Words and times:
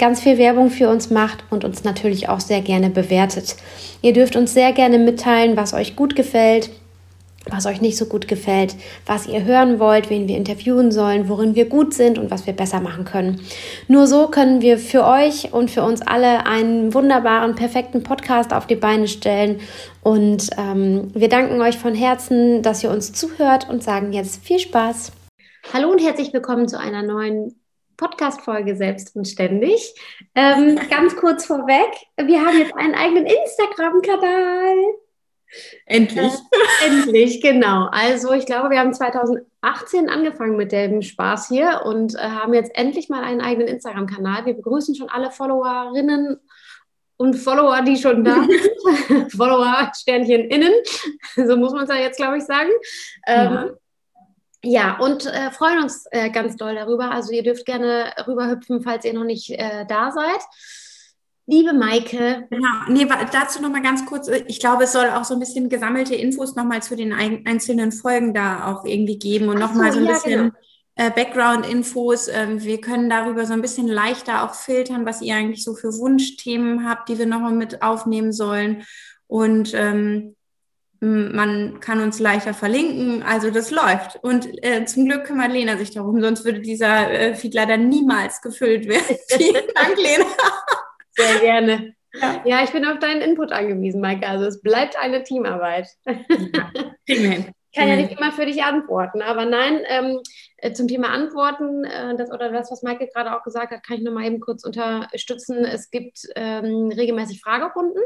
ganz 0.00 0.20
viel 0.20 0.38
Werbung 0.38 0.70
für 0.70 0.88
uns 0.88 1.10
macht 1.10 1.44
und 1.50 1.62
uns 1.62 1.84
natürlich 1.84 2.28
auch 2.28 2.40
sehr 2.40 2.62
gerne 2.62 2.88
bewertet. 2.88 3.54
Ihr 4.02 4.14
dürft 4.14 4.34
uns 4.34 4.54
sehr 4.54 4.72
gerne 4.72 4.98
mitteilen, 4.98 5.56
was 5.56 5.74
euch 5.74 5.94
gut 5.94 6.16
gefällt, 6.16 6.70
was 7.50 7.66
euch 7.66 7.82
nicht 7.82 7.98
so 7.98 8.06
gut 8.06 8.26
gefällt, 8.26 8.76
was 9.04 9.26
ihr 9.26 9.44
hören 9.44 9.78
wollt, 9.78 10.08
wen 10.08 10.26
wir 10.26 10.38
interviewen 10.38 10.90
sollen, 10.90 11.28
worin 11.28 11.54
wir 11.54 11.68
gut 11.68 11.92
sind 11.92 12.18
und 12.18 12.30
was 12.30 12.46
wir 12.46 12.54
besser 12.54 12.80
machen 12.80 13.04
können. 13.04 13.40
Nur 13.88 14.06
so 14.06 14.28
können 14.28 14.62
wir 14.62 14.78
für 14.78 15.04
euch 15.06 15.52
und 15.52 15.70
für 15.70 15.82
uns 15.82 16.00
alle 16.00 16.46
einen 16.46 16.94
wunderbaren, 16.94 17.54
perfekten 17.54 18.02
Podcast 18.02 18.54
auf 18.54 18.66
die 18.66 18.76
Beine 18.76 19.06
stellen. 19.06 19.60
Und 20.02 20.48
ähm, 20.56 21.10
wir 21.12 21.28
danken 21.28 21.60
euch 21.60 21.76
von 21.76 21.94
Herzen, 21.94 22.62
dass 22.62 22.82
ihr 22.82 22.90
uns 22.90 23.12
zuhört 23.12 23.68
und 23.68 23.82
sagen 23.82 24.14
jetzt 24.14 24.42
viel 24.42 24.58
Spaß. 24.58 25.12
Hallo 25.74 25.90
und 25.90 26.00
herzlich 26.00 26.32
willkommen 26.32 26.68
zu 26.68 26.78
einer 26.78 27.02
neuen 27.02 27.59
Podcast-Folge 28.00 28.76
selbst 28.76 29.14
und 29.14 29.28
ständig. 29.28 29.94
Ähm, 30.34 30.80
ganz 30.88 31.14
kurz 31.16 31.44
vorweg, 31.44 31.90
wir 32.16 32.44
haben 32.44 32.58
jetzt 32.58 32.74
einen 32.74 32.94
eigenen 32.94 33.26
Instagram-Kanal. 33.26 34.76
Endlich. 35.84 36.32
Äh, 36.32 36.86
endlich, 36.86 37.42
genau. 37.42 37.88
Also 37.92 38.32
ich 38.32 38.46
glaube, 38.46 38.70
wir 38.70 38.78
haben 38.78 38.94
2018 38.94 40.08
angefangen 40.08 40.56
mit 40.56 40.72
dem 40.72 41.02
Spaß 41.02 41.48
hier 41.48 41.82
und 41.84 42.14
äh, 42.14 42.18
haben 42.18 42.54
jetzt 42.54 42.74
endlich 42.74 43.10
mal 43.10 43.22
einen 43.22 43.42
eigenen 43.42 43.68
Instagram-Kanal. 43.68 44.46
Wir 44.46 44.54
begrüßen 44.54 44.94
schon 44.94 45.10
alle 45.10 45.30
Followerinnen 45.30 46.38
und 47.18 47.34
Follower, 47.34 47.82
die 47.82 47.98
schon 47.98 48.24
da 48.24 48.46
sind. 48.46 49.32
Follower, 49.36 49.92
Sternchen 49.94 50.44
innen, 50.44 50.72
so 51.36 51.56
muss 51.58 51.72
man 51.72 51.82
es 51.84 51.90
ja 51.90 51.96
jetzt, 51.96 52.16
glaube 52.16 52.38
ich, 52.38 52.44
sagen. 52.44 52.70
Ähm, 53.26 53.52
ja. 53.52 53.70
Ja, 54.62 54.98
und 54.98 55.26
äh, 55.26 55.50
freuen 55.50 55.82
uns 55.82 56.04
äh, 56.10 56.30
ganz 56.30 56.56
doll 56.56 56.74
darüber. 56.74 57.10
Also 57.10 57.32
ihr 57.32 57.42
dürft 57.42 57.64
gerne 57.64 58.12
rüberhüpfen, 58.26 58.82
falls 58.82 59.04
ihr 59.04 59.14
noch 59.14 59.24
nicht 59.24 59.50
äh, 59.50 59.86
da 59.86 60.12
seid. 60.12 60.40
Liebe 61.46 61.72
Maike. 61.72 62.46
Genau, 62.48 62.68
nee, 62.88 63.08
dazu 63.32 63.60
nochmal 63.60 63.82
ganz 63.82 64.06
kurz. 64.06 64.28
Ich 64.28 64.60
glaube, 64.60 64.84
es 64.84 64.92
soll 64.92 65.08
auch 65.08 65.24
so 65.24 65.34
ein 65.34 65.40
bisschen 65.40 65.68
gesammelte 65.68 66.14
Infos 66.14 66.54
nochmal 66.54 66.82
zu 66.82 66.94
den 66.94 67.12
einzelnen 67.12 67.90
Folgen 67.90 68.34
da 68.34 68.70
auch 68.70 68.84
irgendwie 68.84 69.18
geben 69.18 69.48
und 69.48 69.58
nochmal 69.58 69.90
so, 69.90 69.98
so 69.98 70.04
ein 70.04 70.06
ja, 70.06 70.12
bisschen 70.12 70.42
genau. 70.42 70.54
Äh, 70.94 71.10
Background-Infos. 71.10 72.28
Ähm, 72.28 72.62
wir 72.62 72.80
können 72.80 73.10
darüber 73.10 73.46
so 73.46 73.54
ein 73.54 73.62
bisschen 73.62 73.88
leichter 73.88 74.44
auch 74.44 74.54
filtern, 74.54 75.06
was 75.06 75.22
ihr 75.22 75.34
eigentlich 75.34 75.64
so 75.64 75.74
für 75.74 75.96
Wunschthemen 75.96 76.88
habt, 76.88 77.08
die 77.08 77.18
wir 77.18 77.26
nochmal 77.26 77.54
mit 77.54 77.82
aufnehmen 77.82 78.32
sollen. 78.32 78.84
Und 79.26 79.72
ähm, 79.74 80.36
man 81.00 81.80
kann 81.80 82.02
uns 82.02 82.20
leichter 82.20 82.52
verlinken, 82.52 83.22
also 83.22 83.50
das 83.50 83.70
läuft. 83.70 84.18
Und 84.22 84.46
äh, 84.62 84.84
zum 84.84 85.06
Glück 85.06 85.24
kümmert 85.24 85.50
Lena 85.50 85.76
sich 85.78 85.92
darum, 85.92 86.20
sonst 86.20 86.44
würde 86.44 86.60
dieser 86.60 87.10
äh, 87.10 87.34
Feed 87.34 87.54
leider 87.54 87.78
niemals 87.78 88.42
gefüllt 88.42 88.86
werden. 88.86 89.16
Vielen 89.28 89.66
Dank, 89.74 89.96
Lena. 89.96 90.26
Sehr 91.12 91.40
gerne. 91.40 91.94
Ja. 92.14 92.42
ja. 92.44 92.64
ich 92.64 92.70
bin 92.70 92.84
auf 92.84 92.98
deinen 92.98 93.22
Input 93.22 93.50
angewiesen, 93.50 94.00
Maike. 94.00 94.28
Also 94.28 94.44
es 94.44 94.60
bleibt 94.60 94.98
eine 94.98 95.22
Teamarbeit. 95.22 95.88
Ja, 96.06 96.70
Ich 97.72 97.78
kann 97.78 97.88
ja 97.88 97.94
nicht 97.94 98.18
immer 98.18 98.32
für 98.32 98.46
dich 98.46 98.64
antworten, 98.64 99.22
aber 99.22 99.44
nein, 99.44 99.80
ähm, 99.86 100.20
äh, 100.56 100.72
zum 100.72 100.88
Thema 100.88 101.10
Antworten, 101.10 101.84
äh, 101.84 102.16
das 102.16 102.32
oder 102.32 102.50
das, 102.50 102.68
was 102.72 102.82
Maike 102.82 103.06
gerade 103.06 103.34
auch 103.34 103.44
gesagt 103.44 103.70
hat, 103.70 103.84
kann 103.84 103.98
ich 103.98 104.02
nur 104.02 104.12
mal 104.12 104.26
eben 104.26 104.40
kurz 104.40 104.64
unterstützen. 104.64 105.64
Es 105.64 105.88
gibt 105.90 106.26
ähm, 106.34 106.88
regelmäßig 106.88 107.40
Fragerunden 107.40 108.02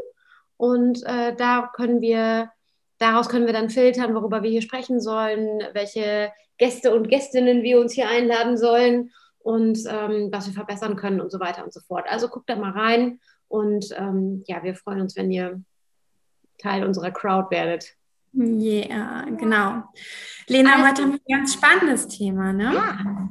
und 0.59 1.03
äh, 1.07 1.35
da 1.35 1.71
können 1.75 2.03
wir 2.03 2.51
Daraus 2.99 3.29
können 3.29 3.47
wir 3.47 3.53
dann 3.53 3.71
filtern, 3.71 4.15
worüber 4.15 4.43
wir 4.43 4.51
hier 4.51 4.63
sprechen 4.63 5.01
sollen, 5.01 5.63
welche 5.73 6.33
Gäste 6.59 6.95
und 6.95 7.09
Gästinnen 7.09 7.63
wir 7.63 7.81
uns 7.81 7.93
hier 7.93 8.09
einladen 8.09 8.57
sollen 8.57 9.11
und 9.41 9.79
ähm, 9.89 10.29
was 10.33 10.47
wir 10.47 10.55
verbessern 10.55 10.97
können 10.97 11.21
und 11.21 11.31
so 11.31 11.41
weiter 11.41 11.65
und 11.65 11.73
so 11.73 11.81
fort. 11.81 12.07
Also 12.09 12.29
guckt 12.29 12.49
da 12.49 12.57
mal 12.57 12.71
rein 12.71 13.21
und 13.49 13.87
ähm, 13.97 14.45
ja, 14.47 14.63
wir 14.63 14.75
freuen 14.75 15.01
uns, 15.01 15.17
wenn 15.17 15.31
ihr 15.31 15.61
Teil 16.59 16.85
unserer 16.85 17.11
Crowd 17.11 17.51
werdet. 17.51 17.95
Ja, 18.33 18.45
yeah, 18.45 19.25
genau. 19.37 19.85
Lena, 20.49 20.73
also, 20.73 20.89
heute 20.89 21.03
haben 21.03 21.13
wir 21.13 21.21
ein 21.29 21.41
ganz 21.41 21.55
spannendes 21.55 22.09
Thema, 22.09 22.53
ne? 22.53 22.73
Ja. 22.75 23.29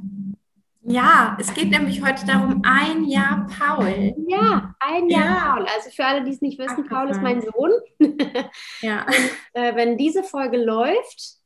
Ja, 0.86 1.36
es 1.40 1.54
geht 1.54 1.70
nämlich 1.70 2.04
heute 2.04 2.26
darum, 2.26 2.62
ein 2.62 3.04
Jahr 3.04 3.46
Paul. 3.58 4.14
Ja, 4.28 4.74
ein 4.80 5.08
Jahr 5.08 5.24
ja. 5.24 5.54
Paul. 5.54 5.66
Also 5.74 5.90
für 5.90 6.04
alle, 6.04 6.24
die 6.24 6.30
es 6.30 6.42
nicht 6.42 6.58
wissen, 6.58 6.86
Paul 6.86 7.08
ist 7.08 7.22
mein 7.22 7.40
Sohn. 7.40 7.72
ja. 8.82 9.06
Und, 9.06 9.30
äh, 9.54 9.74
wenn 9.74 9.96
diese 9.96 10.22
Folge 10.22 10.62
läuft, 10.62 11.38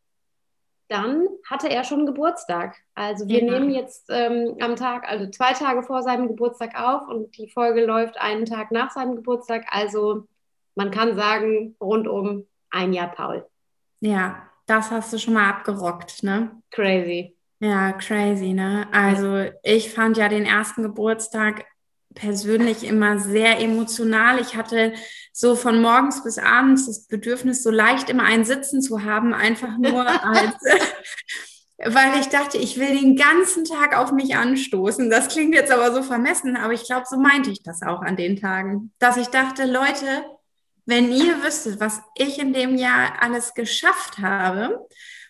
dann 0.88 1.28
hatte 1.48 1.68
er 1.68 1.84
schon 1.84 2.04
Geburtstag. 2.04 2.76
Also 2.94 3.28
wir 3.28 3.44
ja. 3.44 3.52
nehmen 3.52 3.70
jetzt 3.70 4.06
ähm, 4.08 4.56
am 4.60 4.74
Tag, 4.74 5.08
also 5.08 5.30
zwei 5.30 5.52
Tage 5.52 5.84
vor 5.84 6.02
seinem 6.02 6.26
Geburtstag 6.26 6.74
auf 6.80 7.08
und 7.08 7.36
die 7.36 7.48
Folge 7.48 7.84
läuft 7.84 8.18
einen 8.18 8.44
Tag 8.44 8.72
nach 8.72 8.90
seinem 8.90 9.14
Geburtstag. 9.14 9.66
Also 9.70 10.26
man 10.74 10.90
kann 10.90 11.14
sagen, 11.14 11.76
rund 11.80 12.08
um 12.08 12.46
ein 12.70 12.92
Jahr 12.92 13.12
Paul. 13.12 13.46
Ja, 14.00 14.48
das 14.66 14.90
hast 14.90 15.12
du 15.12 15.18
schon 15.18 15.34
mal 15.34 15.48
abgerockt, 15.48 16.22
ne? 16.22 16.50
Crazy. 16.70 17.37
Ja, 17.60 17.92
crazy, 17.92 18.52
ne? 18.52 18.86
Also 18.92 19.50
ich 19.64 19.92
fand 19.92 20.16
ja 20.16 20.28
den 20.28 20.46
ersten 20.46 20.82
Geburtstag 20.82 21.64
persönlich 22.14 22.84
immer 22.84 23.18
sehr 23.18 23.60
emotional. 23.60 24.40
Ich 24.40 24.56
hatte 24.56 24.92
so 25.32 25.56
von 25.56 25.82
morgens 25.82 26.22
bis 26.22 26.38
abends 26.38 26.86
das 26.86 27.06
Bedürfnis, 27.06 27.62
so 27.62 27.70
leicht 27.70 28.10
immer 28.10 28.24
ein 28.24 28.44
Sitzen 28.44 28.80
zu 28.80 29.04
haben, 29.04 29.34
einfach 29.34 29.76
nur 29.76 30.06
als, 30.24 30.56
weil 31.78 32.20
ich 32.20 32.28
dachte, 32.28 32.58
ich 32.58 32.78
will 32.78 32.96
den 32.98 33.16
ganzen 33.16 33.64
Tag 33.64 33.96
auf 33.96 34.12
mich 34.12 34.36
anstoßen. 34.36 35.10
Das 35.10 35.28
klingt 35.28 35.54
jetzt 35.54 35.72
aber 35.72 35.92
so 35.92 36.02
vermessen, 36.02 36.56
aber 36.56 36.72
ich 36.72 36.84
glaube, 36.84 37.06
so 37.08 37.18
meinte 37.18 37.50
ich 37.50 37.62
das 37.62 37.82
auch 37.82 38.02
an 38.02 38.16
den 38.16 38.36
Tagen, 38.36 38.92
dass 39.00 39.16
ich 39.16 39.28
dachte, 39.28 39.64
Leute, 39.64 40.24
wenn 40.86 41.12
ihr 41.12 41.42
wüsstet, 41.42 41.80
was 41.80 42.00
ich 42.16 42.38
in 42.38 42.52
dem 42.52 42.76
Jahr 42.76 43.20
alles 43.20 43.54
geschafft 43.54 44.18
habe 44.18 44.86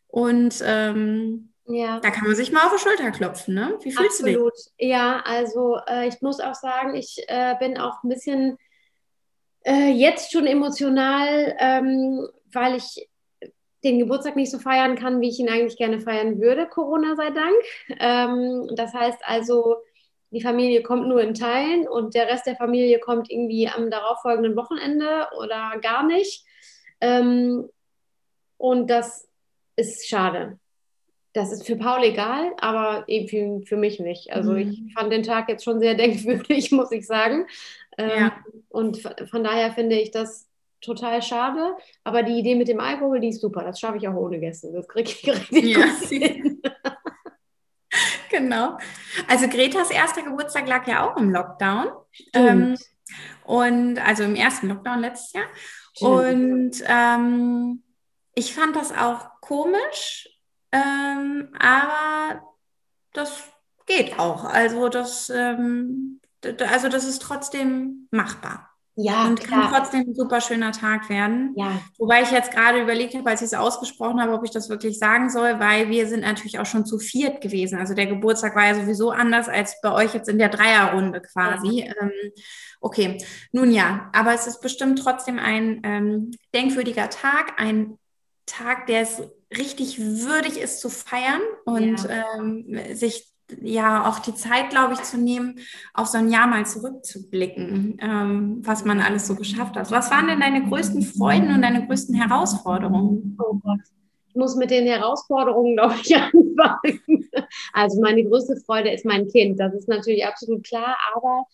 und 0.07 0.63
ähm, 0.63 1.53
ja. 1.69 2.01
Da 2.01 2.11
kann 2.11 2.27
man 2.27 2.35
sich 2.35 2.51
mal 2.51 2.67
auf 2.67 2.73
die 2.75 2.81
Schulter 2.81 3.11
klopfen, 3.11 3.55
ne? 3.55 3.79
Wie 3.83 3.93
fühlst 3.93 4.21
Absolut. 4.21 4.37
du 4.37 4.51
dich? 4.51 4.89
Ja, 4.91 5.21
also 5.25 5.79
äh, 5.87 6.09
ich 6.09 6.21
muss 6.23 6.41
auch 6.41 6.55
sagen, 6.55 6.95
ich 6.95 7.23
äh, 7.29 7.57
bin 7.59 7.79
auch 7.79 8.03
ein 8.03 8.09
bisschen 8.09 8.57
äh, 9.65 9.91
jetzt 9.91 10.33
schon 10.33 10.47
emotional, 10.47 11.55
ähm, 11.59 12.27
weil 12.53 12.77
ich 12.77 13.09
den 13.85 13.99
Geburtstag 13.99 14.35
nicht 14.35 14.51
so 14.51 14.59
feiern 14.59 14.97
kann, 14.97 15.21
wie 15.21 15.29
ich 15.29 15.39
ihn 15.39 15.51
eigentlich 15.51 15.77
gerne 15.77 16.01
feiern 16.01 16.41
würde, 16.41 16.67
Corona 16.67 17.15
sei 17.17 17.31
Dank. 17.31 17.57
Ähm, 18.01 18.71
das 18.75 18.95
heißt 18.95 19.21
also, 19.25 19.77
die 20.31 20.41
Familie 20.41 20.83
kommt 20.83 21.07
nur 21.07 21.21
in 21.21 21.35
Teilen 21.35 21.87
und 21.87 22.15
der 22.15 22.29
Rest 22.29 22.47
der 22.47 22.57
Familie 22.57 22.99
kommt 22.99 23.31
irgendwie 23.31 23.69
am 23.69 23.91
darauffolgenden 23.91 24.57
Wochenende 24.57 25.29
oder 25.39 25.79
gar 25.83 26.03
nicht. 26.03 26.45
Ähm, 27.01 27.69
und 28.57 28.89
das 28.89 29.29
ist 29.77 30.09
schade 30.09 30.59
das 31.39 31.53
ist 31.53 31.67
für 31.67 31.77
Paul 31.77 32.03
egal, 32.03 32.53
aber 32.59 33.05
eben 33.07 33.29
für, 33.29 33.67
für 33.67 33.77
mich 33.77 34.01
nicht. 34.01 34.33
Also 34.33 34.53
mhm. 34.53 34.59
ich 34.59 34.95
fand 34.95 35.13
den 35.13 35.23
Tag 35.23 35.49
jetzt 35.49 35.65
schon 35.65 35.79
sehr 35.79 35.95
denkwürdig, 36.03 36.73
muss 36.73 36.91
ich 36.91 37.07
sagen. 37.07 37.47
Ähm, 37.97 38.11
ja. 38.11 38.33
Und 38.69 38.99
von 39.31 39.45
daher 39.45 39.73
finde 39.73 39.97
ich 39.97 40.11
das 40.11 40.49
total 40.81 41.23
schade. 41.23 41.77
Aber 42.03 42.25
die 42.25 42.39
Idee 42.39 42.57
mit 42.57 42.69
dem 42.69 42.81
Alkohol, 42.81 43.21
die 43.21 43.29
ist 43.29 43.41
super. 43.41 43.63
Das 43.63 43.79
schaffe 43.79 43.99
ich 43.99 44.09
auch 44.09 44.15
ohne 44.15 44.41
Gäste. 44.41 44.73
Das 44.73 44.89
kriege 44.89 45.11
ich 45.11 45.29
richtig 45.53 45.77
ja. 45.77 45.87
hin. 46.09 46.61
genau. 48.31 48.77
Also 49.29 49.49
Gretas 49.49 49.91
erster 49.91 50.23
Geburtstag 50.23 50.67
lag 50.69 50.87
ja 50.89 51.09
auch 51.09 51.17
im 51.17 51.31
Lockdown. 51.31 51.89
Ähm, 52.35 52.77
und 53.45 53.99
also 53.99 54.25
im 54.25 54.35
ersten 54.35 54.69
Lockdown 54.69 55.01
letztes 55.01 55.33
Jahr. 55.33 55.47
Stimmt. 55.95 56.11
Und 56.11 56.85
ähm, 56.87 57.83
ich 58.35 58.55
fand 58.55 58.75
das 58.75 58.93
auch 58.93 59.41
komisch, 59.41 60.29
ähm, 60.73 61.49
aber 61.59 62.43
das 63.13 63.43
geht 63.87 64.19
auch. 64.19 64.45
Also 64.45 64.89
das, 64.89 65.31
ähm, 65.31 66.21
also 66.71 66.89
das 66.89 67.05
ist 67.05 67.23
trotzdem 67.23 68.09
machbar. 68.11 68.69
Ja, 69.01 69.29
und 69.29 69.39
klar. 69.39 69.71
kann 69.71 69.73
trotzdem 69.73 70.01
ein 70.09 70.15
super 70.17 70.41
schöner 70.41 70.73
Tag 70.73 71.09
werden. 71.09 71.55
Ja. 71.57 71.81
Wobei 71.99 72.23
ich 72.23 72.33
jetzt 72.33 72.51
gerade 72.51 72.83
überlegt 72.83 73.15
habe, 73.15 73.31
als 73.31 73.43
ich 73.43 73.47
es 73.47 73.55
ausgesprochen 73.55 74.21
habe, 74.21 74.33
ob 74.33 74.45
ich 74.45 74.51
das 74.51 74.69
wirklich 74.69 74.99
sagen 74.99 75.31
soll, 75.31 75.61
weil 75.61 75.89
wir 75.89 76.09
sind 76.09 76.23
natürlich 76.23 76.59
auch 76.59 76.67
schon 76.67 76.85
zu 76.85 76.99
viert 76.99 77.41
gewesen. 77.41 77.79
Also 77.79 77.95
der 77.95 78.07
Geburtstag 78.07 78.57
war 78.57 78.67
ja 78.67 78.75
sowieso 78.75 79.13
anders 79.13 79.49
als 79.49 79.81
bei 79.83 79.93
euch 79.93 80.15
jetzt 80.15 80.29
in 80.29 80.39
der 80.39 80.49
Dreierrunde 80.49 81.23
quasi. 81.23 81.85
Ja. 81.85 81.95
Ähm, 82.01 82.11
okay, 82.81 83.19
nun 83.53 83.71
ja, 83.71 84.11
aber 84.13 84.35
es 84.35 84.49
ist 84.49 84.61
bestimmt 84.61 84.99
trotzdem 84.99 85.39
ein 85.39 85.81
ähm, 85.85 86.33
denkwürdiger 86.53 87.09
Tag, 87.09 87.53
ein 87.57 87.99
Tag, 88.47 88.89
der 88.89 89.03
es 89.03 89.23
richtig 89.57 89.99
würdig 89.99 90.59
ist 90.59 90.81
zu 90.81 90.91
feiern 90.91 91.41
und 91.65 92.05
ja. 92.05 92.25
ähm, 92.39 92.79
sich 92.95 93.33
ja 93.61 94.09
auch 94.09 94.19
die 94.19 94.35
Zeit, 94.35 94.71
glaube 94.71 94.95
ich, 94.95 95.03
zu 95.03 95.17
nehmen, 95.17 95.59
auf 95.95 96.07
so 96.07 96.19
ein 96.19 96.31
Jahr 96.31 96.47
mal 96.47 96.67
zurückzublicken, 96.67 97.99
ähm, 98.01 98.61
was 98.63 98.85
man 98.85 99.01
alles 99.01 99.27
so 99.27 99.35
geschafft 99.35 99.77
hat. 99.77 99.91
Was 99.91 100.11
waren 100.11 100.29
denn 100.29 100.41
deine 100.41 100.69
größten 100.69 101.03
Freuden 101.03 101.55
und 101.55 101.63
deine 101.63 101.87
größten 101.87 102.15
Herausforderungen? 102.15 103.39
Oh 103.43 103.55
Gott. 103.55 103.81
Ich 104.29 104.35
muss 104.35 104.55
mit 104.57 104.71
den 104.71 104.87
Herausforderungen, 104.87 105.77
glaube 105.77 105.95
ich, 106.03 106.15
anfangen. 106.59 107.31
Also 107.73 108.01
meine 108.01 108.25
größte 108.25 108.57
Freude 108.67 108.91
ist 108.91 109.05
mein 109.05 109.29
Kind. 109.29 109.59
Das 109.59 109.75
ist 109.75 109.89
natürlich 109.89 110.27
absolut 110.27 110.65
klar, 110.65 110.97
aber 111.15 111.47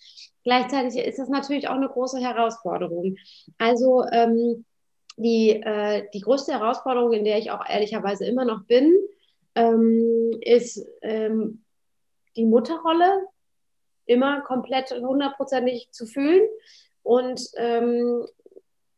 gleichzeitig 0.43 0.99
ist 0.99 1.19
das 1.19 1.29
natürlich 1.29 1.69
auch 1.69 1.76
eine 1.76 1.88
große 1.88 2.19
Herausforderung. 2.19 3.17
Also 3.58 4.05
ähm, 4.11 4.64
die, 5.16 5.50
äh, 5.50 6.08
die 6.12 6.20
größte 6.20 6.52
Herausforderung, 6.52 7.12
in 7.12 7.25
der 7.25 7.38
ich 7.38 7.50
auch 7.50 7.64
ehrlicherweise 7.69 8.26
immer 8.26 8.44
noch 8.44 8.64
bin, 8.64 8.94
ähm, 9.55 10.37
ist 10.40 10.84
ähm, 11.02 11.64
die 12.37 12.44
Mutterrolle 12.44 13.26
immer 14.06 14.40
komplett 14.43 14.90
hundertprozentig 14.90 15.88
zu 15.93 16.06
fühlen 16.06 16.43
und 17.02 17.40
ähm, 17.56 18.26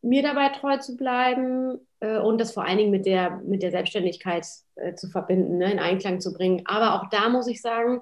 mir 0.03 0.23
dabei 0.23 0.51
treu 0.51 0.79
zu 0.79 0.97
bleiben 0.97 1.79
äh, 2.01 2.19
und 2.19 2.41
das 2.41 2.53
vor 2.53 2.65
allen 2.65 2.79
Dingen 2.79 2.91
mit 2.91 3.07
der, 3.07 3.43
mit 3.45 3.63
der 3.63 3.71
Selbstständigkeit 3.71 4.47
äh, 4.77 4.95
zu 4.95 5.09
verbinden, 5.09 5.59
ne, 5.59 5.73
in 5.73 5.79
Einklang 5.79 6.21
zu 6.21 6.33
bringen. 6.33 6.63
Aber 6.65 6.95
auch 6.95 7.09
da 7.11 7.29
muss 7.29 7.47
ich 7.47 7.61
sagen, 7.61 8.01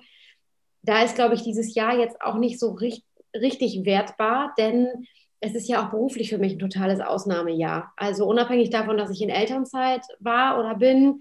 da 0.83 1.03
ist, 1.03 1.15
glaube 1.15 1.35
ich, 1.35 1.43
dieses 1.43 1.75
Jahr 1.75 1.99
jetzt 1.99 2.21
auch 2.21 2.37
nicht 2.37 2.61
so 2.61 2.73
richtig, 2.73 3.05
richtig 3.35 3.85
wertbar, 3.85 4.55
denn 4.59 5.07
es 5.45 5.55
ist 5.55 5.69
ja 5.69 5.85
auch 5.85 5.91
beruflich 5.91 6.31
für 6.31 6.39
mich 6.39 6.55
ein 6.55 6.59
totales 6.59 7.01
Ausnahmejahr. 7.01 7.93
Also 7.97 8.25
unabhängig 8.27 8.71
davon, 8.71 8.97
dass 8.97 9.11
ich 9.11 9.21
in 9.21 9.29
Elternzeit 9.29 10.01
war 10.19 10.59
oder 10.59 10.75
bin, 10.77 11.21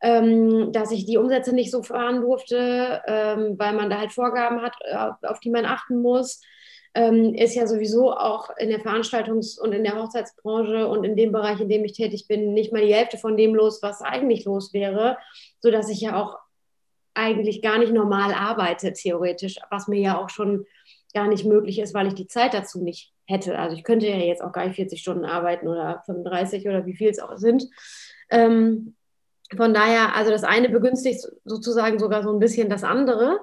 ähm, 0.00 0.70
dass 0.70 0.92
ich 0.92 1.06
die 1.06 1.18
Umsätze 1.18 1.52
nicht 1.52 1.72
so 1.72 1.82
fahren 1.82 2.20
durfte, 2.20 3.02
ähm, 3.06 3.58
weil 3.58 3.72
man 3.72 3.90
da 3.90 3.98
halt 3.98 4.12
Vorgaben 4.12 4.62
hat, 4.62 4.76
auf, 4.94 5.16
auf 5.24 5.40
die 5.40 5.50
man 5.50 5.64
achten 5.64 6.00
muss. 6.00 6.40
Ähm, 6.96 7.34
ist 7.34 7.56
ja 7.56 7.66
sowieso 7.66 8.12
auch 8.12 8.50
in 8.56 8.68
der 8.68 8.78
Veranstaltungs- 8.78 9.58
und 9.60 9.72
in 9.72 9.82
der 9.82 10.00
Hochzeitsbranche 10.00 10.86
und 10.86 11.02
in 11.02 11.16
dem 11.16 11.32
Bereich, 11.32 11.60
in 11.60 11.68
dem 11.68 11.84
ich 11.84 11.94
tätig 11.94 12.28
bin, 12.28 12.54
nicht 12.54 12.72
mal 12.72 12.86
die 12.86 12.94
Hälfte 12.94 13.18
von 13.18 13.36
dem 13.36 13.56
los, 13.56 13.82
was 13.82 14.02
eigentlich 14.02 14.44
los 14.44 14.72
wäre, 14.72 15.18
sodass 15.58 15.88
ich 15.88 16.00
ja 16.00 16.22
auch 16.22 16.38
eigentlich 17.14 17.62
gar 17.62 17.78
nicht 17.78 17.92
normal 17.92 18.32
arbeite, 18.32 18.92
theoretisch, 18.92 19.56
was 19.70 19.88
mir 19.88 20.00
ja 20.00 20.22
auch 20.22 20.30
schon 20.30 20.66
gar 21.12 21.26
nicht 21.26 21.44
möglich 21.44 21.80
ist, 21.80 21.94
weil 21.94 22.06
ich 22.06 22.14
die 22.14 22.28
Zeit 22.28 22.54
dazu 22.54 22.80
nicht 22.80 23.13
hätte. 23.26 23.58
Also 23.58 23.76
ich 23.76 23.84
könnte 23.84 24.06
ja 24.06 24.16
jetzt 24.16 24.42
auch 24.42 24.52
gar 24.52 24.66
nicht 24.66 24.76
40 24.76 25.00
Stunden 25.00 25.24
arbeiten 25.24 25.68
oder 25.68 26.02
35 26.06 26.66
oder 26.68 26.86
wie 26.86 26.94
viel 26.94 27.08
es 27.08 27.18
auch 27.18 27.36
sind. 27.36 27.64
Ähm, 28.30 28.94
von 29.56 29.74
daher, 29.74 30.16
also 30.16 30.30
das 30.30 30.44
eine 30.44 30.68
begünstigt 30.68 31.26
sozusagen 31.44 31.98
sogar 31.98 32.22
so 32.22 32.32
ein 32.32 32.40
bisschen 32.40 32.68
das 32.68 32.84
andere. 32.84 33.40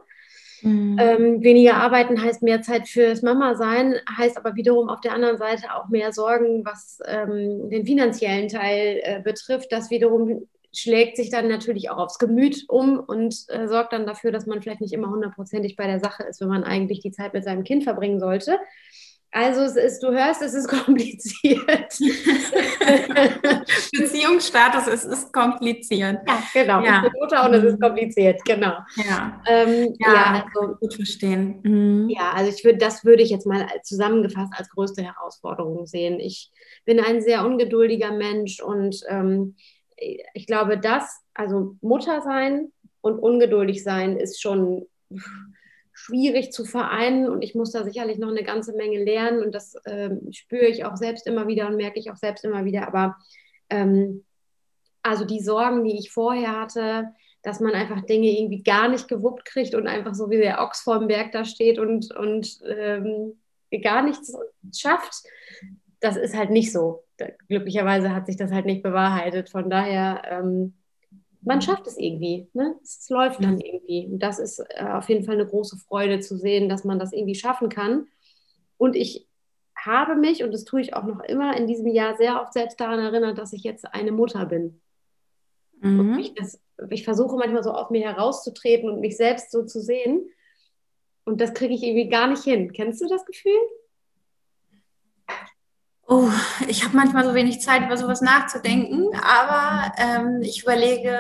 Mhm. 0.62 0.98
Ähm, 1.00 1.44
weniger 1.44 1.76
arbeiten 1.76 2.22
heißt 2.22 2.44
mehr 2.44 2.62
Zeit 2.62 2.88
fürs 2.88 3.22
Mama 3.22 3.56
sein, 3.56 3.96
heißt 4.18 4.38
aber 4.38 4.56
wiederum 4.56 4.90
auf 4.90 5.02
der 5.02 5.14
anderen 5.14 5.38
Seite 5.38 5.74
auch 5.76 5.90
mehr 5.90 6.12
Sorgen, 6.12 6.66
was 6.66 7.00
ähm, 7.06 7.70
den 7.70 7.86
finanziellen 7.86 8.48
Teil 8.48 9.00
äh, 9.04 9.22
betrifft. 9.22 9.72
Das 9.72 9.90
wiederum 9.90 10.48
schlägt 10.74 11.18
sich 11.18 11.30
dann 11.30 11.48
natürlich 11.48 11.90
auch 11.90 11.98
aufs 11.98 12.20
Gemüt 12.20 12.66
um 12.70 13.00
und 13.00 13.36
äh, 13.50 13.68
sorgt 13.68 13.94
dann 13.94 14.06
dafür, 14.06 14.32
dass 14.32 14.46
man 14.46 14.62
vielleicht 14.62 14.82
nicht 14.82 14.94
immer 14.94 15.10
hundertprozentig 15.10 15.76
bei 15.76 15.86
der 15.86 16.00
Sache 16.00 16.24
ist, 16.24 16.40
wenn 16.40 16.48
man 16.48 16.64
eigentlich 16.64 17.02
die 17.02 17.12
Zeit 17.12 17.34
mit 17.34 17.44
seinem 17.44 17.64
Kind 17.64 17.84
verbringen 17.84 18.20
sollte. 18.20 18.58
Also 19.34 19.62
es 19.62 19.78
ist, 19.78 20.04
du 20.04 20.12
hörst, 20.12 20.42
es 20.42 20.54
ist 20.54 20.68
kompliziert. 20.86 21.98
Beziehungsstatus, 23.98 24.88
es 24.88 25.06
ist 25.06 25.32
kompliziert. 25.32 26.20
Ja, 26.28 26.44
genau. 26.54 26.84
Ja. 26.84 27.04
Ich 27.06 27.12
bin 27.12 27.22
Mutter 27.22 27.46
und 27.46 27.54
es 27.54 27.64
ist 27.64 27.82
kompliziert, 27.82 28.44
genau. 28.44 28.74
Ja, 28.98 29.42
ähm, 29.48 29.96
ja, 30.00 30.14
ja 30.14 30.46
also, 30.46 30.76
gut 30.76 30.94
verstehen. 30.94 31.62
Mhm. 31.64 32.10
Ja, 32.10 32.34
also 32.34 32.52
ich 32.52 32.64
würde, 32.66 32.78
das 32.78 33.06
würde 33.06 33.24
ich 33.24 33.30
jetzt 33.30 33.48
mal 33.48 33.66
zusammengefasst 33.84 34.52
als 34.58 34.70
größte 34.70 35.02
Herausforderung 35.02 35.86
sehen. 35.86 36.20
Ich 36.20 36.52
bin 36.84 37.00
ein 37.00 37.22
sehr 37.22 37.46
ungeduldiger 37.46 38.12
Mensch 38.12 38.62
und 38.62 39.02
ähm, 39.08 39.56
ich 39.96 40.46
glaube, 40.46 40.78
das, 40.78 41.22
also 41.34 41.78
Mutter 41.82 42.22
sein 42.22 42.72
und 43.00 43.18
ungeduldig 43.20 43.84
sein 43.84 44.18
ist 44.18 44.42
schon 44.42 44.88
schwierig 46.02 46.52
zu 46.52 46.66
vereinen 46.66 47.30
und 47.30 47.44
ich 47.44 47.54
muss 47.54 47.72
da 47.72 47.84
sicherlich 47.84 48.18
noch 48.18 48.30
eine 48.30 48.44
ganze 48.44 48.74
Menge 48.74 49.04
lernen 49.04 49.44
und 49.44 49.54
das 49.54 49.76
ähm, 49.86 50.32
spüre 50.32 50.66
ich 50.66 50.84
auch 50.84 50.96
selbst 50.96 51.28
immer 51.28 51.48
wieder 51.48 51.68
und 51.68 51.76
merke 51.76 52.00
ich 52.00 52.12
auch 52.12 52.16
selbst 52.16 52.44
immer 52.44 52.66
wieder. 52.66 52.88
Aber 52.88 53.18
ähm, 53.70 54.26
also 55.04 55.26
die 55.26 55.42
Sorgen, 55.42 55.84
die 55.84 55.98
ich 55.98 56.12
vorher 56.12 56.60
hatte, 56.60 57.10
dass 57.44 57.60
man 57.60 57.74
einfach 57.74 58.02
Dinge 58.06 58.28
irgendwie 58.28 58.64
gar 58.64 58.88
nicht 58.88 59.08
gewuppt 59.08 59.46
kriegt 59.46 59.76
und 59.76 59.88
einfach 59.88 60.16
so 60.16 60.30
wie 60.30 60.38
der 60.38 60.62
Ochs 60.62 60.82
vorm 60.82 61.08
Berg 61.08 61.32
da 61.32 61.46
steht 61.46 61.78
und, 61.78 62.12
und 62.16 62.60
ähm, 62.66 63.40
gar 63.82 64.04
nichts 64.04 64.36
schafft, 64.76 65.24
das 66.00 66.18
ist 66.18 66.36
halt 66.36 66.50
nicht 66.50 66.72
so. 66.72 67.04
Glücklicherweise 67.48 68.14
hat 68.16 68.26
sich 68.26 68.38
das 68.38 68.52
halt 68.52 68.66
nicht 68.66 68.82
bewahrheitet. 68.82 69.50
Von 69.50 69.70
daher 69.70 70.24
ähm, 70.26 70.74
man 71.42 71.62
schafft 71.62 71.88
es 71.88 71.98
irgendwie. 71.98 72.48
Ne? 72.54 72.76
Es 72.84 73.10
läuft 73.10 73.44
dann 73.44 73.60
irgendwie. 73.60 74.08
Und 74.12 74.20
das 74.20 74.40
ist 74.40 74.60
äh, 74.60 74.84
auf 74.84 75.10
jeden 75.10 75.24
Fall 75.24 75.36
eine 75.36 75.48
große 75.48 75.78
Freude 75.78 76.20
zu 76.20 76.38
sehen, 76.38 76.70
dass 76.70 76.84
man 76.84 77.00
das 77.00 77.14
irgendwie 77.14 77.36
schaffen 77.36 77.70
kann. 77.70 78.08
Und 78.78 78.96
ich 78.96 79.28
habe 79.76 80.16
mich, 80.16 80.44
und 80.44 80.52
das 80.52 80.64
tue 80.64 80.82
ich 80.82 80.94
auch 80.94 81.04
noch 81.04 81.22
immer, 81.22 81.58
in 81.58 81.68
diesem 81.68 81.88
Jahr 81.88 82.16
sehr 82.16 82.42
oft 82.42 82.54
selbst 82.54 82.80
daran 82.80 83.00
erinnert, 83.00 83.38
dass 83.38 83.54
ich 83.54 83.64
jetzt 83.64 83.86
eine 83.94 84.12
Mutter 84.12 84.46
bin. 84.46 84.82
Mhm. 85.80 86.20
Ich, 86.20 86.36
das, 86.36 86.62
ich 86.90 87.04
versuche 87.04 87.36
manchmal 87.36 87.64
so 87.64 87.72
aus 87.72 87.90
mir 87.90 88.02
herauszutreten 88.02 88.90
und 88.90 89.00
mich 89.00 89.18
selbst 89.18 89.52
so 89.52 89.64
zu 89.64 89.82
sehen. 89.82 90.30
Und 91.26 91.42
das 91.42 91.54
kriege 91.54 91.74
ich 91.74 91.84
irgendwie 91.84 92.10
gar 92.10 92.28
nicht 92.28 92.44
hin. 92.44 92.72
Kennst 92.72 93.02
du 93.02 93.08
das 93.08 93.26
Gefühl? 93.26 93.60
Oh, 96.14 96.30
ich 96.68 96.84
habe 96.84 96.98
manchmal 96.98 97.24
so 97.24 97.34
wenig 97.34 97.62
Zeit, 97.62 97.86
über 97.86 97.96
sowas 97.96 98.20
nachzudenken, 98.20 99.08
aber 99.22 99.94
ähm, 99.96 100.42
ich 100.42 100.62
überlege, 100.62 101.18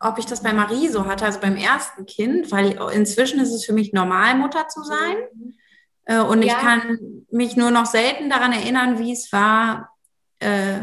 ob 0.00 0.18
ich 0.18 0.26
das 0.26 0.42
bei 0.42 0.52
Marie 0.52 0.88
so 0.88 1.06
hatte, 1.06 1.24
also 1.24 1.38
beim 1.38 1.54
ersten 1.54 2.04
Kind, 2.04 2.50
weil 2.50 2.76
inzwischen 2.92 3.38
ist 3.38 3.52
es 3.52 3.64
für 3.64 3.72
mich 3.72 3.92
normal, 3.92 4.34
Mutter 4.34 4.66
zu 4.66 4.82
sein. 4.82 5.16
Äh, 6.06 6.18
und 6.18 6.42
ja. 6.42 6.54
ich 6.54 6.58
kann 6.58 7.24
mich 7.30 7.56
nur 7.56 7.70
noch 7.70 7.86
selten 7.86 8.28
daran 8.28 8.52
erinnern, 8.52 8.98
wie 8.98 9.12
es 9.12 9.32
war, 9.32 9.96
äh, 10.40 10.80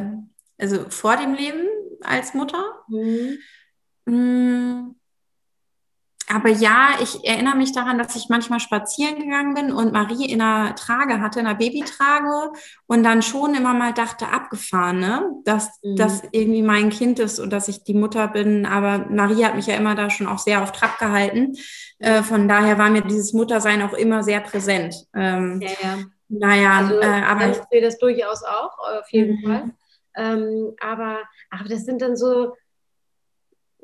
also 0.58 0.86
vor 0.90 1.18
dem 1.18 1.34
Leben 1.34 1.68
als 2.00 2.34
Mutter. 2.34 2.64
Mhm. 4.06 4.95
Aber 6.34 6.50
ja, 6.50 6.90
ich 7.02 7.24
erinnere 7.24 7.56
mich 7.56 7.72
daran, 7.72 7.98
dass 7.98 8.16
ich 8.16 8.30
manchmal 8.30 8.60
spazieren 8.60 9.20
gegangen 9.20 9.54
bin 9.54 9.72
und 9.72 9.94
Marie 9.94 10.26
in 10.26 10.42
einer 10.42 10.76
Trage 10.76 11.22
hatte, 11.22 11.40
in 11.40 11.46
einer 11.46 11.58
Babytrage 11.58 12.52
und 12.88 13.04
dann 13.04 13.22
schon 13.22 13.54
immer 13.54 13.74
mal 13.74 13.94
dachte, 13.94 14.30
abgefahren, 14.30 15.00
ne? 15.00 15.30
dass 15.44 15.80
mhm. 15.84 15.96
das 15.96 16.24
irgendwie 16.32 16.64
mein 16.64 16.90
Kind 16.90 17.20
ist 17.20 17.40
und 17.40 17.52
dass 17.52 17.68
ich 17.68 17.84
die 17.84 17.94
Mutter 17.94 18.28
bin. 18.28 18.66
Aber 18.66 19.06
Marie 19.10 19.46
hat 19.46 19.56
mich 19.56 19.68
ja 19.68 19.76
immer 19.76 19.94
da 19.94 20.10
schon 20.10 20.28
auch 20.28 20.40
sehr 20.40 20.64
auf 20.64 20.72
Trab 20.72 20.98
gehalten. 20.98 21.56
Äh, 22.00 22.24
von 22.24 22.48
daher 22.48 22.78
war 22.78 22.90
mir 22.90 23.02
dieses 23.02 23.34
Muttersein 23.34 23.84
auch 23.84 23.94
immer 23.94 24.24
sehr 24.24 24.42
präsent. 24.42 24.96
Ähm, 25.14 25.62
ja, 25.62 25.70
ja. 25.82 25.98
Naja, 26.28 26.78
also, 26.80 27.00
äh, 27.00 27.06
aber 27.06 27.52
ich 27.52 27.58
sehe 27.70 27.82
das 27.82 28.00
durchaus 28.00 28.44
auch, 28.44 28.78
auf 28.80 29.12
jeden 29.12 29.42
mhm. 29.42 29.46
Fall. 29.46 29.72
Ähm, 30.18 30.76
aber, 30.82 31.20
aber 31.52 31.70
das 31.70 31.86
sind 31.86 32.02
dann 32.02 32.16
so, 32.16 32.54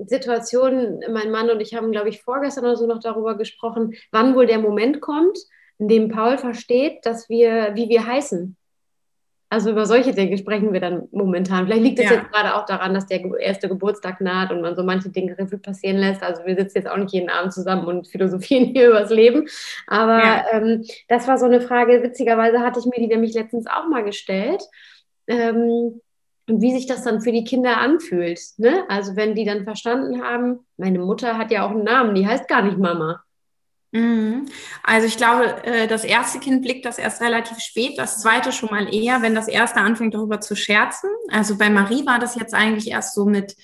Situationen, 0.08 1.04
mein 1.12 1.32
Mann 1.32 1.50
und 1.50 1.62
ich 1.62 1.76
haben, 1.76 1.92
glaube 1.92 2.10
ich, 2.10 2.22
vorgestern 2.22 2.66
oder 2.66 2.76
so 2.76 2.88
noch 2.88 3.00
darüber 3.00 3.36
gesprochen, 3.36 3.94
wann 4.12 4.36
wohl 4.36 4.46
der 4.46 4.60
Moment 4.60 5.02
kommt, 5.02 5.38
in 5.78 5.88
dem 5.88 6.10
Paul 6.10 6.38
versteht, 6.38 7.06
dass 7.06 7.30
wir, 7.30 7.72
wie 7.74 7.90
wir 7.90 8.06
heißen. 8.06 8.56
Also 9.52 9.72
über 9.72 9.86
solche 9.86 10.14
Dinge 10.14 10.38
sprechen 10.38 10.72
wir 10.72 10.80
dann 10.80 11.10
momentan. 11.12 11.66
Vielleicht 11.66 11.84
liegt 11.84 12.00
es 12.00 12.06
ja. 12.06 12.14
jetzt 12.14 12.32
gerade 12.32 12.56
auch 12.56 12.66
daran, 12.66 12.94
dass 12.94 13.08
der 13.08 13.22
erste 13.38 13.68
Geburtstag 13.68 14.22
naht 14.22 14.50
und 14.50 14.62
man 14.62 14.78
so 14.78 14.84
manche 14.84 15.10
Dinge 15.10 15.38
Revue 15.38 15.60
passieren 15.60 15.98
lässt. 15.98 16.24
Also 16.24 16.46
wir 16.46 16.56
sitzen 16.56 16.78
jetzt 16.78 16.88
auch 16.90 16.96
nicht 16.96 17.12
jeden 17.12 17.30
Abend 17.30 17.52
zusammen 17.52 17.86
und 17.86 18.08
philosophieren 18.08 18.66
hier 18.74 18.88
übers 18.88 19.10
Leben. 19.10 19.50
Aber 19.88 20.20
ja. 20.20 20.46
ähm, 20.54 20.86
das 21.10 21.28
war 21.28 21.38
so 21.38 21.48
eine 21.48 21.60
Frage, 21.60 22.02
witzigerweise 22.02 22.62
hatte 22.62 22.80
ich 22.80 22.86
mir 22.86 23.06
die 23.06 23.14
nämlich 23.14 23.34
letztens 23.34 23.68
auch 23.68 23.90
mal 23.90 24.06
gestellt. 24.06 24.64
Ähm, 25.28 26.00
und 26.48 26.62
wie 26.62 26.74
sich 26.74 26.88
das 26.88 27.04
dann 27.04 27.22
für 27.22 27.32
die 27.32 27.44
Kinder 27.44 27.78
anfühlt. 27.78 28.40
Ne? 28.58 28.84
Also 28.90 29.16
wenn 29.16 29.36
die 29.36 29.46
dann 29.46 29.64
verstanden 29.64 30.22
haben, 30.24 30.66
meine 30.78 31.00
Mutter 31.00 31.38
hat 31.38 31.52
ja 31.52 31.66
auch 31.66 31.72
einen 31.72 31.84
Namen, 31.84 32.16
die 32.16 32.28
heißt 32.28 32.48
gar 32.48 32.62
nicht 32.62 32.78
Mama. 32.78 33.24
Mhm. 33.92 34.46
Also 34.84 35.08
ich 35.08 35.18
glaube, 35.18 35.64
äh, 35.66 35.88
das 35.88 36.04
erste 36.04 36.40
Kind 36.40 36.62
blickt 36.62 36.86
das 36.86 36.98
erst 36.98 37.22
relativ 37.22 37.60
spät, 37.60 37.98
das 37.98 38.22
zweite 38.22 38.52
schon 38.52 38.70
mal 38.70 38.94
eher, 38.94 39.22
wenn 39.22 39.36
das 39.36 39.48
erste 39.48 39.82
anfängt 39.82 40.14
darüber 40.14 40.40
zu 40.40 40.56
scherzen. 40.56 41.10
Also 41.30 41.58
bei 41.58 41.70
Marie 41.70 42.06
war 42.06 42.20
das 42.20 42.36
jetzt 42.36 42.54
eigentlich 42.54 42.90
erst 42.90 43.16
so 43.16 43.26
mit, 43.26 43.56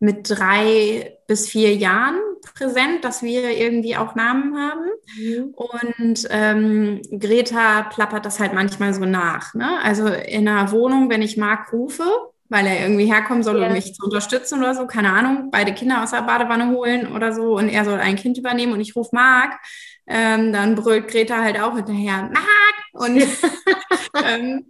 mit 0.00 0.30
drei 0.30 1.18
bis 1.26 1.48
vier 1.48 1.74
Jahren 1.74 2.18
präsent, 2.54 3.04
dass 3.04 3.22
wir 3.22 3.50
irgendwie 3.50 3.96
auch 3.96 4.14
Namen 4.14 4.56
haben. 4.56 4.86
Mhm. 5.16 5.54
Und 5.54 6.28
ähm, 6.30 7.02
Greta 7.18 7.82
plappert 7.82 8.24
das 8.24 8.40
halt 8.40 8.54
manchmal 8.54 8.94
so 8.94 9.04
nach. 9.04 9.54
Ne? 9.54 9.80
Also 9.82 10.06
in 10.06 10.48
einer 10.48 10.70
Wohnung, 10.72 11.10
wenn 11.10 11.22
ich 11.22 11.36
Marc 11.36 11.72
rufe, 11.72 12.04
weil 12.48 12.66
er 12.66 12.80
irgendwie 12.80 13.12
herkommen 13.12 13.42
soll, 13.42 13.62
um 13.62 13.72
mich 13.72 13.94
zu 13.94 14.04
unterstützen 14.04 14.60
oder 14.60 14.74
so, 14.74 14.86
keine 14.86 15.12
Ahnung, 15.12 15.50
beide 15.50 15.74
Kinder 15.74 16.02
aus 16.02 16.12
der 16.12 16.22
Badewanne 16.22 16.70
holen 16.70 17.12
oder 17.12 17.32
so 17.32 17.56
und 17.58 17.68
er 17.68 17.84
soll 17.84 17.98
ein 17.98 18.16
Kind 18.16 18.38
übernehmen 18.38 18.72
und 18.72 18.80
ich 18.80 18.96
rufe 18.96 19.10
Marc, 19.12 19.58
ähm, 20.06 20.52
dann 20.52 20.74
brüllt 20.74 21.08
Greta 21.08 21.42
halt 21.42 21.60
auch 21.60 21.76
hinterher, 21.76 22.30
Marc! 22.32 22.46
Und 22.92 23.22
ähm, 24.24 24.64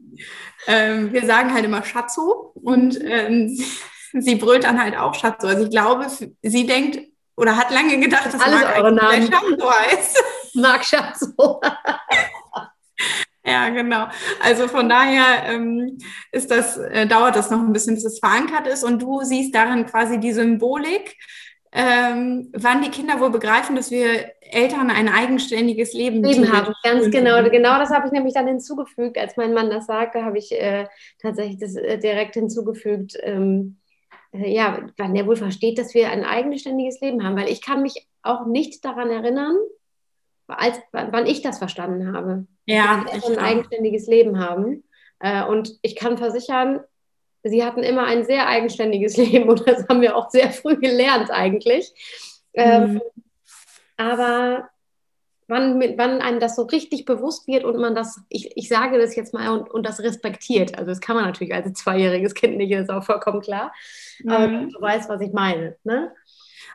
ähm, 0.67 1.13
wir 1.13 1.25
sagen 1.25 1.55
halt 1.55 1.65
immer 1.65 1.85
Schatzo 1.85 2.53
und 2.55 2.99
ähm, 3.01 3.57
sie 4.13 4.37
brüllt 4.37 4.65
dann 4.65 4.83
halt 4.83 4.97
auch 4.97 5.15
Schatzo. 5.15 5.47
Also 5.47 5.65
ich 5.65 5.71
glaube, 5.71 6.07
sie 6.43 6.67
denkt 6.67 7.01
oder 7.37 7.57
hat 7.57 7.71
lange 7.71 7.99
gedacht, 8.01 8.27
dass 8.27 8.41
Alles 8.41 8.63
Marc 8.63 8.79
eure 8.79 8.93
Namen. 8.93 9.31
Schatzo 9.31 9.71
heißt. 9.71 10.25
Marc 10.55 10.85
Schatzo. 10.85 11.61
Ja, 13.49 13.71
genau. 13.71 14.09
Also 14.43 14.69
von 14.69 14.89
daher 14.89 15.47
ähm, 15.47 15.99
ist 16.33 16.51
das, 16.51 16.77
äh, 16.77 17.07
dauert 17.07 17.37
das 17.37 17.51
noch 17.51 17.61
ein 17.61 17.73
bisschen, 17.73 17.95
bis 17.95 18.05
es 18.05 18.19
verankert 18.19 18.67
ist. 18.67 18.85
Und 18.85 19.01
du 19.01 19.23
siehst 19.23 19.55
darin 19.55 19.87
quasi 19.87 20.19
die 20.21 20.33
Symbolik, 20.33 21.17
ähm, 21.73 22.51
wann 22.55 22.83
die 22.83 22.91
Kinder 22.91 23.21
wohl 23.21 23.31
begreifen, 23.31 23.77
dass 23.77 23.91
wir 23.91 24.33
Eltern 24.41 24.91
ein 24.91 25.09
eigenständiges 25.09 25.93
Leben, 25.93 26.23
Leben 26.23 26.53
haben. 26.53 26.75
Ganz 26.83 27.11
genau. 27.11 27.43
Genau 27.49 27.79
das 27.79 27.91
habe 27.91 28.07
ich 28.07 28.13
nämlich 28.13 28.35
dann 28.35 28.47
hinzugefügt. 28.47 29.19
Als 29.19 29.37
mein 29.37 29.55
Mann 29.55 29.71
das 29.71 29.87
sagte, 29.87 30.25
habe 30.25 30.39
ich 30.39 30.53
äh, 30.53 30.87
tatsächlich 31.21 31.59
das 31.59 31.77
äh, 31.77 31.99
direkt 31.99 32.35
hinzugefügt. 32.35 33.17
Ähm, 33.23 33.77
äh, 33.87 33.88
ja, 34.33 34.87
wann 34.97 35.17
er 35.17 35.27
wohl 35.27 35.37
versteht, 35.37 35.79
dass 35.79 35.95
wir 35.95 36.11
ein 36.11 36.25
eigenständiges 36.25 37.01
Leben 37.01 37.25
haben. 37.25 37.37
Weil 37.37 37.49
ich 37.49 37.63
kann 37.63 37.83
mich 37.83 38.07
auch 38.23 38.47
nicht 38.47 38.85
daran 38.85 39.11
erinnern, 39.11 39.57
als, 40.47 40.81
wann 40.93 41.27
ich 41.27 41.43
das 41.43 41.59
verstanden 41.59 42.15
habe. 42.17 42.47
Ja, 42.67 43.05
dass 43.13 43.27
ein 43.27 43.39
eigenständiges 43.39 44.07
Leben 44.07 44.39
haben. 44.39 44.85
Äh, 45.21 45.45
und 45.45 45.79
ich 45.83 45.97
kann 45.97 46.19
versichern, 46.19 46.81
sie 47.43 47.65
hatten 47.65 47.83
immer 47.83 48.05
ein 48.05 48.25
sehr 48.25 48.49
eigenständiges 48.49 49.17
Leben 49.17 49.49
und 49.49 49.67
das 49.67 49.89
haben 49.89 50.01
wir 50.01 50.17
auch 50.17 50.31
sehr 50.31 50.51
früh 50.51 50.77
gelernt 50.77 51.31
eigentlich. 51.31 51.93
Ähm, 52.55 52.95
mhm. 52.95 53.01
aber 53.97 54.71
wann, 55.49 55.81
wann 55.97 56.21
einem 56.21 56.41
das 56.41 56.57
so 56.57 56.63
richtig 56.63 57.05
bewusst 57.05 57.49
wird 57.49 57.65
und 57.65 57.79
man 57.79 57.95
das, 57.95 58.21
ich, 58.29 58.57
ich 58.57 58.69
sage 58.69 58.99
das 58.99 59.17
jetzt 59.17 59.35
mal 59.35 59.49
und, 59.49 59.71
und 59.71 59.85
das 59.85 60.01
respektiert. 60.01 60.79
Also 60.79 60.91
das 60.91 61.01
kann 61.01 61.17
man 61.17 61.25
natürlich 61.25 61.55
als 61.55 61.73
zweijähriges 61.73 62.35
Kind 62.35 62.57
nicht, 62.57 62.71
ist 62.71 62.91
auch 62.91 63.05
vollkommen 63.05 63.41
klar. 63.41 63.73
Mhm. 64.23 64.31
Aber 64.31 64.47
du 64.47 64.81
weißt, 64.81 65.09
was 65.09 65.21
ich 65.21 65.33
meine. 65.33 65.77
Ne? 65.85 66.13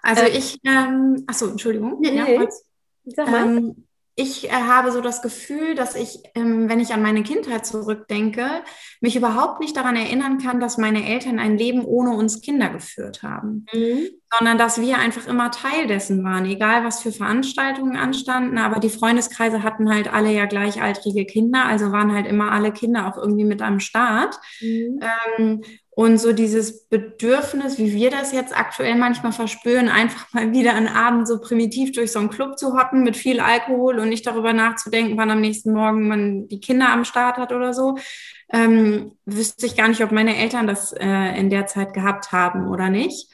Also 0.02 0.24
äh, 0.24 0.30
ich, 0.30 0.60
ähm, 0.66 1.24
achso, 1.28 1.48
Entschuldigung. 1.48 2.00
Nee, 2.00 2.16
ja, 2.16 2.26
nee. 2.26 2.48
Sag 3.06 3.30
mal. 3.30 3.46
Ähm, 3.46 3.88
ich 4.16 4.50
äh, 4.50 4.52
habe 4.52 4.92
so 4.92 5.02
das 5.02 5.22
Gefühl, 5.22 5.74
dass 5.74 5.96
ich, 5.96 6.20
ähm, 6.36 6.70
wenn 6.70 6.80
ich 6.80 6.94
an 6.94 7.02
meine 7.02 7.24
Kindheit 7.24 7.66
zurückdenke, 7.66 8.48
mich 9.02 9.16
überhaupt 9.16 9.60
nicht 9.60 9.76
daran 9.76 9.96
erinnern 9.96 10.38
kann, 10.38 10.60
dass 10.60 10.78
meine 10.78 11.08
Eltern 11.08 11.40
ein 11.40 11.58
Leben 11.58 11.84
ohne 11.84 12.12
uns 12.12 12.42
Kinder 12.42 12.70
geführt 12.70 13.24
haben, 13.24 13.66
mhm. 13.74 14.10
sondern 14.38 14.58
dass 14.60 14.80
wir 14.80 15.00
einfach 15.00 15.28
immer 15.28 15.50
Teil 15.50 15.88
dessen 15.88 16.24
waren, 16.24 16.46
egal 16.46 16.84
was 16.84 17.02
für 17.02 17.12
Veranstaltungen 17.12 17.98
anstanden. 17.98 18.60
Aber 18.60 18.80
die 18.80 18.90
Freundeskreise 18.90 19.64
hatten 19.64 19.90
halt 19.90 20.14
alle 20.14 20.32
ja 20.32 20.46
gleichaltrige 20.46 21.26
Kinder, 21.26 21.66
also 21.66 21.92
waren 21.92 22.14
halt 22.14 22.28
immer 22.28 22.52
alle 22.52 22.72
Kinder 22.72 23.08
auch 23.08 23.18
irgendwie 23.18 23.46
mit 23.46 23.64
am 23.64 23.80
Start. 23.80 24.40
Mhm. 24.62 25.00
Und 25.96 26.18
so 26.18 26.34
dieses 26.34 26.88
Bedürfnis, 26.88 27.78
wie 27.78 27.94
wir 27.94 28.10
das 28.10 28.32
jetzt 28.32 28.58
aktuell 28.58 28.96
manchmal 28.96 29.32
verspüren, 29.32 29.90
einfach 29.90 30.32
mal 30.34 30.52
wieder 30.52 30.74
einen 30.74 30.88
Abend 30.88 31.28
so 31.28 31.40
primitiv 31.40 31.92
durch 31.92 32.12
so 32.12 32.20
einen 32.20 32.32
Club 32.32 32.58
zu 32.58 32.76
hoppen 32.76 33.04
mit 33.04 33.16
viel 33.16 33.40
Alkohol 33.40 34.00
und 34.00 34.10
nicht 34.10 34.26
darüber 34.26 34.54
nachzudenken, 34.54 35.18
wann 35.18 35.30
am 35.30 35.42
nächsten 35.42 35.72
Morgen 35.72 36.08
man 36.08 36.48
die 36.48 36.60
Kinder 36.60 36.90
am 36.90 37.06
Start 37.06 37.38
hat 37.38 37.52
oder 37.52 37.76
so, 37.76 37.98
ähm, 38.52 39.12
wüsste 39.26 39.68
ich 39.68 39.78
gar 39.78 39.88
nicht, 39.88 40.04
ob 40.04 40.12
meine 40.12 40.36
Eltern 40.36 40.66
das 40.66 40.94
äh, 40.94 41.40
in 41.40 41.52
der 41.52 41.68
Zeit 41.68 41.94
gehabt 41.94 42.32
haben 42.32 42.70
oder 42.70 42.90
nicht. 42.90 43.30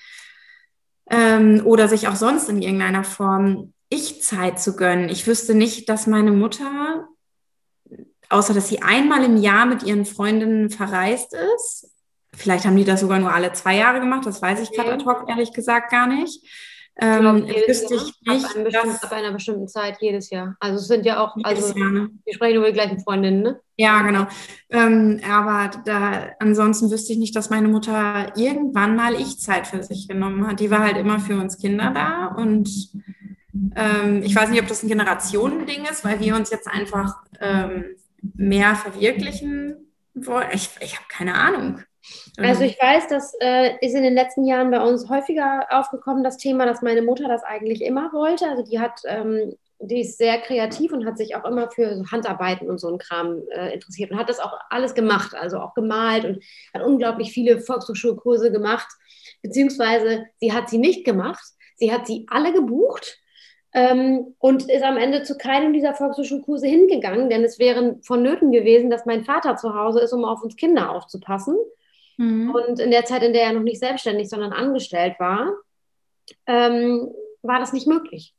Ähm, 1.09 1.61
oder 1.65 1.87
sich 1.87 2.09
auch 2.09 2.15
sonst 2.15 2.49
in 2.49 2.61
irgendeiner 2.61 3.05
Form 3.05 3.73
ich 3.89 4.21
Zeit 4.21 4.59
zu 4.59 4.75
gönnen. 4.75 5.09
Ich 5.09 5.25
wüsste 5.27 5.55
nicht, 5.55 5.89
dass 5.89 6.07
meine 6.07 6.31
Mutter, 6.31 7.07
außer 8.29 8.53
dass 8.53 8.67
sie 8.67 8.81
einmal 8.81 9.23
im 9.23 9.37
Jahr 9.37 9.65
mit 9.65 9.83
ihren 9.83 10.05
Freundinnen 10.05 10.69
verreist 10.69 11.33
ist, 11.55 11.89
Vielleicht 12.35 12.65
haben 12.65 12.75
die 12.75 12.85
das 12.85 13.01
sogar 13.01 13.19
nur 13.19 13.33
alle 13.33 13.51
zwei 13.53 13.77
Jahre 13.77 13.99
gemacht, 13.99 14.25
das 14.25 14.41
weiß 14.41 14.61
ich 14.61 14.71
gerade 14.71 14.93
ad 14.93 15.05
hoc 15.05 15.25
ehrlich 15.27 15.51
gesagt 15.53 15.91
gar 15.91 16.07
nicht. 16.07 16.45
Ähm, 17.01 17.45
ich 17.47 17.67
wüsste 17.67 17.95
ich 17.95 18.13
nicht, 18.27 18.45
ab, 18.45 18.55
einem 18.55 18.91
ab, 18.91 19.11
einer 19.11 19.31
bestimmten 19.31 19.69
Zeit 19.69 19.97
jedes 20.01 20.29
Jahr. 20.29 20.57
Also 20.59 20.79
es 20.79 20.87
sind 20.87 21.05
ja 21.05 21.23
auch, 21.23 21.35
also 21.43 21.77
Jahr, 21.77 21.91
ne? 21.91 22.09
wir 22.25 22.33
sprechen 22.33 22.57
über 22.57 22.67
die 22.67 22.73
gleichen 22.73 22.99
Freundinnen, 22.99 23.41
ne? 23.41 23.61
Ja, 23.77 24.01
genau. 24.01 24.27
Ähm, 24.69 25.21
aber 25.29 25.71
da, 25.85 26.31
ansonsten 26.39 26.91
wüsste 26.91 27.13
ich 27.13 27.19
nicht, 27.19 27.35
dass 27.37 27.49
meine 27.49 27.69
Mutter 27.69 28.33
irgendwann 28.35 28.97
mal 28.97 29.13
ich 29.13 29.39
Zeit 29.39 29.67
für 29.67 29.81
sich 29.81 30.09
genommen 30.09 30.45
hat. 30.45 30.59
Die 30.59 30.71
war 30.71 30.79
halt 30.79 30.97
immer 30.97 31.19
für 31.19 31.37
uns 31.37 31.57
Kinder 31.57 31.91
da 31.93 32.35
und 32.35 32.69
ähm, 33.75 34.21
ich 34.23 34.35
weiß 34.35 34.49
nicht, 34.49 34.61
ob 34.61 34.67
das 34.67 34.83
ein 34.83 34.89
Generationending 34.89 35.85
ist, 35.85 36.03
weil 36.03 36.19
wir 36.19 36.35
uns 36.35 36.49
jetzt 36.49 36.67
einfach 36.67 37.15
ähm, 37.39 37.85
mehr 38.35 38.75
verwirklichen 38.75 39.93
wollen. 40.13 40.47
Ich, 40.51 40.69
ich 40.81 40.95
habe 40.95 41.05
keine 41.07 41.35
Ahnung. 41.35 41.81
Also 42.37 42.63
ich 42.63 42.79
weiß, 42.79 43.07
das 43.07 43.33
äh, 43.41 43.75
ist 43.81 43.95
in 43.95 44.03
den 44.03 44.13
letzten 44.13 44.45
Jahren 44.45 44.71
bei 44.71 44.81
uns 44.81 45.09
häufiger 45.09 45.67
aufgekommen, 45.69 46.23
das 46.23 46.37
Thema, 46.37 46.65
dass 46.65 46.81
meine 46.81 47.01
Mutter 47.01 47.27
das 47.27 47.43
eigentlich 47.43 47.81
immer 47.81 48.13
wollte. 48.13 48.47
Also 48.47 48.63
die 48.63 48.79
hat, 48.79 49.01
ähm, 49.05 49.55
die 49.79 50.01
ist 50.01 50.17
sehr 50.17 50.39
kreativ 50.39 50.91
und 50.91 51.05
hat 51.05 51.17
sich 51.17 51.35
auch 51.35 51.45
immer 51.45 51.69
für 51.69 51.95
so 51.95 52.05
Handarbeiten 52.11 52.69
und 52.69 52.79
so 52.79 52.87
einen 52.87 52.97
Kram 52.97 53.41
äh, 53.51 53.73
interessiert 53.73 54.11
und 54.11 54.17
hat 54.17 54.29
das 54.29 54.39
auch 54.39 54.53
alles 54.69 54.93
gemacht, 54.93 55.35
also 55.35 55.59
auch 55.59 55.73
gemalt 55.73 56.25
und 56.25 56.43
hat 56.73 56.83
unglaublich 56.83 57.31
viele 57.31 57.59
Volkshochschulkurse 57.59 58.51
gemacht, 58.51 58.87
beziehungsweise 59.41 60.25
sie 60.39 60.53
hat 60.53 60.69
sie 60.69 60.77
nicht 60.77 61.05
gemacht, 61.05 61.43
sie 61.75 61.91
hat 61.91 62.07
sie 62.07 62.25
alle 62.29 62.53
gebucht 62.53 63.19
ähm, 63.73 64.35
und 64.39 64.69
ist 64.69 64.83
am 64.83 64.97
Ende 64.97 65.23
zu 65.23 65.37
keinem 65.37 65.73
dieser 65.73 65.93
Volkshochschulkurse 65.93 66.67
hingegangen, 66.67 67.29
denn 67.29 67.43
es 67.43 67.59
wäre 67.59 67.99
vonnöten 68.01 68.51
gewesen, 68.51 68.89
dass 68.89 69.05
mein 69.05 69.23
Vater 69.23 69.55
zu 69.55 69.75
Hause 69.75 70.01
ist, 70.01 70.13
um 70.13 70.25
auf 70.25 70.41
uns 70.41 70.55
Kinder 70.55 70.91
aufzupassen. 70.91 71.55
Mhm. 72.19 72.53
Und 72.53 72.79
in 72.81 72.91
der 72.91 73.05
Zeit, 73.05 73.23
in 73.23 73.31
der 73.31 73.43
er 73.43 73.53
noch 73.53 73.63
nicht 73.63 73.79
selbstständig, 73.79 74.27
sondern 74.27 74.51
angestellt 74.51 75.15
war, 75.19 75.53
ähm, 76.45 77.09
war 77.41 77.59
das 77.59 77.71
nicht 77.71 77.87
möglich. 77.87 78.35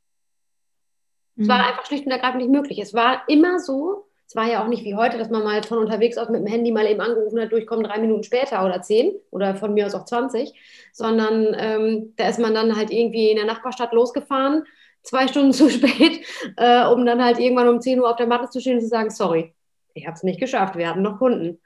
Mhm. 1.37 1.45
Es 1.45 1.49
war 1.49 1.59
mhm. 1.59 1.65
einfach 1.65 1.87
schlicht 1.87 2.05
und 2.05 2.13
ergreifend 2.13 2.43
nicht 2.43 2.53
möglich. 2.53 2.79
Es 2.79 2.93
war 2.93 3.23
immer 3.27 3.59
so, 3.59 4.07
es 4.27 4.37
war 4.37 4.47
ja 4.47 4.63
auch 4.63 4.69
nicht 4.69 4.85
wie 4.85 4.97
heute, 4.97 5.17
dass 5.17 5.31
man 5.31 5.43
mal 5.43 5.63
von 5.63 5.79
unterwegs 5.79 6.19
aus 6.19 6.29
mit 6.29 6.43
dem 6.43 6.47
Handy 6.47 6.71
mal 6.73 6.87
eben 6.87 7.01
angerufen 7.01 7.41
hat, 7.41 7.53
durchkommen 7.53 7.85
drei 7.85 7.99
Minuten 7.99 8.23
später 8.23 8.63
oder 8.67 8.83
zehn 8.83 9.15
oder 9.31 9.57
von 9.57 9.73
mir 9.73 9.87
aus 9.87 9.95
auch 9.95 10.05
20, 10.05 10.53
sondern 10.93 11.57
ähm, 11.59 12.13
da 12.17 12.29
ist 12.29 12.39
man 12.39 12.53
dann 12.53 12.77
halt 12.77 12.91
irgendwie 12.91 13.31
in 13.31 13.37
der 13.37 13.47
Nachbarstadt 13.47 13.95
losgefahren, 13.95 14.65
zwei 15.03 15.27
Stunden 15.27 15.53
zu 15.55 15.71
spät, 15.71 16.21
äh, 16.59 16.85
um 16.85 17.07
dann 17.07 17.25
halt 17.25 17.39
irgendwann 17.39 17.69
um 17.69 17.81
10 17.81 17.99
Uhr 17.99 18.11
auf 18.11 18.17
der 18.17 18.27
Matte 18.27 18.51
zu 18.51 18.61
stehen 18.61 18.75
und 18.75 18.83
zu 18.83 18.89
sagen, 18.89 19.09
sorry, 19.09 19.55
ich 19.95 20.07
habe 20.07 20.17
es 20.17 20.23
nicht 20.23 20.39
geschafft, 20.39 20.77
wir 20.77 20.87
haben 20.87 21.01
noch 21.01 21.19
Kunden. 21.19 21.59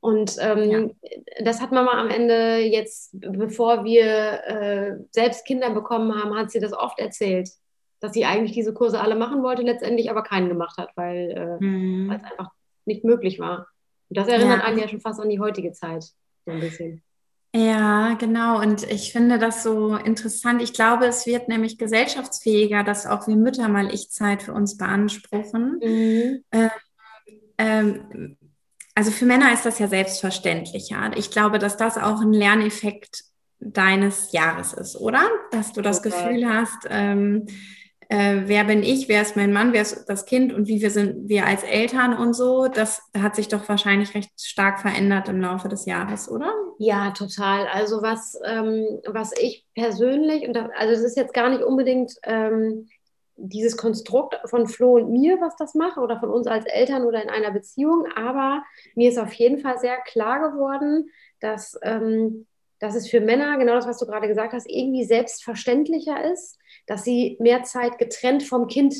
Und 0.00 0.36
ähm, 0.40 0.70
ja. 0.70 1.10
das 1.44 1.60
hat 1.60 1.72
Mama 1.72 1.92
am 1.92 2.08
Ende 2.08 2.58
jetzt, 2.58 3.10
bevor 3.12 3.84
wir 3.84 4.04
äh, 4.46 4.96
selbst 5.10 5.44
Kinder 5.44 5.70
bekommen 5.70 6.14
haben, 6.14 6.36
hat 6.36 6.50
sie 6.50 6.60
das 6.60 6.72
oft 6.72 6.98
erzählt, 7.00 7.50
dass 8.00 8.12
sie 8.12 8.24
eigentlich 8.24 8.52
diese 8.52 8.72
Kurse 8.72 9.00
alle 9.00 9.16
machen 9.16 9.42
wollte, 9.42 9.62
letztendlich 9.62 10.10
aber 10.10 10.22
keinen 10.22 10.48
gemacht 10.48 10.78
hat, 10.78 10.90
weil, 10.94 11.30
äh, 11.60 11.64
mhm. 11.64 12.12
es 12.12 12.22
einfach 12.22 12.50
nicht 12.84 13.04
möglich 13.04 13.40
war. 13.40 13.66
Und 14.08 14.16
das 14.16 14.28
erinnert 14.28 14.60
ja. 14.60 14.64
einen 14.64 14.78
ja 14.78 14.88
schon 14.88 15.00
fast 15.00 15.20
an 15.20 15.28
die 15.28 15.40
heutige 15.40 15.72
Zeit, 15.72 16.04
so 16.46 16.52
ein 16.52 16.60
bisschen. 16.60 17.02
Ja, 17.54 18.14
genau. 18.14 18.60
Und 18.60 18.84
ich 18.90 19.12
finde 19.12 19.38
das 19.38 19.62
so 19.62 19.96
interessant. 19.96 20.62
Ich 20.62 20.74
glaube, 20.74 21.06
es 21.06 21.26
wird 21.26 21.48
nämlich 21.48 21.78
gesellschaftsfähiger, 21.78 22.84
dass 22.84 23.06
auch 23.06 23.26
wir 23.26 23.36
Mütter 23.36 23.68
mal 23.68 23.92
Ich-Zeit 23.92 24.42
für 24.42 24.52
uns 24.52 24.76
beanspruchen. 24.76 25.80
Mhm. 25.82 26.44
Ähm, 26.52 26.70
ähm, 27.58 28.36
also 28.98 29.12
für 29.12 29.26
Männer 29.26 29.52
ist 29.52 29.64
das 29.64 29.78
ja 29.78 29.86
selbstverständlich, 29.86 30.88
ja. 30.88 31.12
Ich 31.14 31.30
glaube, 31.30 31.60
dass 31.60 31.76
das 31.76 31.96
auch 31.96 32.20
ein 32.20 32.32
Lerneffekt 32.32 33.22
deines 33.60 34.32
Jahres 34.32 34.72
ist, 34.72 34.96
oder? 34.96 35.20
Dass 35.52 35.72
du 35.72 35.82
das 35.82 36.00
okay. 36.00 36.08
Gefühl 36.08 36.52
hast, 36.52 36.84
ähm, 36.90 37.46
äh, 38.08 38.42
wer 38.46 38.64
bin 38.64 38.82
ich, 38.82 39.08
wer 39.08 39.22
ist 39.22 39.36
mein 39.36 39.52
Mann, 39.52 39.72
wer 39.72 39.82
ist 39.82 40.06
das 40.06 40.26
Kind 40.26 40.52
und 40.52 40.66
wie 40.66 40.82
wir 40.82 40.90
sind 40.90 41.28
wir 41.28 41.46
als 41.46 41.62
Eltern 41.62 42.12
und 42.12 42.34
so, 42.34 42.66
das 42.66 43.00
hat 43.16 43.36
sich 43.36 43.46
doch 43.46 43.68
wahrscheinlich 43.68 44.16
recht 44.16 44.32
stark 44.36 44.80
verändert 44.80 45.28
im 45.28 45.40
Laufe 45.40 45.68
des 45.68 45.86
Jahres, 45.86 46.28
oder? 46.28 46.52
Ja, 46.80 47.12
total. 47.12 47.68
Also 47.68 48.02
was, 48.02 48.36
ähm, 48.44 48.84
was 49.06 49.30
ich 49.40 49.64
persönlich, 49.76 50.44
und 50.44 50.54
das, 50.54 50.70
also 50.76 50.92
es 50.92 51.04
ist 51.04 51.16
jetzt 51.16 51.34
gar 51.34 51.50
nicht 51.50 51.62
unbedingt 51.62 52.14
ähm, 52.24 52.88
dieses 53.38 53.76
Konstrukt 53.76 54.36
von 54.46 54.66
Flo 54.66 54.96
und 54.96 55.10
mir, 55.10 55.40
was 55.40 55.56
das 55.56 55.74
macht, 55.74 55.96
oder 55.96 56.18
von 56.18 56.28
uns 56.28 56.46
als 56.46 56.66
Eltern 56.66 57.04
oder 57.04 57.22
in 57.22 57.30
einer 57.30 57.52
Beziehung, 57.52 58.06
aber 58.14 58.62
mir 58.94 59.08
ist 59.08 59.18
auf 59.18 59.32
jeden 59.32 59.58
Fall 59.58 59.78
sehr 59.78 59.96
klar 59.98 60.50
geworden, 60.50 61.08
dass, 61.40 61.78
ähm, 61.82 62.46
dass 62.80 62.96
es 62.96 63.08
für 63.08 63.20
Männer, 63.20 63.56
genau 63.58 63.74
das, 63.74 63.86
was 63.86 63.98
du 63.98 64.06
gerade 64.06 64.28
gesagt 64.28 64.52
hast, 64.52 64.68
irgendwie 64.68 65.04
selbstverständlicher 65.04 66.30
ist, 66.30 66.58
dass 66.86 67.04
sie 67.04 67.36
mehr 67.40 67.62
Zeit 67.62 67.98
getrennt 67.98 68.42
vom 68.42 68.66
Kind 68.66 68.94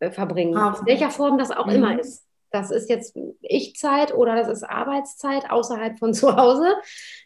äh, 0.00 0.10
verbringen. 0.10 0.56
Auch. 0.56 0.80
In 0.80 0.86
welcher 0.86 1.10
Form 1.10 1.38
das 1.38 1.50
auch 1.50 1.66
mhm. 1.66 1.74
immer 1.74 2.00
ist. 2.00 2.26
Das 2.50 2.70
ist 2.70 2.90
jetzt 2.90 3.16
Ich-Zeit 3.40 4.12
oder 4.12 4.36
das 4.36 4.48
ist 4.48 4.62
Arbeitszeit 4.62 5.50
außerhalb 5.50 5.98
von 5.98 6.14
zu 6.14 6.36
Hause. 6.36 6.74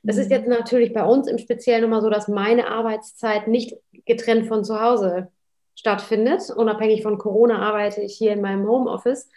Das 0.02 0.16
ist 0.16 0.26
mhm. 0.26 0.32
jetzt 0.32 0.48
natürlich 0.48 0.92
bei 0.92 1.04
uns 1.04 1.28
im 1.28 1.38
Speziellen 1.38 1.84
immer 1.84 2.00
so, 2.00 2.10
dass 2.10 2.26
meine 2.26 2.68
Arbeitszeit 2.68 3.46
nicht 3.46 3.76
getrennt 4.04 4.46
von 4.46 4.64
zu 4.64 4.80
Hause 4.80 5.30
stattfindet. 5.76 6.50
Unabhängig 6.50 7.02
von 7.02 7.18
Corona 7.18 7.60
arbeite 7.60 8.00
ich 8.02 8.16
hier 8.16 8.32
in 8.32 8.40
meinem 8.40 8.66
Homeoffice. 8.66 9.28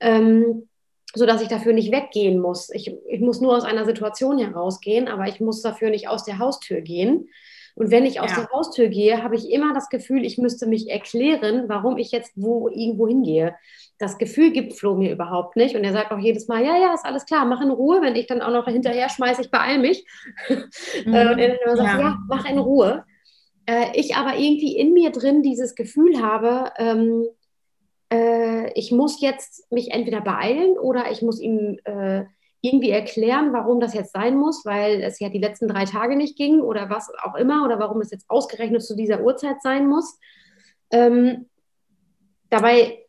Ähm, 0.00 0.68
so 1.14 1.24
dass 1.24 1.40
ich 1.40 1.48
dafür 1.48 1.72
nicht 1.72 1.92
weggehen 1.92 2.38
muss. 2.38 2.68
Ich, 2.70 2.94
ich 3.08 3.20
muss 3.20 3.40
nur 3.40 3.56
aus 3.56 3.64
einer 3.64 3.86
Situation 3.86 4.38
herausgehen, 4.38 5.08
aber 5.08 5.26
ich 5.26 5.40
muss 5.40 5.62
dafür 5.62 5.88
nicht 5.88 6.08
aus 6.08 6.24
der 6.24 6.38
Haustür 6.38 6.82
gehen. 6.82 7.30
Und 7.74 7.90
wenn 7.90 8.06
ich 8.06 8.20
aus 8.20 8.30
ja. 8.30 8.40
der 8.40 8.50
Haustür 8.50 8.88
gehe, 8.88 9.22
habe 9.22 9.34
ich 9.34 9.50
immer 9.50 9.74
das 9.74 9.88
Gefühl, 9.90 10.24
ich 10.24 10.38
müsste 10.38 10.66
mich 10.66 10.90
erklären, 10.90 11.64
warum 11.68 11.98
ich 11.98 12.10
jetzt 12.10 12.32
wo 12.34 12.68
irgendwo 12.68 13.06
hingehe. 13.06 13.54
Das 13.98 14.16
Gefühl 14.16 14.50
gibt 14.50 14.74
Flo 14.74 14.94
mir 14.94 15.12
überhaupt 15.12 15.56
nicht. 15.56 15.74
Und 15.76 15.84
er 15.84 15.92
sagt 15.92 16.10
auch 16.10 16.18
jedes 16.18 16.48
Mal, 16.48 16.64
ja, 16.64 16.76
ja, 16.76 16.94
ist 16.94 17.04
alles 17.04 17.26
klar, 17.26 17.44
mach 17.44 17.60
in 17.60 17.70
Ruhe. 17.70 18.00
Wenn 18.00 18.16
ich 18.16 18.26
dann 18.26 18.42
auch 18.42 18.50
noch 18.50 18.66
hinterher 18.66 19.08
schmeiße, 19.08 19.42
ich 19.42 19.50
beeil 19.50 19.78
mich. 19.78 20.06
Mhm. 21.04 21.12
und 21.12 21.38
er 21.38 21.62
immer 21.62 21.76
sagt, 21.76 21.98
ja. 21.98 22.00
ja, 22.00 22.18
mach 22.28 22.48
in 22.48 22.58
Ruhe. 22.58 23.04
Äh, 23.66 23.98
ich 23.98 24.14
aber 24.16 24.36
irgendwie 24.38 24.76
in 24.76 24.92
mir 24.92 25.10
drin 25.10 25.42
dieses 25.42 25.74
Gefühl 25.74 26.22
habe, 26.22 26.72
ähm, 26.78 27.26
äh, 28.12 28.72
ich 28.74 28.92
muss 28.92 29.20
jetzt 29.20 29.70
mich 29.72 29.90
entweder 29.92 30.20
beeilen 30.20 30.78
oder 30.78 31.10
ich 31.10 31.22
muss 31.22 31.40
ihm 31.40 31.78
äh, 31.84 32.24
irgendwie 32.60 32.90
erklären, 32.90 33.52
warum 33.52 33.80
das 33.80 33.94
jetzt 33.94 34.12
sein 34.12 34.36
muss, 34.36 34.64
weil 34.64 35.02
es 35.02 35.20
ja 35.20 35.28
die 35.28 35.38
letzten 35.38 35.68
drei 35.68 35.84
Tage 35.84 36.16
nicht 36.16 36.36
ging 36.36 36.60
oder 36.60 36.90
was 36.90 37.10
auch 37.22 37.34
immer 37.34 37.64
oder 37.64 37.78
warum 37.78 38.00
es 38.00 38.10
jetzt 38.10 38.28
ausgerechnet 38.28 38.82
zu 38.82 38.96
dieser 38.96 39.22
Uhrzeit 39.22 39.62
sein 39.62 39.86
muss. 39.86 40.18
Ähm, 40.90 41.46
dabei 42.50 43.04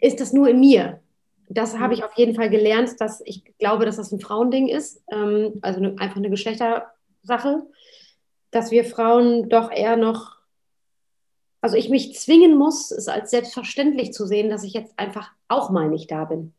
ist 0.00 0.20
das 0.20 0.32
nur 0.32 0.48
in 0.48 0.60
mir. 0.60 1.00
Das 1.48 1.78
habe 1.78 1.94
ich 1.94 2.04
auf 2.04 2.16
jeden 2.16 2.34
Fall 2.34 2.50
gelernt, 2.50 2.90
dass 2.98 3.22
ich 3.24 3.44
glaube, 3.58 3.84
dass 3.84 3.96
das 3.96 4.12
ein 4.12 4.20
Frauending 4.20 4.68
ist, 4.68 5.02
ähm, 5.10 5.58
also 5.62 5.78
eine, 5.78 5.98
einfach 5.98 6.16
eine 6.16 6.30
Geschlechtersache, 6.30 7.66
dass 8.54 8.70
wir 8.70 8.84
Frauen 8.84 9.48
doch 9.48 9.70
eher 9.70 9.96
noch, 9.96 10.36
also 11.60 11.76
ich 11.76 11.88
mich 11.88 12.14
zwingen 12.14 12.56
muss, 12.56 12.90
es 12.90 13.08
als 13.08 13.30
selbstverständlich 13.30 14.12
zu 14.12 14.26
sehen, 14.26 14.48
dass 14.48 14.62
ich 14.62 14.74
jetzt 14.74 14.98
einfach 14.98 15.32
auch 15.48 15.70
mal 15.70 15.88
nicht 15.88 16.10
da 16.10 16.24
bin. 16.24 16.52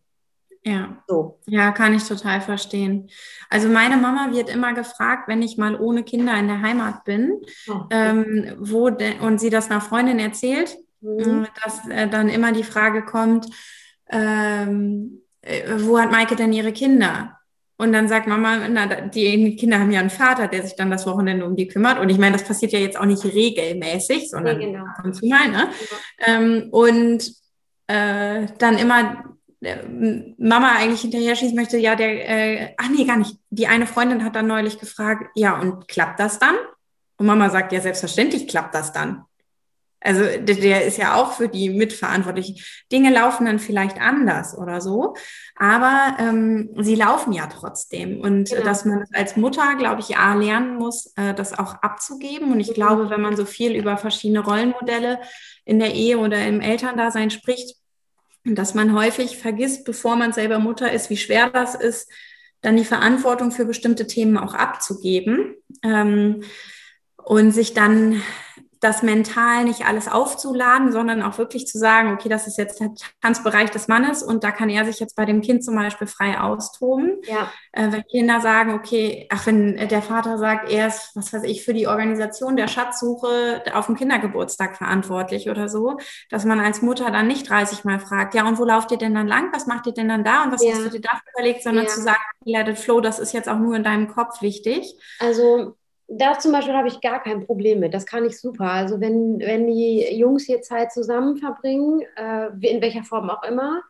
Ja. 0.66 0.98
So. 1.08 1.40
Ja, 1.46 1.72
kann 1.72 1.94
ich 1.94 2.04
total 2.04 2.42
verstehen. 2.42 3.10
Also 3.50 3.70
meine 3.70 3.98
Mama 3.98 4.32
wird 4.32 4.50
immer 4.50 4.74
gefragt, 4.74 5.28
wenn 5.28 5.44
ich 5.44 5.58
mal 5.58 5.80
ohne 5.80 6.04
Kinder 6.04 6.36
in 6.38 6.48
der 6.48 6.62
Heimat 6.62 7.06
bin, 7.06 7.40
oh. 7.70 7.82
ähm, 7.92 8.56
wo 8.60 8.90
de, 8.90 9.20
und 9.20 9.40
sie 9.40 9.52
das 9.52 9.70
einer 9.70 9.80
Freundin 9.80 10.20
erzählt, 10.20 10.78
mhm. 11.02 11.44
Äh, 11.44 11.48
dass 11.64 11.88
äh, 11.88 12.10
dann 12.10 12.30
immer 12.30 12.52
die 12.52 12.64
Frage 12.64 13.06
kommt, 13.06 13.46
ähm, 14.10 15.22
äh, 15.42 15.62
wo 15.78 16.00
hat 16.00 16.12
Maike 16.12 16.36
denn 16.36 16.52
ihre 16.52 16.74
Kinder? 16.74 17.35
Und 17.78 17.92
dann 17.92 18.08
sagt 18.08 18.28
Mama, 18.28 18.68
na, 18.70 18.86
die 18.88 19.56
Kinder 19.58 19.80
haben 19.80 19.92
ja 19.92 20.00
einen 20.00 20.10
Vater, 20.10 20.48
der 20.48 20.64
sich 20.64 20.76
dann 20.76 20.90
das 20.90 21.06
Wochenende 21.06 21.46
um 21.46 21.58
die 21.58 21.68
kümmert. 21.68 22.00
Und 22.00 22.10
ich 22.10 22.18
meine, 22.18 22.38
das 22.38 22.48
passiert 22.48 22.72
ja 22.72 22.80
jetzt 22.80 22.98
auch 22.98 23.06
nicht 23.06 23.26
regelmäßig, 23.26 24.30
sondern 24.30 24.58
nee, 24.58 24.72
genau. 24.72 24.86
ab 24.86 25.04
und 25.04 25.14
zu 25.14 25.26
mal. 25.26 25.50
Ne? 25.50 25.68
Ja. 26.20 26.36
Ähm, 26.36 26.70
und 26.72 27.30
äh, 27.88 28.48
dann 28.58 28.78
immer 28.78 29.26
Mama 30.38 30.74
eigentlich 30.78 31.02
hinterher 31.02 31.36
schießen 31.36 31.56
möchte, 31.56 31.78
ja, 31.78 31.96
der, 31.96 32.30
äh, 32.30 32.74
ach 32.78 32.90
nee, 32.90 33.06
gar 33.06 33.18
nicht. 33.18 33.38
Die 33.50 33.68
eine 33.68 33.88
Freundin 33.88 34.24
hat 34.24 34.36
dann 34.36 34.48
neulich 34.48 34.80
gefragt, 34.80 35.32
ja, 35.36 35.60
und 35.60 35.88
klappt 35.88 36.20
das 36.20 36.40
dann? 36.40 36.56
Und 37.18 37.26
Mama 37.26 37.50
sagt, 37.50 37.72
ja, 37.72 37.82
selbstverständlich 37.82 38.48
klappt 38.48 38.76
das 38.76 38.92
dann. 38.92 39.24
Also 40.06 40.22
der, 40.24 40.56
der 40.56 40.86
ist 40.86 40.98
ja 40.98 41.16
auch 41.16 41.34
für 41.34 41.50
die 41.50 41.70
mitverantwortlich. 41.70 42.86
Dinge 42.92 43.12
laufen 43.12 43.46
dann 43.46 43.58
vielleicht 43.58 44.00
anders 44.00 44.56
oder 44.56 44.80
so, 44.80 45.16
aber 45.56 46.16
ähm, 46.20 46.70
sie 46.80 46.94
laufen 46.94 47.34
ja 47.34 47.48
trotzdem. 47.48 48.22
Und 48.22 48.50
genau. 48.50 48.64
dass 48.64 48.86
man 48.86 49.06
als 49.14 49.36
Mutter, 49.36 49.76
glaube 49.76 50.02
ich, 50.02 50.10
ja 50.10 50.36
lernen 50.36 50.76
muss, 50.76 51.12
äh, 51.16 51.34
das 51.34 51.58
auch 51.58 51.76
abzugeben. 51.82 52.52
Und 52.52 52.60
ich 52.60 52.70
mhm. 52.70 52.74
glaube, 52.74 53.10
wenn 53.10 53.22
man 53.22 53.36
so 53.36 53.46
viel 53.46 53.76
über 53.76 53.98
verschiedene 53.98 54.42
Rollenmodelle 54.42 55.20
in 55.66 55.80
der 55.80 55.96
Ehe 55.96 56.20
oder 56.20 56.46
im 56.46 56.62
Elterndasein 56.62 57.32
spricht, 57.32 57.76
dass 58.44 58.76
man 58.76 58.94
häufig 58.94 59.38
vergisst, 59.38 59.86
bevor 59.86 60.16
man 60.16 60.34
selber 60.34 60.60
Mutter 60.60 60.92
ist, 60.92 61.10
wie 61.10 61.18
schwer 61.18 61.50
das 61.50 61.74
ist, 61.74 62.12
dann 62.62 62.78
die 62.78 62.86
Verantwortung 62.86 63.52
für 63.52 63.66
bestimmte 63.66 64.06
Themen 64.06 64.38
auch 64.38 64.54
abzugeben 64.54 65.56
ähm, 65.84 66.44
und 67.18 67.52
sich 67.52 67.74
dann 67.74 68.22
das 68.86 69.02
mental 69.02 69.64
nicht 69.64 69.86
alles 69.88 70.08
aufzuladen, 70.08 70.92
sondern 70.92 71.24
auch 71.24 71.40
wirklich 71.40 71.66
zu 71.66 71.80
sagen, 71.80 72.14
okay, 72.14 72.30
das 72.30 72.46
ist 72.46 72.58
jetzt 72.58 72.80
der 72.80 72.92
Tanzbereich 73.22 73.72
des 73.72 73.88
Mannes 73.88 74.22
und 74.22 74.44
da 74.44 74.52
kann 74.52 74.70
er 74.70 74.86
sich 74.86 75.00
jetzt 75.00 75.16
bei 75.16 75.26
dem 75.26 75.42
Kind 75.42 75.66
zum 75.66 75.76
Beispiel 75.76 76.06
frei 76.06 76.40
austoben. 76.40 77.20
Ja. 77.24 77.52
Äh, 77.72 77.92
wenn 77.92 78.04
Kinder 78.04 78.42
sagen, 78.42 78.76
okay, 78.76 79.28
ach, 79.32 79.48
wenn 79.48 79.76
der 79.88 80.04
Vater 80.04 80.38
sagt, 80.38 80.72
er 80.72 80.88
ist, 80.88 81.12
was 81.16 81.34
weiß 81.34 81.44
ich, 81.44 81.66
für 81.66 81.74
die 81.74 81.88
Organisation 81.88 82.56
der 82.56 82.68
Schatzsuche 82.68 83.64
auf 83.74 83.88
dem 83.88 83.96
Kindergeburtstag 83.96 84.78
verantwortlich 84.78 85.50
oder 85.50 85.68
so, 85.68 85.98
dass 86.30 86.46
man 86.46 86.60
als 86.60 86.84
Mutter 86.84 87.10
dann 87.10 87.28
nicht 87.28 87.50
30 87.50 87.86
Mal 87.86 88.00
fragt, 88.00 88.36
ja, 88.36 88.48
und 88.48 88.60
wo 88.60 88.66
lauft 88.66 88.92
ihr 88.92 88.98
denn 88.98 89.16
dann 89.16 89.28
lang? 89.28 89.52
Was 89.52 89.66
macht 89.66 89.88
ihr 89.88 89.94
denn 89.94 90.10
dann 90.10 90.24
da? 90.24 90.44
Und 90.44 90.52
was 90.52 90.64
ja. 90.64 90.74
hast 90.74 90.86
du 90.86 90.90
dir 90.90 91.02
dafür 91.02 91.32
überlegt? 91.34 91.64
Sondern 91.64 91.86
ja. 91.86 91.90
zu 91.90 92.02
sagen, 92.02 92.22
let 92.46 92.68
it 92.68 92.78
flow, 92.78 93.02
das 93.02 93.18
ist 93.18 93.34
jetzt 93.34 93.50
auch 93.50 93.58
nur 93.58 93.76
in 93.76 93.84
deinem 93.84 94.08
Kopf 94.08 94.44
wichtig. 94.44 94.96
Also 95.20 95.76
da 96.08 96.38
zum 96.38 96.52
Beispiel 96.52 96.76
habe 96.76 96.88
ich 96.88 97.02
gar 97.02 97.22
kein 97.24 97.46
Problem 97.46 97.80
mit. 97.80 97.94
Das 97.94 98.06
kann 98.06 98.26
ich 98.26 98.40
super. 98.40 98.66
Also 98.66 99.02
wenn, 99.02 99.40
wenn 99.40 99.68
die 99.68 100.16
Jungs 100.16 100.46
hier 100.46 100.62
Zeit 100.62 100.92
zusammen 100.92 101.38
verbringen, 101.38 102.04
äh, 102.16 102.48
in 102.68 102.82
welcher 102.82 103.04
Form 103.04 103.30
auch 103.30 103.44
immer, 103.44 103.82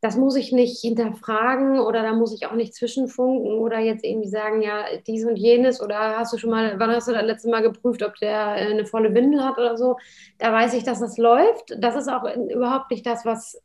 das 0.00 0.16
muss 0.16 0.34
ich 0.34 0.50
nicht 0.50 0.80
hinterfragen 0.80 1.78
oder 1.78 2.02
da 2.02 2.14
muss 2.14 2.34
ich 2.34 2.46
auch 2.46 2.54
nicht 2.54 2.74
zwischenfunken 2.74 3.58
oder 3.58 3.78
jetzt 3.78 4.02
irgendwie 4.02 4.30
sagen, 4.30 4.62
ja, 4.62 4.84
dies 5.06 5.26
und 5.26 5.36
jenes 5.36 5.82
oder 5.82 6.18
hast 6.18 6.32
du 6.32 6.38
schon 6.38 6.50
mal, 6.50 6.78
wann 6.78 6.90
hast 6.90 7.06
du 7.06 7.12
das 7.12 7.22
letzte 7.22 7.50
Mal 7.50 7.62
geprüft, 7.62 8.02
ob 8.02 8.16
der 8.16 8.56
äh, 8.56 8.70
eine 8.70 8.86
volle 8.86 9.14
Windel 9.14 9.44
hat 9.44 9.58
oder 9.58 9.76
so. 9.76 9.98
Da 10.38 10.52
weiß 10.52 10.72
ich, 10.74 10.84
dass 10.84 11.00
das 11.00 11.18
läuft. 11.18 11.76
Das 11.78 11.96
ist 11.96 12.08
auch 12.08 12.24
überhaupt 12.34 12.90
nicht 12.90 13.04
das, 13.04 13.26
was, 13.26 13.62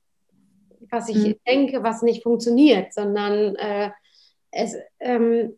was 0.90 1.08
ich 1.08 1.18
mhm. 1.18 1.36
denke, 1.48 1.84
was 1.84 2.02
nicht 2.02 2.22
funktioniert, 2.22 2.94
sondern 2.94 3.56
äh, 3.56 3.92
es, 4.52 4.76
ähm, 5.00 5.58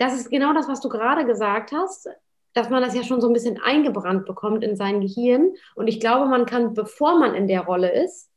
das 0.00 0.14
ist 0.14 0.30
genau 0.30 0.54
das, 0.54 0.66
was 0.66 0.80
du 0.80 0.88
gerade 0.88 1.26
gesagt 1.26 1.72
hast, 1.72 2.08
dass 2.54 2.70
man 2.70 2.82
das 2.82 2.94
ja 2.94 3.04
schon 3.04 3.20
so 3.20 3.28
ein 3.28 3.34
bisschen 3.34 3.60
eingebrannt 3.60 4.24
bekommt 4.24 4.64
in 4.64 4.74
sein 4.74 5.02
Gehirn. 5.02 5.52
Und 5.74 5.88
ich 5.88 6.00
glaube, 6.00 6.26
man 6.26 6.46
kann, 6.46 6.72
bevor 6.72 7.18
man 7.18 7.34
in 7.34 7.46
der 7.46 7.60
Rolle 7.60 7.92
ist, 7.92 8.30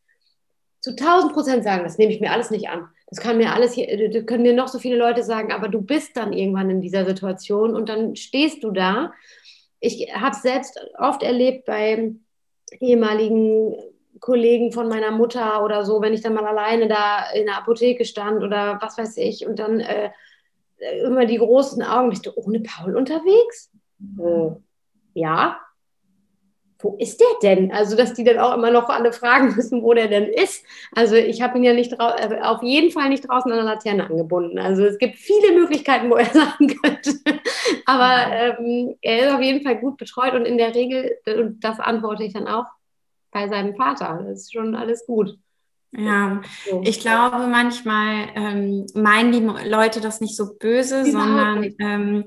zu 0.81 0.91
1000 0.91 1.31
Prozent 1.31 1.63
sagen, 1.63 1.85
das 1.85 1.97
nehme 1.97 2.11
ich 2.11 2.19
mir 2.19 2.31
alles 2.31 2.51
nicht 2.51 2.67
an. 2.67 2.89
Das 3.07 3.21
kann 3.21 3.37
mir 3.37 3.53
alles 3.53 3.71
hier, 3.73 3.87
können 4.25 4.43
mir 4.43 4.53
noch 4.53 4.67
so 4.67 4.77
viele 4.77 4.97
Leute 4.97 5.23
sagen, 5.23 5.53
aber 5.53 5.69
du 5.69 5.81
bist 5.81 6.17
dann 6.17 6.33
irgendwann 6.33 6.69
in 6.69 6.81
dieser 6.81 7.05
Situation 7.05 7.75
und 7.75 7.87
dann 7.87 8.17
stehst 8.17 8.61
du 8.63 8.71
da. 8.71 9.13
Ich 9.79 10.13
habe 10.13 10.35
es 10.35 10.41
selbst 10.41 10.77
oft 10.99 11.23
erlebt 11.23 11.65
bei 11.65 12.13
ehemaligen 12.81 13.75
Kollegen 14.19 14.73
von 14.73 14.89
meiner 14.89 15.11
Mutter 15.11 15.63
oder 15.63 15.85
so, 15.85 16.01
wenn 16.01 16.13
ich 16.13 16.21
dann 16.21 16.33
mal 16.33 16.45
alleine 16.45 16.89
da 16.89 17.31
in 17.33 17.45
der 17.45 17.57
Apotheke 17.57 18.03
stand 18.03 18.43
oder 18.43 18.79
was 18.81 18.97
weiß 18.97 19.15
ich 19.17 19.47
und 19.47 19.59
dann 19.59 19.79
äh, 19.79 20.09
immer 21.03 21.25
die 21.25 21.37
großen 21.37 21.83
Augen. 21.83 22.09
Bist 22.09 22.25
du 22.25 22.31
ohne 22.35 22.61
Paul 22.61 22.95
unterwegs? 22.95 23.71
Äh, 24.19 24.51
ja. 25.13 25.59
Wo 26.79 26.97
ist 26.99 27.21
der 27.21 27.27
denn? 27.41 27.71
Also, 27.71 27.95
dass 27.95 28.13
die 28.13 28.25
dann 28.25 28.39
auch 28.39 28.53
immer 28.55 28.69
noch 28.69 28.89
alle 28.89 29.13
fragen 29.13 29.55
müssen, 29.55 29.83
wo 29.83 29.93
der 29.93 30.09
denn 30.09 30.25
ist. 30.25 30.65
Also, 30.93 31.15
ich 31.15 31.41
habe 31.41 31.57
ihn 31.57 31.63
ja 31.63 31.73
nicht 31.73 31.93
äh, 31.93 32.41
auf 32.41 32.61
jeden 32.61 32.91
Fall 32.91 33.07
nicht 33.09 33.27
draußen 33.27 33.49
an 33.49 33.57
der 33.57 33.65
Laterne 33.65 34.09
angebunden. 34.09 34.59
Also, 34.59 34.83
es 34.83 34.97
gibt 34.97 35.15
viele 35.15 35.53
Möglichkeiten, 35.57 36.09
wo 36.09 36.15
er 36.15 36.25
sein 36.33 36.75
könnte. 36.83 37.11
Aber 37.85 38.33
ähm, 38.33 38.95
er 39.01 39.27
ist 39.27 39.33
auf 39.33 39.41
jeden 39.41 39.63
Fall 39.63 39.79
gut 39.79 39.97
betreut 39.97 40.33
und 40.33 40.45
in 40.45 40.57
der 40.57 40.75
Regel, 40.75 41.17
und 41.25 41.63
das 41.63 41.79
antworte 41.79 42.23
ich 42.23 42.33
dann 42.33 42.47
auch, 42.47 42.65
bei 43.33 43.49
seinem 43.49 43.75
Vater. 43.75 44.23
Das 44.25 44.41
ist 44.41 44.53
schon 44.53 44.75
alles 44.75 45.05
gut. 45.05 45.37
Ja, 45.95 46.41
ich 46.83 46.99
glaube, 46.99 47.47
manchmal 47.47 48.29
ähm, 48.35 48.85
meinen 48.95 49.31
die 49.31 49.69
Leute 49.69 50.01
das 50.01 50.21
nicht 50.21 50.35
so 50.35 50.55
böse, 50.55 51.01
Überhaupt 51.01 51.11
sondern 51.11 51.75
ähm, 51.79 52.25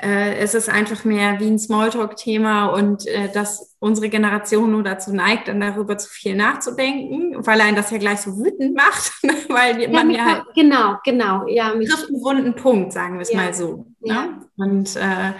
äh, 0.00 0.36
es 0.36 0.54
ist 0.54 0.68
einfach 0.68 1.04
mehr 1.04 1.40
wie 1.40 1.48
ein 1.48 1.58
Smalltalk-Thema 1.58 2.66
und 2.66 3.06
äh, 3.08 3.28
dass 3.32 3.76
unsere 3.80 4.08
Generation 4.08 4.70
nur 4.70 4.84
dazu 4.84 5.12
neigt, 5.12 5.48
dann 5.48 5.60
darüber 5.60 5.98
zu 5.98 6.08
viel 6.08 6.36
nachzudenken, 6.36 7.44
weil 7.44 7.60
einen 7.60 7.76
das 7.76 7.90
ja 7.90 7.98
gleich 7.98 8.20
so 8.20 8.38
wütend 8.38 8.76
macht, 8.76 9.12
weil 9.48 9.82
ja, 9.82 9.88
man 9.88 10.10
ja 10.10 10.24
halt 10.24 10.44
genau, 10.54 10.96
genau, 11.04 11.46
ja, 11.48 11.70
trifft 11.72 12.08
einen 12.08 12.22
wunden 12.22 12.54
Punkt, 12.54 12.92
sagen 12.92 13.14
wir 13.14 13.22
es 13.22 13.32
ja. 13.32 13.36
mal 13.36 13.52
so. 13.52 13.86
Ne? 14.00 14.14
Ja. 14.14 14.26
Ne? 14.26 14.40
Und 14.56 14.96
äh, 14.96 15.32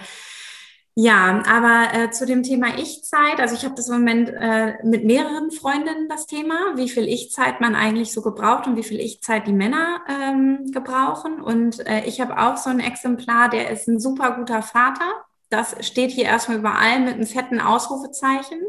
ja, 1.01 1.41
aber 1.47 1.93
äh, 1.93 2.11
zu 2.11 2.25
dem 2.25 2.43
Thema 2.43 2.77
Ich-Zeit, 2.77 3.39
also 3.39 3.55
ich 3.55 3.63
habe 3.63 3.73
das 3.75 3.87
im 3.87 3.99
Moment 3.99 4.33
äh, 4.35 4.73
mit 4.83 5.05
mehreren 5.05 5.49
Freundinnen 5.49 6.09
das 6.09 6.25
Thema, 6.25 6.75
wie 6.75 6.89
viel 6.89 7.07
Ich-Zeit 7.07 7.61
man 7.61 7.73
eigentlich 7.73 8.11
so 8.11 8.21
gebraucht 8.21 8.67
und 8.67 8.75
wie 8.75 8.83
viel 8.83 8.99
Ich-Zeit 8.99 9.47
die 9.47 9.53
Männer 9.53 10.01
ähm, 10.09 10.69
gebrauchen. 10.73 11.39
Und 11.39 11.87
äh, 11.87 12.03
ich 12.03 12.19
habe 12.19 12.37
auch 12.37 12.57
so 12.57 12.69
ein 12.69 12.81
Exemplar, 12.81 13.49
der 13.49 13.69
ist 13.69 13.87
ein 13.87 14.01
super 14.01 14.31
guter 14.31 14.61
Vater. 14.61 15.09
Das 15.49 15.73
steht 15.87 16.11
hier 16.11 16.25
erstmal 16.25 16.57
überall 16.57 16.99
mit 16.99 17.13
einem 17.13 17.27
fetten 17.27 17.61
Ausrufezeichen. 17.61 18.59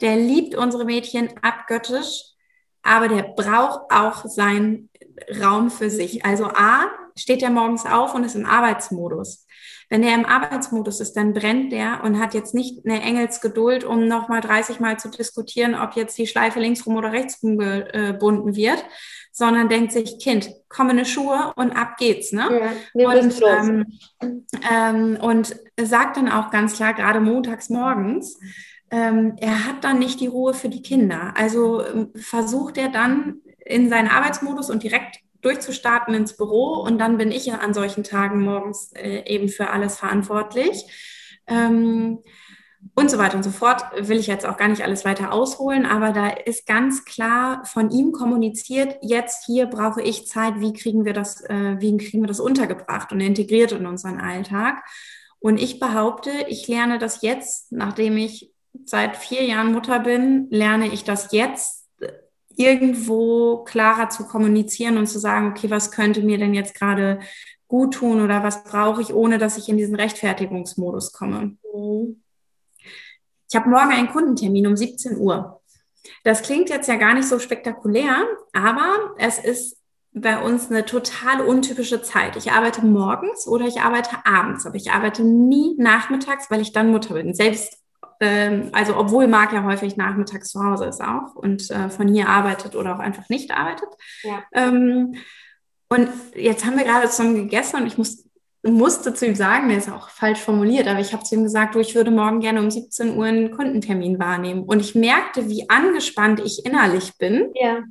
Der 0.00 0.16
liebt 0.16 0.56
unsere 0.56 0.86
Mädchen 0.86 1.34
abgöttisch, 1.40 2.24
aber 2.82 3.06
der 3.06 3.22
braucht 3.22 3.92
auch 3.92 4.24
seinen 4.24 4.90
Raum 5.40 5.70
für 5.70 5.90
sich. 5.90 6.24
Also 6.24 6.46
A, 6.46 6.86
steht 7.16 7.44
er 7.44 7.50
morgens 7.50 7.86
auf 7.86 8.12
und 8.12 8.24
ist 8.24 8.34
im 8.34 8.44
Arbeitsmodus. 8.44 9.45
Wenn 9.88 10.02
er 10.02 10.14
im 10.14 10.26
Arbeitsmodus 10.26 11.00
ist, 11.00 11.14
dann 11.14 11.32
brennt 11.32 11.72
der 11.72 12.02
und 12.02 12.18
hat 12.18 12.34
jetzt 12.34 12.54
nicht 12.54 12.84
eine 12.84 13.00
Engelsgeduld, 13.02 13.84
um 13.84 14.08
nochmal 14.08 14.40
30 14.40 14.80
Mal 14.80 14.98
zu 14.98 15.08
diskutieren, 15.08 15.74
ob 15.74 15.94
jetzt 15.94 16.18
die 16.18 16.26
Schleife 16.26 16.58
links 16.58 16.86
rum 16.86 16.96
oder 16.96 17.12
rechts 17.12 17.42
rum 17.42 17.58
gebunden 17.58 18.56
wird, 18.56 18.84
sondern 19.30 19.68
denkt 19.68 19.92
sich, 19.92 20.18
Kind, 20.18 20.50
komm 20.68 20.90
in 20.90 20.96
die 20.96 21.04
Schuhe 21.04 21.52
und 21.56 21.72
ab 21.72 21.98
geht's. 21.98 22.32
Ne? 22.32 22.72
Ja, 22.94 23.10
und, 23.10 23.42
ähm, 23.46 23.98
ähm, 24.72 25.18
und 25.20 25.54
sagt 25.80 26.16
dann 26.16 26.30
auch 26.30 26.50
ganz 26.50 26.74
klar, 26.74 26.94
gerade 26.94 27.20
montags 27.20 27.68
morgens, 27.68 28.38
ähm, 28.90 29.36
er 29.38 29.66
hat 29.66 29.84
dann 29.84 29.98
nicht 29.98 30.20
die 30.20 30.26
Ruhe 30.26 30.54
für 30.54 30.68
die 30.68 30.82
Kinder. 30.82 31.34
Also 31.36 31.84
ähm, 31.84 32.10
versucht 32.14 32.78
er 32.78 32.88
dann 32.88 33.40
in 33.64 33.88
seinen 33.88 34.08
Arbeitsmodus 34.08 34.70
und 34.70 34.82
direkt 34.82 35.18
durchzustarten 35.46 36.14
ins 36.14 36.36
Büro 36.36 36.80
und 36.80 36.98
dann 36.98 37.16
bin 37.16 37.30
ich 37.30 37.52
an 37.52 37.72
solchen 37.72 38.04
Tagen 38.04 38.42
morgens 38.42 38.92
äh, 38.92 39.22
eben 39.26 39.48
für 39.48 39.70
alles 39.70 39.96
verantwortlich. 39.96 40.84
Ähm, 41.46 42.18
und 42.94 43.10
so 43.10 43.18
weiter 43.18 43.36
und 43.36 43.42
so 43.42 43.50
fort. 43.50 43.82
Will 43.96 44.18
ich 44.18 44.26
jetzt 44.26 44.46
auch 44.46 44.56
gar 44.56 44.68
nicht 44.68 44.82
alles 44.82 45.04
weiter 45.04 45.32
ausholen, 45.32 45.86
aber 45.86 46.12
da 46.12 46.28
ist 46.28 46.66
ganz 46.66 47.04
klar 47.04 47.64
von 47.64 47.90
ihm 47.90 48.12
kommuniziert, 48.12 48.96
jetzt 49.02 49.44
hier 49.46 49.66
brauche 49.66 50.02
ich 50.02 50.26
Zeit, 50.26 50.60
wie 50.60 50.72
kriegen 50.72 51.04
wir 51.04 51.12
das, 51.12 51.42
äh, 51.42 51.76
wie 51.78 51.96
kriegen 51.96 52.22
wir 52.22 52.28
das 52.28 52.40
untergebracht 52.40 53.12
und 53.12 53.20
integriert 53.20 53.72
in 53.72 53.86
unseren 53.86 54.20
Alltag. 54.20 54.84
Und 55.38 55.58
ich 55.58 55.78
behaupte, 55.80 56.30
ich 56.48 56.68
lerne 56.68 56.98
das 56.98 57.22
jetzt, 57.22 57.72
nachdem 57.72 58.16
ich 58.16 58.52
seit 58.84 59.16
vier 59.16 59.44
Jahren 59.44 59.72
Mutter 59.72 60.00
bin, 60.00 60.48
lerne 60.50 60.88
ich 60.88 61.04
das 61.04 61.32
jetzt 61.32 61.75
irgendwo 62.56 63.58
klarer 63.64 64.08
zu 64.08 64.26
kommunizieren 64.26 64.96
und 64.96 65.06
zu 65.06 65.18
sagen, 65.18 65.50
okay, 65.50 65.70
was 65.70 65.90
könnte 65.90 66.22
mir 66.22 66.38
denn 66.38 66.54
jetzt 66.54 66.74
gerade 66.74 67.20
gut 67.68 67.94
tun 67.94 68.22
oder 68.22 68.42
was 68.42 68.64
brauche 68.64 69.02
ich, 69.02 69.12
ohne 69.12 69.38
dass 69.38 69.58
ich 69.58 69.68
in 69.68 69.76
diesen 69.76 69.96
Rechtfertigungsmodus 69.96 71.12
komme. 71.12 71.56
Ich 73.48 73.56
habe 73.56 73.68
morgen 73.68 73.92
einen 73.92 74.08
Kundentermin 74.08 74.66
um 74.66 74.76
17 74.76 75.18
Uhr. 75.18 75.60
Das 76.24 76.42
klingt 76.42 76.68
jetzt 76.68 76.88
ja 76.88 76.96
gar 76.96 77.14
nicht 77.14 77.28
so 77.28 77.38
spektakulär, 77.38 78.26
aber 78.52 79.14
es 79.18 79.38
ist 79.38 79.76
bei 80.12 80.40
uns 80.40 80.70
eine 80.70 80.84
total 80.84 81.42
untypische 81.42 82.00
Zeit. 82.02 82.36
Ich 82.36 82.52
arbeite 82.52 82.84
morgens 82.84 83.46
oder 83.46 83.66
ich 83.66 83.80
arbeite 83.80 84.24
abends, 84.24 84.64
aber 84.64 84.76
ich 84.76 84.90
arbeite 84.92 85.22
nie 85.24 85.74
nachmittags, 85.76 86.50
weil 86.50 86.62
ich 86.62 86.72
dann 86.72 86.90
Mutter 86.90 87.14
bin. 87.14 87.34
Selbst 87.34 87.78
ähm, 88.20 88.70
also 88.72 88.96
obwohl 88.96 89.26
Marc 89.26 89.52
ja 89.52 89.64
häufig 89.64 89.96
nachmittags 89.96 90.50
zu 90.50 90.62
Hause 90.64 90.86
ist 90.86 91.02
auch 91.02 91.34
und 91.34 91.70
äh, 91.70 91.90
von 91.90 92.08
hier 92.08 92.28
arbeitet 92.28 92.74
oder 92.74 92.94
auch 92.94 93.00
einfach 93.00 93.28
nicht 93.28 93.50
arbeitet. 93.50 93.88
Ja. 94.22 94.42
Ähm, 94.52 95.16
und 95.88 96.08
jetzt 96.34 96.64
haben 96.64 96.76
wir 96.76 96.84
gerade 96.84 97.08
zusammen 97.08 97.36
gegessen 97.36 97.80
und 97.80 97.86
ich 97.86 97.96
muss, 97.96 98.24
musste 98.62 99.14
zu 99.14 99.26
ihm 99.26 99.34
sagen, 99.34 99.68
der 99.68 99.78
ist 99.78 99.90
auch 99.90 100.08
falsch 100.08 100.40
formuliert, 100.40 100.88
aber 100.88 101.00
ich 101.00 101.12
habe 101.12 101.22
zu 101.22 101.36
ihm 101.36 101.44
gesagt, 101.44 101.74
du, 101.74 101.78
ich 101.78 101.94
würde 101.94 102.10
morgen 102.10 102.40
gerne 102.40 102.60
um 102.60 102.70
17 102.70 103.16
Uhr 103.16 103.26
einen 103.26 103.50
Kundentermin 103.52 104.18
wahrnehmen. 104.18 104.64
Und 104.64 104.80
ich 104.80 104.94
merkte, 104.94 105.48
wie 105.48 105.70
angespannt 105.70 106.40
ich 106.44 106.66
innerlich 106.66 107.16
bin. 107.18 107.50
Ja. 107.54 107.82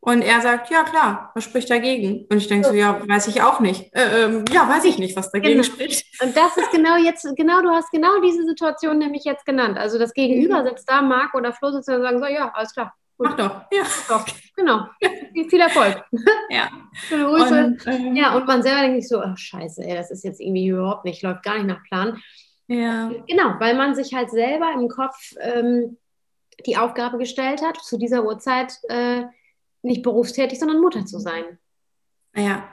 Und 0.00 0.22
er 0.22 0.40
sagt, 0.40 0.70
ja 0.70 0.84
klar, 0.84 1.32
was 1.34 1.44
spricht 1.44 1.70
dagegen? 1.70 2.26
Und 2.30 2.36
ich 2.38 2.46
denke 2.46 2.68
so, 2.68 2.74
ja, 2.74 3.00
weiß 3.08 3.26
ich 3.28 3.42
auch 3.42 3.58
nicht. 3.58 3.92
Äh, 3.94 4.24
ähm, 4.24 4.44
ja, 4.52 4.68
weiß 4.68 4.84
ich 4.84 4.98
nicht, 4.98 5.16
was 5.16 5.32
dagegen 5.32 5.60
genau. 5.60 5.64
spricht. 5.64 6.06
Und 6.22 6.36
das 6.36 6.56
ist 6.56 6.70
genau 6.70 6.96
jetzt, 6.96 7.26
genau, 7.36 7.62
du 7.62 7.70
hast 7.70 7.90
genau 7.90 8.20
diese 8.20 8.44
Situation 8.44 8.98
nämlich 8.98 9.24
jetzt 9.24 9.44
genannt. 9.44 9.76
Also 9.76 9.98
das 9.98 10.14
Gegenüber 10.14 10.62
mhm. 10.62 10.68
sitzt 10.68 10.88
da, 10.88 11.02
Marc 11.02 11.34
oder 11.34 11.52
Flo 11.52 11.72
sitzt 11.72 11.88
da 11.88 11.96
und 11.96 12.02
sagen 12.02 12.20
so, 12.20 12.26
ja, 12.26 12.50
alles 12.54 12.72
klar. 12.72 12.94
Gut. 13.18 13.30
Mach 13.30 13.36
doch. 13.36 13.62
Ja. 13.72 13.82
Mach 13.82 14.24
doch. 14.24 14.34
Genau. 14.54 14.86
Viel 15.48 15.60
Erfolg. 15.60 16.04
Ja. 16.50 16.68
Und, 17.10 17.86
ähm, 17.86 18.16
ja, 18.16 18.34
und 18.34 18.46
man 18.46 18.62
selber 18.62 18.80
denkt 18.80 19.02
sich 19.02 19.08
so, 19.08 19.20
oh, 19.20 19.36
scheiße, 19.36 19.84
ey, 19.84 19.94
das 19.94 20.10
ist 20.10 20.24
jetzt 20.24 20.40
irgendwie 20.40 20.68
überhaupt 20.68 21.04
nicht, 21.04 21.22
läuft 21.22 21.42
gar 21.42 21.56
nicht 21.56 21.66
nach 21.66 21.82
Plan. 21.84 22.22
Ja. 22.68 23.10
Genau, 23.26 23.54
weil 23.58 23.76
man 23.76 23.94
sich 23.94 24.14
halt 24.14 24.30
selber 24.30 24.72
im 24.72 24.88
Kopf 24.88 25.34
ähm, 25.40 25.98
die 26.66 26.78
Aufgabe 26.78 27.18
gestellt 27.18 27.62
hat, 27.62 27.76
zu 27.76 27.98
dieser 27.98 28.24
Uhrzeit 28.24 28.78
äh, 28.88 29.24
nicht 29.88 30.02
berufstätig, 30.02 30.58
sondern 30.58 30.80
Mutter 30.80 31.04
zu 31.04 31.18
sein. 31.18 31.44
Ja. 32.36 32.68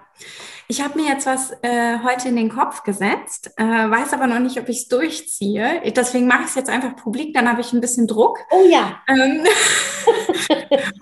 Ich 0.68 0.82
habe 0.84 1.00
mir 1.00 1.08
jetzt 1.08 1.28
was 1.28 1.52
äh, 1.62 2.00
heute 2.04 2.30
in 2.30 2.36
den 2.36 2.50
Kopf 2.50 2.82
gesetzt, 2.84 3.52
äh, 3.58 3.64
weiß 3.64 4.14
aber 4.14 4.26
noch 4.26 4.40
nicht, 4.40 4.60
ob 4.60 4.68
ich 4.68 4.78
es 4.78 4.88
durchziehe. 4.88 5.82
Deswegen 5.96 6.26
mache 6.26 6.42
ich 6.42 6.48
es 6.48 6.56
jetzt 6.56 6.70
einfach 6.70 6.96
publik, 6.96 7.36
dann 7.36 7.48
habe 7.48 7.62
ich 7.62 7.72
ein 7.72 7.82
bisschen 7.82 8.08
Druck. 8.08 8.40
Oh 8.50 8.66
ja. 8.68 9.00
Ähm, 9.08 9.46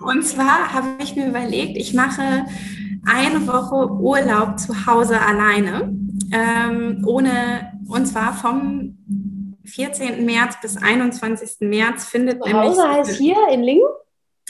und 0.00 0.22
zwar 0.22 0.74
habe 0.74 0.88
ich 1.02 1.16
mir 1.16 1.28
überlegt, 1.28 1.78
ich 1.78 1.94
mache 1.94 2.44
eine 3.06 3.46
Woche 3.46 3.90
Urlaub 3.90 4.58
zu 4.58 4.86
Hause 4.86 5.20
alleine, 5.20 5.94
ähm, 6.30 7.02
ohne, 7.06 7.72
und 7.88 8.06
zwar 8.06 8.34
vom 8.34 8.98
14. 9.64 10.26
März 10.26 10.56
bis 10.60 10.76
21. 10.76 11.56
März 11.60 12.04
findet 12.04 12.44
zu 12.44 12.52
Hause 12.52 12.82
nämlich. 12.82 12.98
heißt 12.98 13.16
hier 13.16 13.48
in 13.50 13.62
Lingen? 13.62 13.88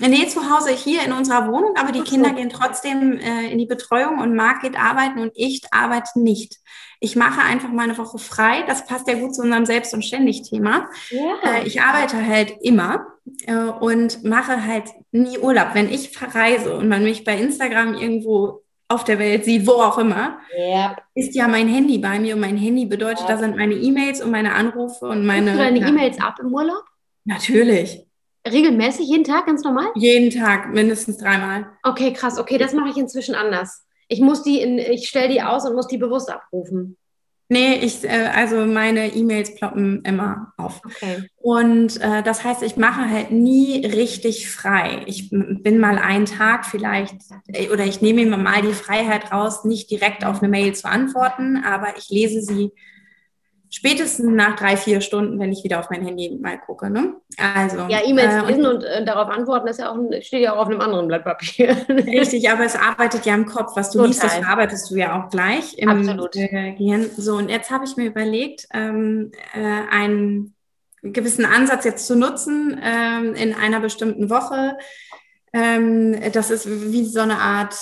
Nee, 0.00 0.26
zu 0.26 0.50
Hause 0.50 0.70
hier 0.70 1.04
in 1.04 1.12
unserer 1.12 1.46
Wohnung, 1.46 1.76
aber 1.76 1.92
die 1.92 2.00
okay. 2.00 2.10
Kinder 2.10 2.32
gehen 2.32 2.50
trotzdem 2.50 3.18
äh, 3.18 3.50
in 3.50 3.58
die 3.58 3.66
Betreuung 3.66 4.18
und 4.18 4.34
Marc 4.34 4.62
geht 4.62 4.76
arbeiten 4.76 5.20
und 5.20 5.30
ich 5.36 5.62
arbeite 5.70 6.18
nicht. 6.18 6.58
Ich 6.98 7.14
mache 7.14 7.42
einfach 7.42 7.68
mal 7.68 7.84
eine 7.84 7.96
Woche 7.96 8.18
frei. 8.18 8.64
Das 8.66 8.86
passt 8.86 9.06
ja 9.06 9.14
gut 9.14 9.34
zu 9.34 9.42
unserem 9.42 9.66
Selbst- 9.66 9.94
und 9.94 10.04
Ständig-Thema. 10.04 10.88
Ja. 11.10 11.36
Äh, 11.44 11.66
ich 11.66 11.80
arbeite 11.80 12.26
halt 12.26 12.54
immer 12.60 13.06
äh, 13.46 13.54
und 13.54 14.24
mache 14.24 14.66
halt 14.66 14.90
nie 15.12 15.38
Urlaub. 15.38 15.68
Wenn 15.74 15.92
ich 15.92 16.10
verreise 16.10 16.76
und 16.76 16.88
man 16.88 17.04
mich 17.04 17.22
bei 17.22 17.38
Instagram 17.38 17.94
irgendwo 17.94 18.62
auf 18.88 19.04
der 19.04 19.20
Welt 19.20 19.44
sieht, 19.44 19.66
wo 19.66 19.72
auch 19.72 19.98
immer, 19.98 20.38
ja. 20.56 20.96
ist 21.14 21.34
ja 21.36 21.46
mein 21.46 21.68
Handy 21.68 21.98
bei 21.98 22.18
mir 22.18 22.34
und 22.34 22.40
mein 22.40 22.56
Handy 22.56 22.84
bedeutet, 22.86 23.20
ja. 23.20 23.28
da 23.28 23.38
sind 23.38 23.56
meine 23.56 23.74
E-Mails 23.74 24.22
und 24.22 24.30
meine 24.30 24.54
Anrufe 24.54 25.06
und 25.06 25.24
meine. 25.24 25.52
Rufst 25.52 25.60
du 25.60 25.64
deine 25.64 25.88
E-Mails 25.88 26.20
ab 26.20 26.38
im 26.40 26.52
Urlaub? 26.52 26.82
Natürlich. 27.24 28.04
Regelmäßig, 28.46 29.08
jeden 29.08 29.24
Tag, 29.24 29.46
ganz 29.46 29.62
normal? 29.62 29.86
Jeden 29.94 30.30
Tag, 30.30 30.72
mindestens 30.72 31.16
dreimal. 31.16 31.66
Okay, 31.82 32.12
krass. 32.12 32.38
Okay, 32.38 32.58
das 32.58 32.74
mache 32.74 32.90
ich 32.90 32.96
inzwischen 32.96 33.34
anders. 33.34 33.86
Ich 34.08 34.20
muss 34.20 34.42
die, 34.42 34.60
in, 34.60 34.78
ich 34.78 35.08
stelle 35.08 35.32
die 35.32 35.42
aus 35.42 35.66
und 35.66 35.74
muss 35.74 35.86
die 35.86 35.96
bewusst 35.98 36.30
abrufen. 36.30 36.98
Nee, 37.48 37.74
ich, 37.76 38.04
äh, 38.04 38.30
also 38.34 38.64
meine 38.64 39.14
E-Mails 39.14 39.54
ploppen 39.54 40.02
immer 40.04 40.54
auf. 40.56 40.80
Okay. 40.84 41.28
Und 41.36 42.00
äh, 42.00 42.22
das 42.22 42.42
heißt, 42.42 42.62
ich 42.62 42.76
mache 42.76 43.08
halt 43.10 43.30
nie 43.30 43.84
richtig 43.84 44.50
frei. 44.50 45.02
Ich 45.06 45.30
bin 45.30 45.78
mal 45.78 45.98
einen 45.98 46.24
Tag 46.24 46.64
vielleicht, 46.64 47.16
äh, 47.48 47.68
oder 47.68 47.84
ich 47.84 48.00
nehme 48.00 48.24
mir 48.24 48.38
mal 48.38 48.62
die 48.62 48.72
Freiheit 48.72 49.30
raus, 49.30 49.64
nicht 49.64 49.90
direkt 49.90 50.24
auf 50.24 50.42
eine 50.42 50.48
Mail 50.48 50.74
zu 50.74 50.88
antworten, 50.88 51.62
aber 51.64 51.96
ich 51.98 52.08
lese 52.08 52.40
sie 52.40 52.72
spätestens 53.74 54.30
nach 54.30 54.54
drei, 54.54 54.76
vier 54.76 55.00
Stunden, 55.00 55.40
wenn 55.40 55.50
ich 55.50 55.64
wieder 55.64 55.80
auf 55.80 55.90
mein 55.90 56.04
Handy 56.04 56.38
mal 56.40 56.60
gucke. 56.60 56.90
Ne? 56.90 57.16
Also, 57.36 57.86
ja, 57.88 57.98
E-Mails 58.04 58.34
äh, 58.34 58.46
lesen 58.46 58.66
und 58.66 58.84
äh, 58.84 59.04
darauf 59.04 59.28
antworten, 59.28 59.66
ist 59.66 59.80
ja 59.80 59.90
auch, 59.90 59.96
steht 60.20 60.42
ja 60.42 60.54
auch 60.54 60.58
auf 60.58 60.68
einem 60.68 60.80
anderen 60.80 61.08
Blatt 61.08 61.24
Papier. 61.24 61.76
Richtig, 61.88 62.48
aber 62.48 62.64
es 62.64 62.76
arbeitet 62.76 63.26
ja 63.26 63.34
im 63.34 63.46
Kopf. 63.46 63.72
Was 63.74 63.90
du 63.90 63.98
Total. 63.98 64.08
liest, 64.10 64.22
das 64.22 64.34
verarbeitest 64.34 64.90
du 64.92 64.94
ja 64.94 65.20
auch 65.20 65.28
gleich 65.28 65.76
im 65.76 65.88
Absolut. 65.88 66.36
Äh, 66.36 66.74
Gehirn. 66.78 67.10
So, 67.16 67.34
und 67.34 67.48
jetzt 67.48 67.72
habe 67.72 67.84
ich 67.84 67.96
mir 67.96 68.06
überlegt, 68.06 68.68
ähm, 68.72 69.32
äh, 69.54 69.60
einen 69.90 70.54
gewissen 71.02 71.44
Ansatz 71.44 71.84
jetzt 71.84 72.06
zu 72.06 72.14
nutzen 72.14 72.80
ähm, 72.80 73.34
in 73.34 73.54
einer 73.54 73.80
bestimmten 73.80 74.30
Woche. 74.30 74.78
Ähm, 75.52 76.16
das 76.32 76.50
ist 76.50 76.68
wie 76.68 77.04
so 77.04 77.20
eine 77.20 77.38
Art 77.38 77.74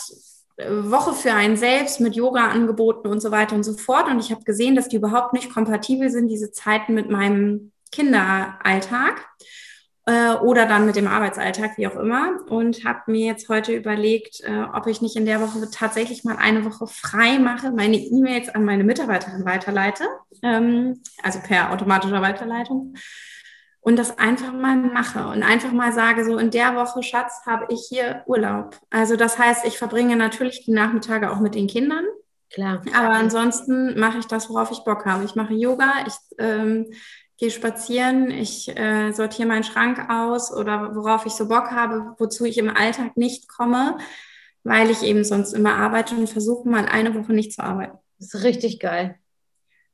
Woche 0.59 1.15
für 1.15 1.33
einen 1.33 1.57
selbst 1.57 2.01
mit 2.01 2.15
Yoga-Angeboten 2.15 3.09
und 3.09 3.21
so 3.21 3.31
weiter 3.31 3.55
und 3.57 3.65
so 3.65 3.75
fort. 3.75 4.09
Und 4.09 4.21
ich 4.21 4.31
habe 4.31 4.45
gesehen, 4.45 4.77
dass 4.77 4.89
die 4.89 4.97
überhaupt 4.97 5.33
nicht 5.33 5.53
kompatibel 5.53 6.11
sind, 6.11 6.29
diese 6.29 6.53
Zeiten 6.53 6.95
mit 6.95 7.11
meinem 7.11 7.73
Kinderalltag. 7.91 9.27
äh, 10.07 10.35
oder 10.35 10.67
dann 10.67 10.87
mit 10.87 10.97
dem 10.97 11.07
Arbeitsalltag, 11.07 11.79
wie 11.79 11.87
auch 11.87 11.97
immer. 11.97 12.41
Und 12.49 12.85
habe 12.85 13.01
mir 13.07 13.27
jetzt 13.27 13.49
heute 13.49 13.73
überlegt, 13.73 14.41
äh, 14.41 14.65
ob 14.75 14.87
ich 14.87 15.01
nicht 15.01 15.17
in 15.17 15.27
der 15.27 15.41
Woche 15.41 15.69
tatsächlich 15.71 16.25
mal 16.25 16.37
eine 16.37 16.65
Woche 16.65 16.87
frei 16.87 17.39
mache, 17.39 17.71
meine 17.71 17.97
E-Mails 17.97 18.49
an 18.49 18.65
meine 18.65 18.85
Mitarbeiterin 18.85 19.45
weiterleite, 19.45 20.05
ähm, 20.43 21.01
also 21.23 21.39
per 21.41 21.73
automatischer 21.73 22.21
Weiterleitung. 22.23 22.95
Und 23.85 23.99
das 23.99 24.17
einfach 24.17 24.53
mal 24.53 24.77
mache 24.77 25.27
und 25.27 25.43
einfach 25.43 25.73
mal 25.73 25.93
sage, 25.93 26.25
so 26.25 26.39
in 26.39 26.53
der 26.53 26.77
Woche, 26.77 27.03
Schatz, 27.03 27.41
habe 27.45 27.67
ich 27.69 27.87
hier 27.89 28.23
Urlaub. 28.27 28.79
Also 28.91 29.17
das 29.17 29.39
heißt, 29.39 29.67
ich 29.67 29.77
verbringe 29.77 30.15
natürlich 30.15 30.65
die 30.65 30.71
Nachmittage 30.71 31.31
auch 31.33 31.41
mit 31.41 31.57
den 31.57 31.67
Kindern. 31.67 32.05
Klar. 32.51 32.81
Aber 32.95 33.11
ansonsten 33.15 33.99
mache 33.99 34.19
ich 34.19 34.27
das, 34.27 34.49
worauf 34.49 34.71
ich 34.71 34.85
Bock 34.85 35.05
habe. 35.05 35.25
Ich 35.25 35.35
mache 35.35 35.55
Yoga, 35.55 36.05
ich 36.07 36.15
ähm, 36.39 36.93
gehe 37.39 37.51
spazieren, 37.51 38.31
ich 38.31 38.69
äh, 38.69 39.11
sortiere 39.11 39.49
meinen 39.49 39.65
Schrank 39.65 40.09
aus 40.09 40.53
oder 40.53 40.95
worauf 40.95 41.27
ich 41.27 41.33
so 41.33 41.49
Bock 41.49 41.73
habe, 41.73 42.15
wozu 42.19 42.45
ich 42.45 42.59
im 42.59 42.69
Alltag 42.71 43.17
nicht 43.17 43.49
komme, 43.49 43.99
weil 44.63 44.91
ich 44.91 45.03
eben 45.03 45.25
sonst 45.25 45.55
immer 45.55 45.75
arbeite 45.75 46.15
und 46.15 46.29
versuche 46.29 46.69
mal 46.69 46.87
eine 46.87 47.17
Woche 47.17 47.33
nicht 47.33 47.53
zu 47.53 47.65
arbeiten. 47.65 47.99
Das 48.21 48.33
ist 48.33 48.45
richtig 48.45 48.79
geil. 48.79 49.19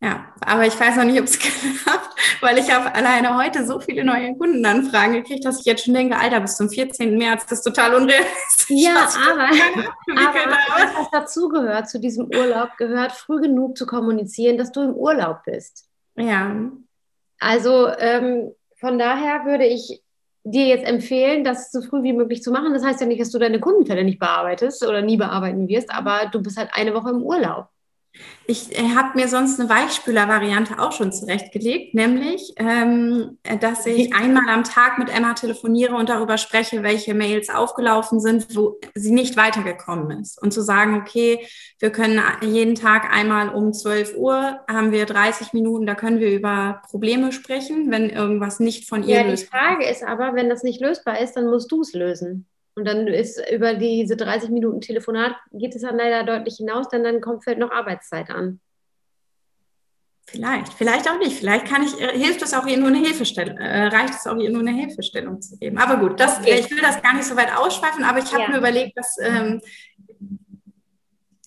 Ja, 0.00 0.32
aber 0.40 0.64
ich 0.64 0.78
weiß 0.78 0.96
noch 0.96 1.04
nicht, 1.04 1.18
ob 1.18 1.24
es 1.24 1.38
klappt, 1.38 2.14
weil 2.40 2.58
ich 2.58 2.72
habe 2.72 2.94
alleine 2.94 3.36
heute 3.36 3.66
so 3.66 3.80
viele 3.80 4.04
neue 4.04 4.36
Kundenanfragen 4.36 5.14
gekriegt, 5.14 5.44
dass 5.44 5.60
ich 5.60 5.66
jetzt 5.66 5.84
schon 5.84 5.94
denke, 5.94 6.16
Alter, 6.16 6.40
bis 6.40 6.56
zum 6.56 6.70
14. 6.70 7.18
März, 7.18 7.46
das 7.46 7.58
ist 7.58 7.64
total 7.64 7.94
unrealistisch. 7.94 8.66
Ja, 8.68 9.08
aber, 9.28 9.48
aber 10.28 10.98
was 10.98 11.10
dazugehört, 11.10 11.88
zu 11.88 11.98
diesem 11.98 12.26
Urlaub, 12.26 12.76
gehört 12.76 13.12
früh 13.12 13.40
genug 13.40 13.76
zu 13.76 13.86
kommunizieren, 13.86 14.56
dass 14.56 14.70
du 14.70 14.82
im 14.82 14.94
Urlaub 14.94 15.42
bist. 15.44 15.88
Ja. 16.16 16.54
Also 17.40 17.88
ähm, 17.98 18.52
von 18.76 18.98
daher 19.00 19.44
würde 19.46 19.66
ich 19.66 20.02
dir 20.44 20.66
jetzt 20.66 20.86
empfehlen, 20.86 21.42
das 21.42 21.72
so 21.72 21.82
früh 21.82 22.04
wie 22.04 22.12
möglich 22.12 22.42
zu 22.42 22.52
machen. 22.52 22.72
Das 22.72 22.84
heißt 22.84 23.00
ja 23.00 23.06
nicht, 23.06 23.20
dass 23.20 23.30
du 23.30 23.38
deine 23.38 23.58
Kundenfälle 23.58 24.04
nicht 24.04 24.20
bearbeitest 24.20 24.86
oder 24.86 25.02
nie 25.02 25.16
bearbeiten 25.16 25.66
wirst, 25.68 25.90
aber 25.90 26.26
du 26.30 26.40
bist 26.40 26.56
halt 26.56 26.70
eine 26.72 26.94
Woche 26.94 27.10
im 27.10 27.22
Urlaub. 27.22 27.68
Ich 28.46 28.76
äh, 28.78 28.96
habe 28.96 29.18
mir 29.18 29.28
sonst 29.28 29.60
eine 29.60 29.68
Weichspüler-Variante 29.68 30.78
auch 30.78 30.92
schon 30.92 31.12
zurechtgelegt, 31.12 31.94
nämlich, 31.94 32.54
ähm, 32.56 33.38
dass 33.60 33.84
ich 33.84 34.14
einmal 34.14 34.48
am 34.48 34.64
Tag 34.64 34.98
mit 34.98 35.14
Emma 35.14 35.34
telefoniere 35.34 35.94
und 35.94 36.08
darüber 36.08 36.38
spreche, 36.38 36.82
welche 36.82 37.14
Mails 37.14 37.50
aufgelaufen 37.50 38.20
sind, 38.20 38.56
wo 38.56 38.80
sie 38.94 39.12
nicht 39.12 39.36
weitergekommen 39.36 40.22
ist. 40.22 40.40
Und 40.42 40.52
zu 40.52 40.62
sagen, 40.62 40.94
okay, 40.94 41.46
wir 41.78 41.90
können 41.90 42.22
jeden 42.40 42.74
Tag 42.74 43.14
einmal 43.14 43.50
um 43.50 43.72
12 43.72 44.16
Uhr, 44.16 44.60
haben 44.66 44.92
wir 44.92 45.04
30 45.04 45.52
Minuten, 45.52 45.86
da 45.86 45.94
können 45.94 46.20
wir 46.20 46.30
über 46.30 46.82
Probleme 46.88 47.32
sprechen, 47.32 47.90
wenn 47.90 48.08
irgendwas 48.08 48.60
nicht 48.60 48.88
von 48.88 49.02
ihr 49.02 49.16
ja, 49.16 49.22
löst. 49.22 49.44
Die 49.44 49.48
Frage 49.48 49.86
ist 49.86 50.02
aber, 50.02 50.34
wenn 50.34 50.48
das 50.48 50.62
nicht 50.62 50.80
lösbar 50.80 51.20
ist, 51.20 51.34
dann 51.34 51.50
musst 51.50 51.70
du 51.70 51.82
es 51.82 51.92
lösen. 51.92 52.46
Und 52.78 52.84
dann 52.84 53.08
ist 53.08 53.42
über 53.50 53.74
diese 53.74 54.16
30 54.16 54.50
Minuten 54.50 54.80
Telefonat 54.80 55.34
geht 55.50 55.74
es 55.74 55.82
dann 55.82 55.96
leider 55.96 56.22
deutlich 56.22 56.58
hinaus, 56.58 56.88
denn 56.88 57.02
dann 57.02 57.20
kommt 57.20 57.42
vielleicht 57.42 57.58
noch 57.58 57.72
Arbeitszeit 57.72 58.30
an. 58.30 58.60
Vielleicht, 60.28 60.74
vielleicht 60.74 61.10
auch 61.10 61.18
nicht. 61.18 61.36
Vielleicht 61.36 61.66
kann 61.66 61.82
ich, 61.82 62.00
äh, 62.00 62.16
hilft 62.16 62.40
es 62.42 62.54
auch 62.54 62.66
ihr 62.66 62.76
nur 62.76 62.86
eine 62.86 62.98
Hilfestellung, 62.98 63.56
äh, 63.58 63.86
reicht 63.86 64.14
es 64.14 64.28
auch 64.28 64.36
ihr 64.36 64.50
nur 64.50 64.60
eine 64.60 64.70
Hilfestellung 64.70 65.42
zu 65.42 65.58
geben. 65.58 65.76
Aber 65.78 65.96
gut, 65.96 66.20
das, 66.20 66.38
okay. 66.38 66.60
ich 66.60 66.70
will 66.70 66.80
das 66.80 67.02
gar 67.02 67.14
nicht 67.14 67.24
so 67.24 67.34
weit 67.34 67.56
ausschweifen, 67.56 68.04
aber 68.04 68.20
ich 68.20 68.32
habe 68.32 68.44
ja. 68.44 68.50
mir 68.50 68.58
überlegt, 68.58 68.96
dass 68.96 69.16
ähm, 69.20 69.60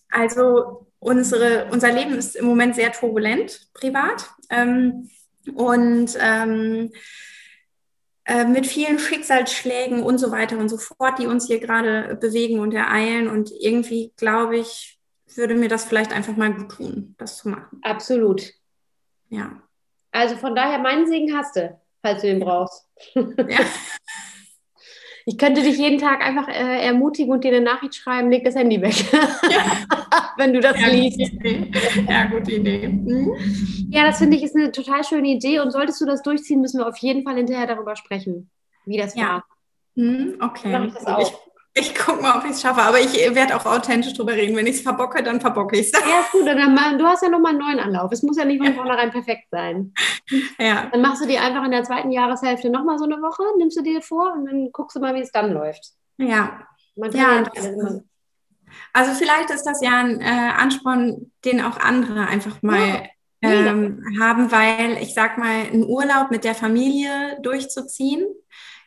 also 0.09 0.87
unsere, 0.99 1.69
unser 1.71 1.93
Leben 1.93 2.15
ist 2.15 2.35
im 2.35 2.43
Moment 2.43 2.75
sehr 2.75 2.91
turbulent, 2.91 3.69
privat. 3.73 4.29
Ähm, 4.49 5.09
und 5.55 6.17
ähm, 6.19 6.91
äh, 8.25 8.45
mit 8.45 8.67
vielen 8.67 8.99
Schicksalsschlägen 8.99 10.03
und 10.03 10.17
so 10.17 10.31
weiter 10.31 10.57
und 10.57 10.69
so 10.69 10.77
fort, 10.77 11.19
die 11.19 11.27
uns 11.27 11.47
hier 11.47 11.59
gerade 11.59 12.15
bewegen 12.15 12.59
und 12.59 12.73
ereilen. 12.73 13.27
Und 13.27 13.51
irgendwie, 13.51 14.13
glaube 14.17 14.57
ich, 14.57 14.99
würde 15.35 15.55
mir 15.55 15.69
das 15.69 15.85
vielleicht 15.85 16.13
einfach 16.13 16.35
mal 16.35 16.53
gut 16.53 16.71
tun, 16.71 17.15
das 17.17 17.37
zu 17.37 17.49
machen. 17.49 17.79
Absolut. 17.81 18.51
Ja. 19.29 19.61
Also 20.11 20.35
von 20.35 20.55
daher, 20.55 20.79
meinen 20.79 21.07
Segen 21.07 21.35
hast 21.35 21.55
du, 21.55 21.79
falls 22.01 22.21
du 22.21 22.29
ihn 22.29 22.39
brauchst. 22.39 22.85
Ja. 23.15 23.59
Ich 25.31 25.37
könnte 25.37 25.61
dich 25.61 25.77
jeden 25.77 25.97
Tag 25.97 26.19
einfach 26.19 26.49
äh, 26.49 26.85
ermutigen 26.85 27.31
und 27.31 27.45
dir 27.45 27.55
eine 27.55 27.61
Nachricht 27.61 27.95
schreiben, 27.95 28.29
leg 28.29 28.43
das 28.43 28.53
Handy 28.53 28.81
weg. 28.81 28.93
Ja. 29.13 29.63
Wenn 30.37 30.51
du 30.51 30.59
das 30.59 30.77
ja, 30.77 30.87
liest. 30.87 31.19
Gute 31.31 31.67
ja, 32.09 32.25
gute 32.25 32.51
Idee. 32.51 32.89
Mhm. 32.89 33.31
Ja, 33.89 34.03
das 34.03 34.17
finde 34.17 34.35
ich 34.35 34.43
ist 34.43 34.57
eine 34.57 34.73
total 34.73 35.05
schöne 35.05 35.29
Idee. 35.29 35.61
Und 35.61 35.71
solltest 35.71 36.01
du 36.01 36.05
das 36.05 36.21
durchziehen, 36.21 36.59
müssen 36.59 36.79
wir 36.79 36.87
auf 36.87 36.97
jeden 36.97 37.23
Fall 37.23 37.35
hinterher 37.35 37.65
darüber 37.65 37.95
sprechen, 37.95 38.49
wie 38.85 38.97
das 38.97 39.15
ja. 39.15 39.23
war. 39.23 39.45
Mhm, 39.95 40.35
okay. 40.41 40.91
Ich, 41.21 41.33
ich, 41.73 41.95
gucke 41.95 42.21
mal, 42.21 42.37
ob 42.37 42.45
ich 42.45 42.51
es 42.51 42.61
schaffe, 42.61 42.81
aber 42.81 42.99
ich 42.99 43.13
werde 43.35 43.55
auch 43.55 43.65
authentisch 43.65 44.13
drüber 44.13 44.33
reden. 44.33 44.55
Wenn 44.55 44.67
ich 44.67 44.77
es 44.77 44.81
verbocke, 44.81 45.23
dann 45.23 45.39
verbocke 45.39 45.77
ich 45.77 45.87
es. 45.87 45.91
Ja, 45.91 46.21
ist 46.21 46.31
gut. 46.31 46.45
Dann 46.45 46.75
mal, 46.75 46.97
du 46.97 47.05
hast 47.05 47.23
ja 47.23 47.29
nochmal 47.29 47.51
einen 47.51 47.59
neuen 47.59 47.79
Anlauf. 47.79 48.11
Es 48.11 48.23
muss 48.23 48.37
ja 48.37 48.45
nicht 48.45 48.63
von 48.63 48.75
vornherein 48.75 49.11
perfekt 49.11 49.47
sein. 49.51 49.93
Ja. 50.59 50.87
Dann 50.91 51.01
machst 51.01 51.23
du 51.23 51.27
dir 51.27 51.41
einfach 51.41 51.63
in 51.63 51.71
der 51.71 51.83
zweiten 51.83 52.11
Jahreshälfte 52.11 52.69
nochmal 52.69 52.97
so 52.97 53.05
eine 53.05 53.21
Woche, 53.21 53.43
nimmst 53.57 53.77
du 53.77 53.83
dir 53.83 54.01
vor 54.01 54.33
und 54.33 54.45
dann 54.45 54.69
guckst 54.71 54.95
du 54.95 54.99
mal, 54.99 55.15
wie 55.15 55.21
es 55.21 55.31
dann 55.31 55.53
läuft. 55.53 55.93
Ja. 56.17 56.67
ja, 56.95 57.43
also 58.93 59.13
vielleicht 59.13 59.49
ist 59.49 59.63
das 59.63 59.81
ja 59.81 59.97
ein 59.99 60.21
äh, 60.21 60.51
Ansporn, 60.57 61.31
den 61.45 61.61
auch 61.61 61.77
andere 61.79 62.27
einfach 62.27 62.61
mal 62.61 63.09
ja. 63.41 63.49
ähm, 63.49 64.03
haben, 64.19 64.51
weil 64.51 64.97
ich 65.01 65.13
sag 65.13 65.37
mal, 65.37 65.65
einen 65.65 65.85
Urlaub 65.85 66.31
mit 66.31 66.43
der 66.43 66.55
Familie 66.55 67.39
durchzuziehen, 67.41 68.25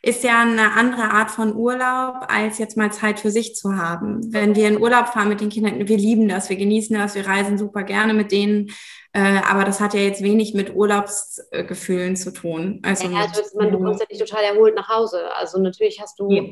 ist 0.05 0.23
ja 0.23 0.43
eine 0.43 0.73
andere 0.73 1.09
Art 1.09 1.31
von 1.31 1.55
Urlaub, 1.55 2.27
als 2.27 2.59
jetzt 2.59 2.77
mal 2.77 2.91
Zeit 2.91 3.19
für 3.19 3.31
sich 3.31 3.55
zu 3.55 3.75
haben. 3.75 4.31
Wenn 4.31 4.55
wir 4.55 4.67
in 4.67 4.79
Urlaub 4.79 5.07
fahren 5.07 5.29
mit 5.29 5.41
den 5.41 5.49
Kindern, 5.49 5.87
wir 5.87 5.97
lieben 5.97 6.29
das, 6.29 6.47
wir 6.47 6.57
genießen 6.57 6.95
das, 6.95 7.15
wir 7.15 7.25
reisen 7.25 7.57
super 7.57 7.81
gerne 7.81 8.13
mit 8.13 8.31
denen, 8.31 8.69
äh, 9.13 9.39
aber 9.49 9.63
das 9.63 9.79
hat 9.81 9.95
ja 9.95 10.01
jetzt 10.01 10.21
wenig 10.21 10.53
mit 10.53 10.75
Urlaubsgefühlen 10.75 12.15
zu 12.15 12.31
tun. 12.31 12.81
Also, 12.83 13.07
ja, 13.07 13.21
also 13.21 13.41
man, 13.57 13.71
du 13.71 13.79
kommst 13.79 13.99
ja 13.99 14.05
nicht 14.07 14.23
total 14.23 14.43
erholt 14.43 14.75
nach 14.75 14.89
Hause. 14.89 15.35
Also 15.37 15.59
natürlich 15.59 15.99
hast 15.99 16.19
du 16.19 16.29
ja. 16.29 16.43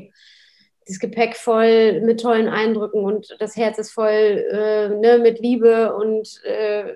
das 0.88 0.98
Gepäck 0.98 1.36
voll 1.36 2.00
mit 2.00 2.20
tollen 2.20 2.48
Eindrücken 2.48 3.04
und 3.04 3.36
das 3.38 3.54
Herz 3.54 3.78
ist 3.78 3.92
voll 3.92 4.10
äh, 4.10 4.88
ne, 4.88 5.20
mit 5.22 5.38
Liebe 5.38 5.94
und 5.94 6.42
äh, 6.42 6.94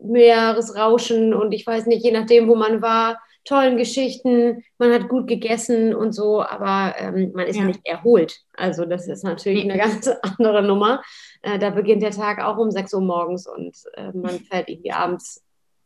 Meeresrauschen 0.00 1.34
und 1.34 1.50
ich 1.50 1.66
weiß 1.66 1.86
nicht, 1.86 2.04
je 2.04 2.12
nachdem, 2.12 2.46
wo 2.46 2.54
man 2.54 2.80
war, 2.80 3.18
tollen 3.44 3.76
Geschichten, 3.76 4.64
man 4.78 4.92
hat 4.92 5.08
gut 5.08 5.26
gegessen 5.26 5.94
und 5.94 6.12
so, 6.12 6.42
aber 6.42 6.94
ähm, 6.98 7.32
man 7.34 7.46
ist 7.46 7.56
ja. 7.56 7.62
ja. 7.62 7.68
nicht 7.68 7.80
erholt. 7.84 8.40
Also 8.54 8.84
das 8.84 9.08
ist 9.08 9.24
natürlich 9.24 9.64
eine 9.64 9.78
ganz 9.78 10.08
andere 10.38 10.62
Nummer. 10.62 11.02
Äh, 11.42 11.58
da 11.58 11.70
beginnt 11.70 12.02
der 12.02 12.12
Tag 12.12 12.40
auch 12.40 12.58
um 12.58 12.70
6 12.70 12.94
Uhr 12.94 13.00
morgens 13.00 13.46
und 13.46 13.76
äh, 13.94 14.12
man 14.12 14.40
fällt 14.40 14.68
irgendwie 14.68 14.92
abends 14.92 15.44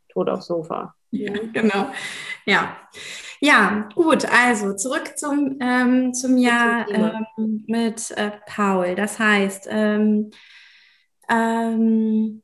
tot 0.09 0.29
aufs 0.29 0.47
Sofa. 0.47 0.95
Ja, 1.11 1.33
genau. 1.53 1.87
Ja. 2.45 2.77
Ja, 3.41 3.89
gut, 3.95 4.25
also 4.25 4.75
zurück 4.75 5.17
zum, 5.17 5.59
ähm, 5.61 6.15
zum 6.15 6.39
Jahr 6.39 6.89
ähm, 6.91 7.65
mit 7.67 8.11
äh, 8.13 8.33
Paul. 8.47 8.95
Das 8.95 9.19
heißt, 9.19 9.69
ähm, 9.71 10.31
ähm, 11.29 12.43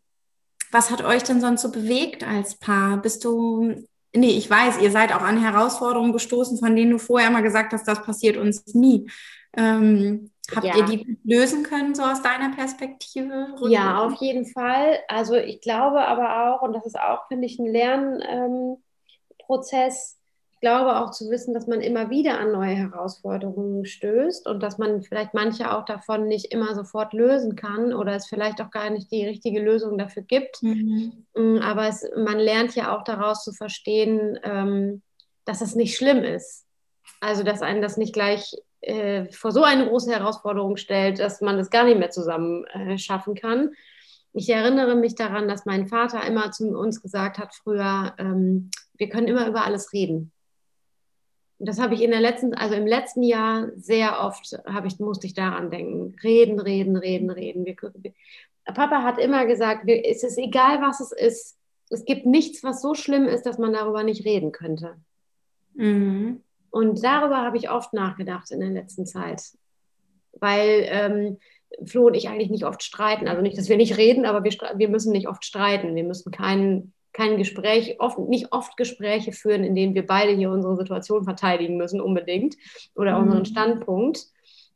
was 0.71 0.91
hat 0.91 1.03
euch 1.03 1.23
denn 1.23 1.41
sonst 1.41 1.63
so 1.63 1.71
bewegt 1.71 2.25
als 2.25 2.59
Paar? 2.59 3.01
Bist 3.01 3.25
du 3.25 3.87
nee, 4.15 4.31
ich 4.31 4.49
weiß, 4.49 4.81
ihr 4.81 4.91
seid 4.91 5.15
auch 5.15 5.23
an 5.23 5.43
Herausforderungen 5.43 6.13
gestoßen, 6.13 6.59
von 6.59 6.77
denen 6.77 6.93
du 6.93 6.99
vorher 6.99 7.31
mal 7.31 7.43
gesagt 7.43 7.73
hast, 7.73 7.89
das 7.89 8.03
passiert 8.03 8.37
uns 8.37 8.75
nie. 8.75 9.11
Ähm, 9.57 10.31
habt 10.55 10.67
ja. 10.67 10.77
ihr 10.77 10.85
die 10.85 11.19
lösen 11.25 11.63
können, 11.63 11.95
so 11.95 12.03
aus 12.03 12.21
deiner 12.23 12.55
Perspektive? 12.55 13.55
Ja, 13.69 14.05
auf 14.05 14.15
jeden 14.15 14.47
Fall. 14.47 14.99
Also 15.09 15.35
ich 15.35 15.61
glaube 15.61 16.07
aber 16.07 16.55
auch, 16.55 16.63
und 16.63 16.73
das 16.73 16.87
ist 16.87 16.99
auch, 16.99 17.27
finde 17.29 17.47
ich, 17.47 17.59
ein 17.59 17.67
Lernprozess, 17.67 20.19
glaube 20.63 20.97
auch 20.97 21.11
zu 21.11 21.29
wissen, 21.29 21.53
dass 21.53 21.67
man 21.67 21.81
immer 21.81 22.09
wieder 22.09 22.39
an 22.39 22.53
neue 22.53 22.77
Herausforderungen 22.77 23.85
stößt 23.85 24.47
und 24.47 24.63
dass 24.63 24.79
man 24.79 25.03
vielleicht 25.03 25.35
manche 25.35 25.77
auch 25.77 25.85
davon 25.85 26.29
nicht 26.29 26.53
immer 26.53 26.75
sofort 26.77 27.13
lösen 27.13 27.57
kann 27.57 27.93
oder 27.93 28.15
es 28.15 28.27
vielleicht 28.27 28.63
auch 28.63 28.71
gar 28.71 28.89
nicht 28.89 29.11
die 29.11 29.27
richtige 29.27 29.61
Lösung 29.61 29.99
dafür 29.99 30.23
gibt. 30.23 30.63
Mhm. 30.63 31.27
Mm, 31.35 31.59
aber 31.59 31.89
es, 31.89 32.09
man 32.17 32.39
lernt 32.39 32.77
ja 32.77 32.97
auch 32.97 33.03
daraus 33.03 33.43
zu 33.43 33.53
verstehen, 33.53 34.39
ähm, 34.45 35.03
dass 35.45 35.63
es 35.63 35.75
nicht 35.75 35.97
schlimm 35.97 36.23
ist. 36.23 36.65
Also, 37.21 37.43
dass 37.43 37.61
einen 37.61 37.83
das 37.83 37.97
nicht 37.97 38.15
gleich 38.15 38.55
äh, 38.83 39.27
vor 39.33 39.51
so 39.51 39.65
eine 39.65 39.89
große 39.89 40.13
Herausforderung 40.13 40.77
stellt, 40.77 41.19
dass 41.19 41.41
man 41.41 41.57
das 41.57 41.71
gar 41.71 41.85
nicht 41.85 41.99
mehr 41.99 42.11
zusammen 42.11 42.65
äh, 42.67 42.99
schaffen 42.99 43.35
kann. 43.35 43.73
Ich 44.33 44.49
erinnere 44.49 44.95
mich 44.95 45.17
daran, 45.17 45.49
dass 45.49 45.67
mein 45.67 45.89
Vater 45.89 46.25
immer 46.25 46.53
zu 46.53 46.69
uns 46.79 47.03
gesagt 47.03 47.39
hat 47.39 47.53
früher, 47.53 48.15
ähm, 48.19 48.71
wir 48.97 49.09
können 49.09 49.27
immer 49.27 49.49
über 49.49 49.65
alles 49.65 49.93
reden. 49.93 50.31
Und 51.63 51.69
das 51.69 51.79
habe 51.79 51.95
ich 51.95 52.03
in 52.03 52.11
der 52.11 52.21
letzten, 52.21 52.55
also 52.55 52.75
im 52.75 52.89
letzten 52.89 53.23
Jahr 53.23 53.69
sehr 53.77 54.19
oft 54.19 54.59
habe 54.67 54.89
ich, 54.89 54.99
musste 54.99 55.29
ich 55.29 55.35
daran 55.35 55.71
denken. 55.71 56.13
Reden, 56.21 56.59
reden, 56.59 56.97
reden, 56.97 57.31
reden. 57.31 57.65
Wir, 57.65 57.77
Papa 58.65 59.05
hat 59.05 59.19
immer 59.19 59.47
gesagt, 59.47 59.89
es 59.89 60.25
ist 60.25 60.39
egal, 60.39 60.83
was 60.83 60.99
es 60.99 61.13
ist. 61.13 61.57
Es 61.89 62.05
gibt 62.05 62.27
nichts, 62.27 62.65
was 62.65 62.83
so 62.83 62.95
schlimm 62.95 63.27
ist, 63.27 63.47
dass 63.47 63.59
man 63.59 63.73
darüber 63.73 64.03
nicht 64.03 64.25
reden 64.25 64.51
könnte. 64.51 64.97
Mhm. 65.75 66.43
Und 66.71 67.05
darüber 67.05 67.43
habe 67.43 67.59
ich 67.59 67.71
oft 67.71 67.93
nachgedacht 67.93 68.51
in 68.51 68.59
der 68.59 68.71
letzten 68.71 69.07
Zeit. 69.07 69.45
Weil 70.33 70.85
ähm, 70.89 71.39
Flo 71.85 72.09
und 72.09 72.15
ich 72.15 72.29
eigentlich 72.29 72.51
nicht 72.51 72.65
oft 72.65 72.83
streiten. 72.83 73.29
Also 73.29 73.41
nicht, 73.41 73.57
dass 73.57 73.69
wir 73.69 73.77
nicht 73.77 73.99
reden, 73.99 74.27
aber 74.27 74.43
wir, 74.43 74.51
wir 74.51 74.89
müssen 74.89 75.13
nicht 75.13 75.29
oft 75.29 75.45
streiten. 75.45 75.95
Wir 75.95 76.03
müssen 76.03 76.33
kein, 76.33 76.93
kein 77.13 77.37
Gespräch, 77.37 77.97
oft, 77.99 78.19
nicht 78.19 78.53
oft 78.53 78.77
Gespräche 78.77 79.33
führen, 79.33 79.65
in 79.65 79.75
denen 79.75 79.95
wir 79.95 80.07
beide 80.07 80.33
hier 80.33 80.51
unsere 80.51 80.77
Situation 80.77 81.25
verteidigen 81.25 81.77
müssen, 81.77 82.01
unbedingt. 82.01 82.57
Oder 82.95 83.17
mhm. 83.19 83.25
unseren 83.25 83.45
Standpunkt. 83.45 84.27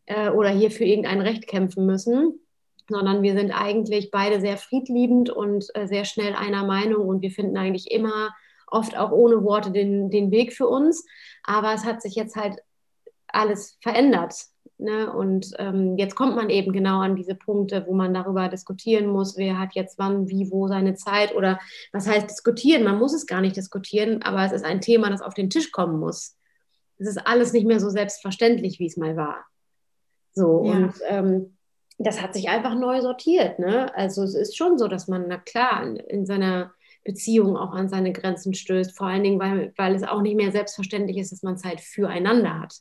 Äh, 0.07 0.31
oder 0.31 0.51
hier 0.51 0.71
für 0.71 0.85
irgendein 0.85 1.21
Recht 1.21 1.47
kämpfen 1.47 1.87
müssen. 1.87 2.41
Sondern 2.89 3.23
wir 3.23 3.35
sind 3.35 3.51
eigentlich 3.51 4.11
beide 4.11 4.41
sehr 4.41 4.57
friedliebend 4.57 5.31
und 5.31 5.67
äh, 5.75 5.87
sehr 5.87 6.05
schnell 6.05 6.35
einer 6.35 6.65
Meinung 6.65 7.09
und 7.09 7.23
wir 7.23 7.31
finden 7.31 7.57
eigentlich 7.57 7.91
immer 7.91 8.31
oft 8.69 8.97
auch 8.97 9.11
ohne 9.11 9.43
Worte 9.43 9.71
den, 9.71 10.11
den 10.11 10.31
Weg 10.31 10.53
für 10.53 10.69
uns. 10.69 11.05
Aber 11.43 11.73
es 11.73 11.85
hat 11.85 12.03
sich 12.03 12.15
jetzt 12.15 12.37
halt 12.37 12.59
alles 13.29 13.79
verändert. 13.81 14.35
Ne? 14.79 15.11
Und 15.11 15.53
ähm, 15.59 15.97
jetzt 15.97 16.17
kommt 16.17 16.37
man 16.37 16.51
eben 16.51 16.73
genau 16.73 17.01
an 17.01 17.17
diese 17.17 17.35
Punkte, 17.35 17.85
wo 17.87 17.95
man 17.95 18.13
darüber 18.13 18.49
diskutieren 18.49 19.07
muss, 19.07 19.37
wer 19.37 19.59
hat 19.59 19.75
jetzt 19.75 19.99
wann, 19.99 20.29
wie, 20.29 20.51
wo 20.51 20.69
seine 20.69 20.95
Zeit 20.95 21.35
oder 21.35 21.59
was 21.93 22.07
heißt 22.07 22.29
diskutieren. 22.29 22.85
Man 22.85 22.99
muss 22.99 23.15
es 23.15 23.27
gar 23.27 23.41
nicht 23.41 23.57
diskutieren, 23.57 24.23
aber 24.23 24.45
es 24.45 24.53
ist 24.53 24.65
ein 24.65 24.83
Thema, 24.83 25.09
das 25.09 25.23
auf 25.23 25.35
den 25.35 25.49
Tisch 25.49 25.73
kommen 25.73 25.99
muss. 25.99 26.37
Es 26.99 27.09
ist 27.09 27.27
alles 27.27 27.53
nicht 27.53 27.67
mehr 27.67 27.81
so 27.81 27.89
selbstverständlich, 27.89 28.79
wie 28.79 28.87
es 28.87 28.97
mal 28.97 29.17
war. 29.17 29.47
So, 30.33 30.65
ja. 30.65 30.73
und 30.73 30.95
ähm, 31.09 31.57
das 31.99 32.21
hat 32.21 32.35
sich 32.35 32.51
einfach 32.51 32.75
neu 32.75 33.01
sortiert. 33.01 33.59
Ne? 33.59 33.95
Also 33.97 34.23
es 34.23 34.35
ist 34.35 34.57
schon 34.57 34.77
so, 34.77 34.89
dass 34.89 35.09
man, 35.09 35.27
na 35.29 35.39
klar, 35.39 35.83
in 36.09 36.27
seiner 36.27 36.73
Beziehung 37.05 37.57
auch 37.57 37.73
an 37.73 37.89
seine 37.89 38.13
Grenzen 38.13 38.53
stößt, 38.53 38.95
vor 38.95 39.07
allen 39.07 39.23
Dingen, 39.23 39.41
weil, 39.41 39.73
weil 39.77 39.95
es 39.95 40.03
auch 40.03 40.21
nicht 40.21 40.37
mehr 40.37 40.53
selbstverständlich 40.53 41.17
ist, 41.17 41.33
dass 41.33 41.43
man 41.43 41.57
Zeit 41.57 41.81
füreinander 41.81 42.61
hat. 42.61 42.75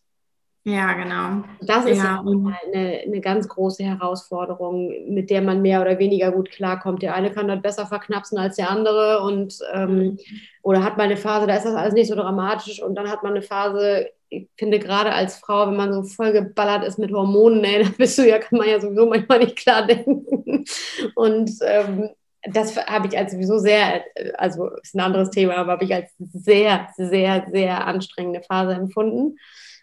Ja, 0.67 0.93
genau. 0.93 1.43
Das 1.62 1.86
ist 1.86 1.99
ja, 1.99 2.21
eine, 2.21 3.01
eine 3.06 3.21
ganz 3.21 3.47
große 3.47 3.84
Herausforderung, 3.84 4.91
mit 5.13 5.30
der 5.30 5.43
man 5.43 5.62
mehr 5.62 5.80
oder 5.80 5.99
weniger 5.99 6.32
gut 6.32 6.49
klarkommt. 6.49 7.04
Der 7.04 7.13
eine 7.13 7.32
kann 7.32 7.47
das 7.47 7.62
besser 7.62 7.86
verknapsen 7.86 8.39
als 8.39 8.56
der 8.56 8.71
andere 8.71 9.21
und 9.21 9.60
ähm, 9.73 10.17
oder 10.63 10.84
hat 10.84 10.97
mal 10.97 11.04
eine 11.04 11.17
Phase, 11.17 11.45
da 11.45 11.56
ist 11.56 11.65
das 11.67 11.75
alles 11.75 11.93
nicht 11.93 12.08
so 12.08 12.15
dramatisch 12.15 12.82
und 12.82 12.95
dann 12.95 13.12
hat 13.12 13.21
man 13.21 13.34
eine 13.34 13.43
Phase, 13.43 14.08
ich 14.30 14.49
finde 14.58 14.80
gerade 14.80 15.12
als 15.12 15.38
Frau, 15.38 15.67
wenn 15.67 15.75
man 15.75 15.93
so 15.93 16.01
voll 16.01 16.32
geballert 16.32 16.84
ist 16.84 16.97
mit 16.97 17.12
Hormonen, 17.12 17.63
ey, 17.63 17.84
da 17.84 17.89
bist 17.95 18.17
du 18.17 18.28
ja, 18.28 18.39
kann 18.39 18.58
man 18.58 18.67
ja 18.67 18.80
sowieso 18.80 19.06
manchmal 19.06 19.39
nicht 19.39 19.58
klar 19.58 19.86
denken. 19.86 20.65
Und 21.15 21.51
ähm, 21.62 22.10
das 22.41 22.75
habe 22.75 23.08
ich 23.08 23.15
als 23.15 23.34
sowieso 23.34 23.60
sehr, 23.60 24.04
also 24.38 24.69
ist 24.82 24.95
ein 24.95 25.01
anderes 25.01 25.30
Thema, 25.30 25.58
aber 25.58 25.73
habe 25.73 25.86
ich 25.86 25.93
als 25.93 26.12
sehr, 26.17 26.88
sehr, 26.97 27.45
sehr 27.51 27.86
anstrengende 27.86 28.41
Phase 28.41 28.73
empfunden. 28.73 29.38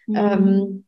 Mhm. 0.07 0.15
Ähm, 0.15 0.85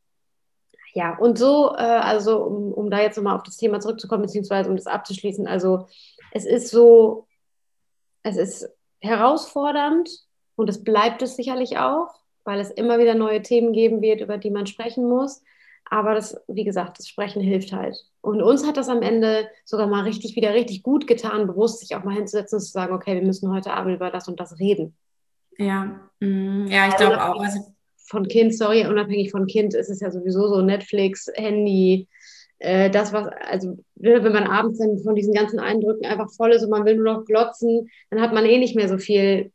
ja, 0.93 1.17
und 1.17 1.37
so, 1.37 1.73
äh, 1.75 1.81
also 1.81 2.43
um, 2.43 2.71
um 2.71 2.89
da 2.89 3.01
jetzt 3.01 3.17
nochmal 3.17 3.35
auf 3.35 3.43
das 3.43 3.57
Thema 3.57 3.79
zurückzukommen, 3.81 4.23
beziehungsweise 4.23 4.69
um 4.69 4.77
das 4.77 4.87
abzuschließen, 4.87 5.45
also 5.45 5.87
es 6.31 6.45
ist 6.45 6.69
so, 6.69 7.27
es 8.23 8.37
ist 8.37 8.69
herausfordernd 9.01 10.09
und 10.55 10.69
es 10.69 10.83
bleibt 10.83 11.21
es 11.21 11.35
sicherlich 11.35 11.77
auch, 11.77 12.15
weil 12.45 12.59
es 12.59 12.71
immer 12.71 12.97
wieder 12.97 13.13
neue 13.13 13.41
Themen 13.41 13.73
geben 13.73 14.01
wird, 14.01 14.21
über 14.21 14.37
die 14.37 14.51
man 14.51 14.67
sprechen 14.67 15.07
muss. 15.07 15.43
Aber 15.89 16.15
das, 16.15 16.41
wie 16.47 16.63
gesagt, 16.63 16.97
das 16.97 17.07
Sprechen 17.07 17.41
hilft 17.41 17.71
halt. 17.71 17.95
Und 18.21 18.41
uns 18.41 18.65
hat 18.65 18.77
das 18.77 18.89
am 18.89 19.01
Ende 19.01 19.49
sogar 19.65 19.87
mal 19.87 20.03
richtig 20.03 20.35
wieder 20.35 20.53
richtig 20.53 20.81
gut 20.81 21.05
getan, 21.07 21.45
bewusst 21.45 21.79
sich 21.79 21.95
auch 21.95 22.03
mal 22.03 22.15
hinzusetzen 22.15 22.57
und 22.57 22.63
zu 22.63 22.71
sagen, 22.71 22.93
okay, 22.93 23.15
wir 23.15 23.21
müssen 23.21 23.51
heute 23.53 23.73
Abend 23.73 23.95
über 23.95 24.09
das 24.09 24.27
und 24.27 24.39
das 24.39 24.59
reden. 24.59 24.95
Ja, 25.57 26.09
mm, 26.21 26.67
ja, 26.67 26.87
ich 26.87 26.95
glaube 26.95 27.23
auch. 27.23 27.39
Also 27.39 27.74
von 28.07 28.27
Kind, 28.27 28.55
sorry, 28.55 28.85
unabhängig 28.85 29.31
von 29.31 29.47
Kind 29.47 29.73
ist 29.73 29.89
es 29.89 29.99
ja 29.99 30.11
sowieso 30.11 30.47
so 30.47 30.61
Netflix, 30.61 31.29
Handy, 31.35 32.07
äh, 32.59 32.89
das, 32.89 33.11
was, 33.13 33.27
also 33.47 33.77
ne, 33.95 34.23
wenn 34.23 34.33
man 34.33 34.47
abends 34.47 34.79
dann 34.79 34.99
von 34.99 35.15
diesen 35.15 35.33
ganzen 35.33 35.59
Eindrücken 35.59 36.05
einfach 36.05 36.31
voll 36.31 36.51
ist 36.51 36.63
und 36.63 36.69
man 36.69 36.85
will 36.85 36.95
nur 36.95 37.13
noch 37.13 37.25
glotzen, 37.25 37.89
dann 38.09 38.21
hat 38.21 38.33
man 38.33 38.45
eh 38.45 38.57
nicht 38.57 38.75
mehr 38.75 38.87
so 38.87 38.97
viel 38.97 39.51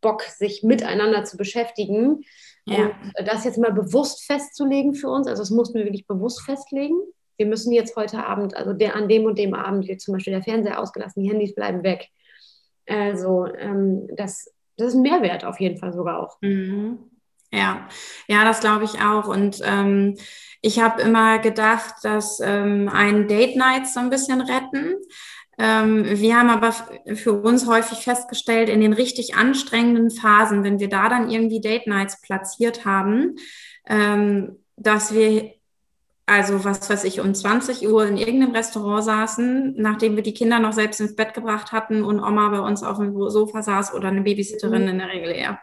Bock, 0.00 0.22
sich 0.22 0.62
miteinander 0.62 1.24
zu 1.24 1.36
beschäftigen. 1.36 2.24
Ja. 2.66 2.90
Und 3.18 3.26
das 3.26 3.44
jetzt 3.44 3.58
mal 3.58 3.72
bewusst 3.72 4.24
festzulegen 4.24 4.94
für 4.94 5.08
uns, 5.08 5.26
also 5.26 5.42
das 5.42 5.50
mussten 5.50 5.78
wir 5.78 5.84
wirklich 5.84 6.06
bewusst 6.06 6.42
festlegen. 6.42 6.96
Wir 7.36 7.46
müssen 7.46 7.72
jetzt 7.72 7.96
heute 7.96 8.24
Abend, 8.26 8.54
also 8.54 8.72
der, 8.72 8.96
an 8.96 9.08
dem 9.08 9.24
und 9.24 9.38
dem 9.38 9.54
Abend 9.54 9.88
wird 9.88 10.00
zum 10.00 10.14
Beispiel 10.14 10.34
der 10.34 10.42
Fernseher 10.42 10.80
ausgelassen, 10.80 11.22
die 11.22 11.30
Handys 11.30 11.54
bleiben 11.54 11.82
weg. 11.82 12.08
Also 12.86 13.46
ähm, 13.46 14.08
das, 14.16 14.52
das 14.76 14.88
ist 14.88 14.94
ein 14.94 15.02
Mehrwert 15.02 15.44
auf 15.44 15.58
jeden 15.60 15.78
Fall 15.78 15.92
sogar 15.92 16.20
auch. 16.20 16.38
Mhm. 16.42 17.09
Ja, 17.52 17.88
ja, 18.28 18.44
das 18.44 18.60
glaube 18.60 18.84
ich 18.84 19.00
auch. 19.00 19.26
Und 19.26 19.60
ähm, 19.64 20.16
ich 20.62 20.80
habe 20.80 21.02
immer 21.02 21.38
gedacht, 21.38 21.94
dass 22.02 22.40
ähm, 22.40 22.88
ein 22.92 23.26
Date 23.28 23.56
Night 23.56 23.88
so 23.88 24.00
ein 24.00 24.10
bisschen 24.10 24.40
retten. 24.40 24.94
Ähm, 25.58 26.04
wir 26.06 26.36
haben 26.36 26.48
aber 26.48 26.72
für 27.16 27.32
uns 27.32 27.66
häufig 27.66 27.98
festgestellt, 27.98 28.68
in 28.68 28.80
den 28.80 28.92
richtig 28.92 29.34
anstrengenden 29.34 30.10
Phasen, 30.10 30.64
wenn 30.64 30.78
wir 30.78 30.88
da 30.88 31.08
dann 31.08 31.30
irgendwie 31.30 31.60
Date 31.60 31.86
Nights 31.86 32.20
platziert 32.22 32.84
haben, 32.84 33.36
ähm, 33.86 34.58
dass 34.76 35.12
wir 35.12 35.52
also 36.30 36.64
was 36.64 36.88
weiß 36.88 37.02
ich, 37.04 37.20
um 37.20 37.34
20 37.34 37.88
Uhr 37.88 38.06
in 38.06 38.16
irgendeinem 38.16 38.54
Restaurant 38.54 39.04
saßen, 39.04 39.74
nachdem 39.76 40.14
wir 40.14 40.22
die 40.22 40.32
Kinder 40.32 40.60
noch 40.60 40.72
selbst 40.72 41.00
ins 41.00 41.16
Bett 41.16 41.34
gebracht 41.34 41.72
hatten 41.72 42.04
und 42.04 42.20
Oma 42.20 42.50
bei 42.50 42.60
uns 42.60 42.84
auf 42.84 42.98
dem 42.98 43.12
Sofa 43.30 43.62
saß 43.62 43.94
oder 43.94 44.08
eine 44.08 44.22
Babysitterin 44.22 44.82
mhm. 44.82 44.88
in 44.88 44.98
der 44.98 45.08
Regel 45.08 45.32
eher. 45.32 45.58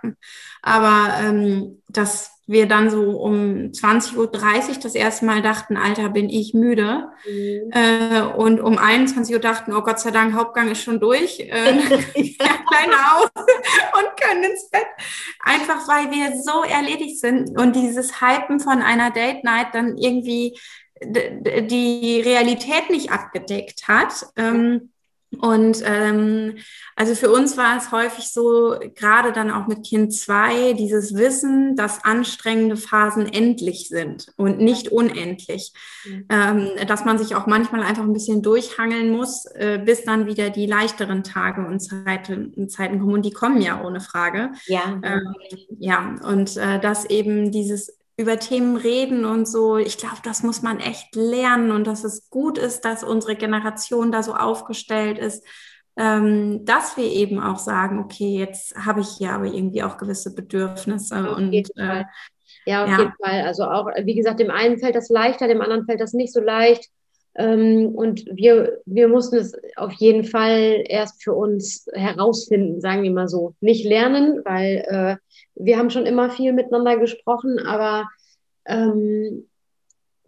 Aber 0.62 1.14
ähm, 1.22 1.82
dass 1.88 2.37
wir 2.48 2.66
dann 2.66 2.90
so 2.90 3.12
um 3.20 3.72
20.30 3.72 4.18
Uhr 4.18 4.30
das 4.82 4.96
erste 4.96 5.26
Mal 5.26 5.42
dachten, 5.42 5.76
Alter, 5.76 6.08
bin 6.10 6.30
ich 6.30 6.54
müde. 6.54 7.10
Mhm. 7.28 7.72
Äh, 7.72 8.22
und 8.22 8.62
um 8.62 8.78
21 8.78 9.36
Uhr 9.36 9.42
dachten, 9.42 9.74
oh 9.74 9.82
Gott 9.82 10.00
sei 10.00 10.12
Dank, 10.12 10.34
Hauptgang 10.34 10.72
ist 10.72 10.82
schon 10.82 11.02
durch. 11.02 11.42
Äh, 11.42 11.52
kleiner 12.14 13.18
aus 13.18 13.30
und 13.36 14.22
können 14.22 14.46
ins 14.46 14.70
Bett. 14.70 14.88
Einfach 15.42 15.88
weil 15.90 16.10
wir 16.10 16.42
so 16.42 16.64
erledigt 16.64 17.20
sind 17.20 17.60
und 17.60 17.76
dieses 17.76 18.22
Hypen 18.22 18.62
von 18.62 18.82
einer 18.82 19.12
Date 19.12 19.44
Night 19.44 19.68
dann 19.74 19.98
irgendwie 19.98 20.58
die 21.04 22.22
Realität 22.26 22.90
nicht 22.90 23.12
abgedeckt 23.12 23.88
hat. 23.88 24.26
Ähm, 24.36 24.92
und 25.40 25.84
ähm, 25.86 26.56
also 26.96 27.14
für 27.14 27.30
uns 27.30 27.58
war 27.58 27.78
es 27.78 27.92
häufig 27.92 28.30
so, 28.30 28.76
gerade 28.96 29.34
dann 29.34 29.52
auch 29.52 29.68
mit 29.68 29.86
Kind 29.86 30.14
zwei, 30.14 30.74
dieses 30.74 31.16
Wissen, 31.16 31.76
dass 31.76 32.04
anstrengende 32.06 32.78
Phasen 32.78 33.28
endlich 33.28 33.90
sind 33.90 34.28
und 34.38 34.60
nicht 34.60 34.90
unendlich. 34.90 35.74
Mhm. 36.06 36.26
Ähm, 36.30 36.70
dass 36.88 37.04
man 37.04 37.18
sich 37.18 37.36
auch 37.36 37.46
manchmal 37.46 37.84
einfach 37.84 38.04
ein 38.04 38.14
bisschen 38.14 38.42
durchhangeln 38.42 39.10
muss, 39.12 39.46
äh, 39.56 39.82
bis 39.84 40.06
dann 40.06 40.28
wieder 40.28 40.50
die 40.50 40.66
leichteren 40.66 41.24
Tage 41.24 41.66
und 41.66 41.82
Zeiten, 41.82 42.70
Zeiten 42.70 43.00
kommen. 43.00 43.14
Und 43.14 43.26
die 43.26 43.32
kommen 43.32 43.62
ja 43.62 43.84
ohne 43.84 44.00
Frage. 44.00 44.52
Ja. 44.66 45.00
Ähm, 45.04 45.36
ja, 45.78 46.16
und 46.24 46.56
äh, 46.58 46.80
dass 46.80 47.06
eben 47.06 47.52
dieses 47.52 47.97
über 48.18 48.40
Themen 48.40 48.76
reden 48.76 49.26
und 49.26 49.48
so. 49.48 49.78
Ich 49.78 49.98
glaube, 49.98 50.18
das 50.24 50.42
muss 50.42 50.64
man 50.64 50.80
echt 50.80 51.16
lernen 51.16 51.72
und 51.72 51.86
dass 51.86 52.04
es 52.04 52.30
gut 52.30 52.58
ist, 52.58 52.84
dass 52.84 53.04
unsere 53.04 53.36
Generation 53.36 54.12
da 54.12 54.24
so 54.24 54.34
aufgestellt 54.34 55.20
ist, 55.20 55.46
ähm, 55.98 56.66
dass 56.66 56.98
wir 56.98 57.06
eben 57.06 57.40
auch 57.40 57.60
sagen, 57.60 58.00
okay, 58.00 58.38
jetzt 58.38 58.76
habe 58.76 59.02
ich 59.02 59.10
hier 59.18 59.32
aber 59.32 59.46
irgendwie 59.46 59.84
auch 59.84 59.98
gewisse 59.98 60.34
Bedürfnisse 60.34 61.30
auf 61.30 61.38
und 61.38 61.54
äh, 61.54 62.04
ja, 62.66 62.84
auf 62.84 62.90
ja. 62.90 63.00
jeden 63.00 63.14
Fall. 63.24 63.42
Also 63.46 63.64
auch, 63.66 63.88
wie 64.04 64.16
gesagt, 64.16 64.40
dem 64.40 64.52
einen 64.52 64.80
fällt 64.80 64.96
das 64.96 65.10
leichter, 65.10 65.48
dem 65.48 65.62
anderen 65.62 65.86
fällt 65.86 66.02
das 66.02 66.14
nicht 66.14 66.34
so 66.34 66.42
leicht. 66.42 66.90
Ähm, 67.36 67.94
und 67.96 68.26
wir, 68.32 68.82
wir 68.86 69.08
mussten 69.08 69.38
es 69.38 69.54
auf 69.76 69.94
jeden 69.94 70.24
Fall 70.24 70.84
erst 70.88 71.24
für 71.24 71.34
uns 71.34 71.86
herausfinden, 71.94 72.82
sagen 72.82 73.04
wir 73.04 73.12
mal 73.12 73.28
so. 73.28 73.54
Nicht 73.62 73.86
lernen, 73.86 74.42
weil 74.44 74.84
äh, 74.88 75.16
wir 75.60 75.78
haben 75.78 75.90
schon 75.90 76.06
immer 76.06 76.30
viel 76.30 76.54
miteinander 76.54 76.98
gesprochen, 76.98 77.60
aber 77.60 78.08
ähm, 78.66 79.48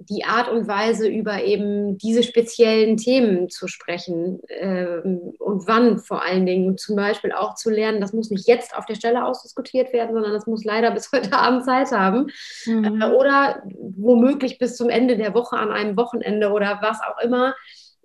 die 0.02 0.24
Art 0.24 0.48
und 0.48 0.68
Weise, 0.68 1.10
über 1.10 1.44
eben 1.44 1.98
diese 1.98 2.24
speziellen 2.24 2.96
Themen 2.96 3.50
zu 3.50 3.68
sprechen 3.68 4.40
ähm, 4.48 5.34
und 5.40 5.68
wann 5.68 6.00
vor 6.00 6.24
allen 6.24 6.46
Dingen 6.46 6.78
zum 6.78 6.96
Beispiel 6.96 7.34
auch 7.34 7.56
zu 7.56 7.70
lernen, 7.70 8.00
das 8.00 8.14
muss 8.14 8.32
nicht 8.32 8.48
jetzt 8.48 8.76
auf 8.76 8.86
der 8.86 8.96
Stelle 8.96 9.26
ausdiskutiert 9.26 9.92
werden, 9.92 10.14
sondern 10.14 10.32
das 10.32 10.48
muss 10.48 10.64
leider 10.64 10.92
bis 10.92 11.12
heute 11.14 11.34
Abend 11.34 11.66
Zeit 11.66 11.92
haben 11.92 12.28
mhm. 12.66 13.02
äh, 13.02 13.06
oder 13.12 13.62
womöglich 13.98 14.58
bis 14.58 14.78
zum 14.78 14.90
Ende 14.90 15.18
der 15.18 15.34
Woche 15.34 15.58
an 15.58 15.72
einem 15.72 15.98
Wochenende 15.98 16.52
oder 16.52 16.80
was 16.82 17.00
auch 17.02 17.22
immer. 17.22 17.54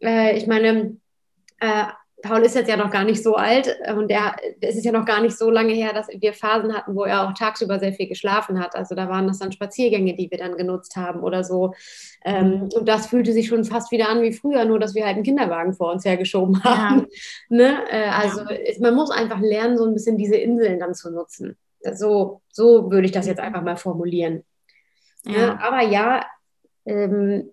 Äh, 0.03 0.37
ich 0.37 0.49
meine, 0.49 0.97
äh, 1.61 1.85
Paul 2.25 2.41
ist 2.41 2.55
jetzt 2.55 2.71
ja 2.71 2.77
noch 2.79 2.91
gar 2.91 3.05
nicht 3.05 3.23
so 3.23 3.35
alt 3.35 3.77
äh, 3.83 3.93
und 3.93 4.11
der, 4.11 4.35
es 4.61 4.77
ist 4.77 4.85
ja 4.85 4.93
noch 4.93 5.05
gar 5.05 5.21
nicht 5.21 5.37
so 5.37 5.51
lange 5.51 5.75
her, 5.75 5.93
dass 5.93 6.09
wir 6.09 6.33
Phasen 6.33 6.75
hatten, 6.75 6.97
wo 6.97 7.05
er 7.05 7.29
auch 7.29 7.35
tagsüber 7.35 7.79
sehr 7.79 7.93
viel 7.93 8.09
geschlafen 8.09 8.59
hat. 8.59 8.75
Also 8.75 8.95
da 8.95 9.11
waren 9.11 9.27
das 9.27 9.39
dann 9.39 9.53
Spaziergänge, 9.53 10.17
die 10.17 10.31
wir 10.31 10.39
dann 10.39 10.57
genutzt 10.57 10.97
haben 10.97 11.21
oder 11.21 11.45
so. 11.45 11.75
Ähm, 12.25 12.71
und 12.75 12.89
das 12.89 13.09
fühlte 13.09 13.33
sich 13.33 13.49
schon 13.49 13.65
fast 13.65 13.93
wieder 13.93 14.09
an 14.09 14.23
wie 14.23 14.33
früher, 14.33 14.65
nur 14.65 14.79
dass 14.79 14.95
wir 14.95 15.05
halt 15.05 15.17
einen 15.17 15.25
Kinderwagen 15.25 15.75
vor 15.75 15.93
uns 15.93 16.05
hergeschoben 16.05 16.65
haben. 16.65 17.01
Ja. 17.01 17.07
Ne? 17.51 17.79
Äh, 17.91 18.09
also 18.09 18.41
ja. 18.41 18.57
man 18.81 18.95
muss 18.95 19.11
einfach 19.11 19.41
lernen, 19.41 19.77
so 19.77 19.85
ein 19.85 19.93
bisschen 19.93 20.17
diese 20.17 20.37
Inseln 20.37 20.81
dann 20.81 20.95
zu 20.95 21.11
nutzen. 21.11 21.57
So, 21.93 22.41
so 22.51 22.91
würde 22.91 23.07
ich 23.07 23.13
das 23.13 23.27
jetzt 23.27 23.41
einfach 23.41 23.63
mal 23.63 23.77
formulieren. 23.77 24.45
Ja. 25.25 25.39
Ja. 25.39 25.59
aber 25.61 25.83
ja, 25.83 26.25
ähm, 26.87 27.51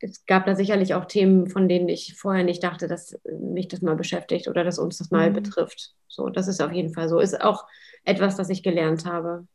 es 0.00 0.26
gab 0.26 0.46
da 0.46 0.54
sicherlich 0.54 0.94
auch 0.94 1.06
Themen, 1.06 1.48
von 1.48 1.68
denen 1.68 1.88
ich 1.88 2.14
vorher 2.16 2.44
nicht 2.44 2.62
dachte, 2.62 2.86
dass 2.88 3.18
mich 3.40 3.68
das 3.68 3.82
mal 3.82 3.96
beschäftigt 3.96 4.48
oder 4.48 4.64
dass 4.64 4.78
uns 4.78 4.98
das 4.98 5.10
mal 5.10 5.30
Mhm. 5.30 5.34
betrifft. 5.34 5.92
So, 6.08 6.28
das 6.28 6.48
ist 6.48 6.62
auf 6.62 6.72
jeden 6.72 6.92
Fall 6.92 7.08
so. 7.08 7.18
Ist 7.18 7.40
auch 7.40 7.66
etwas, 8.04 8.36
das 8.36 8.48
ich 8.48 8.62
gelernt 8.62 9.04
habe. 9.04 9.46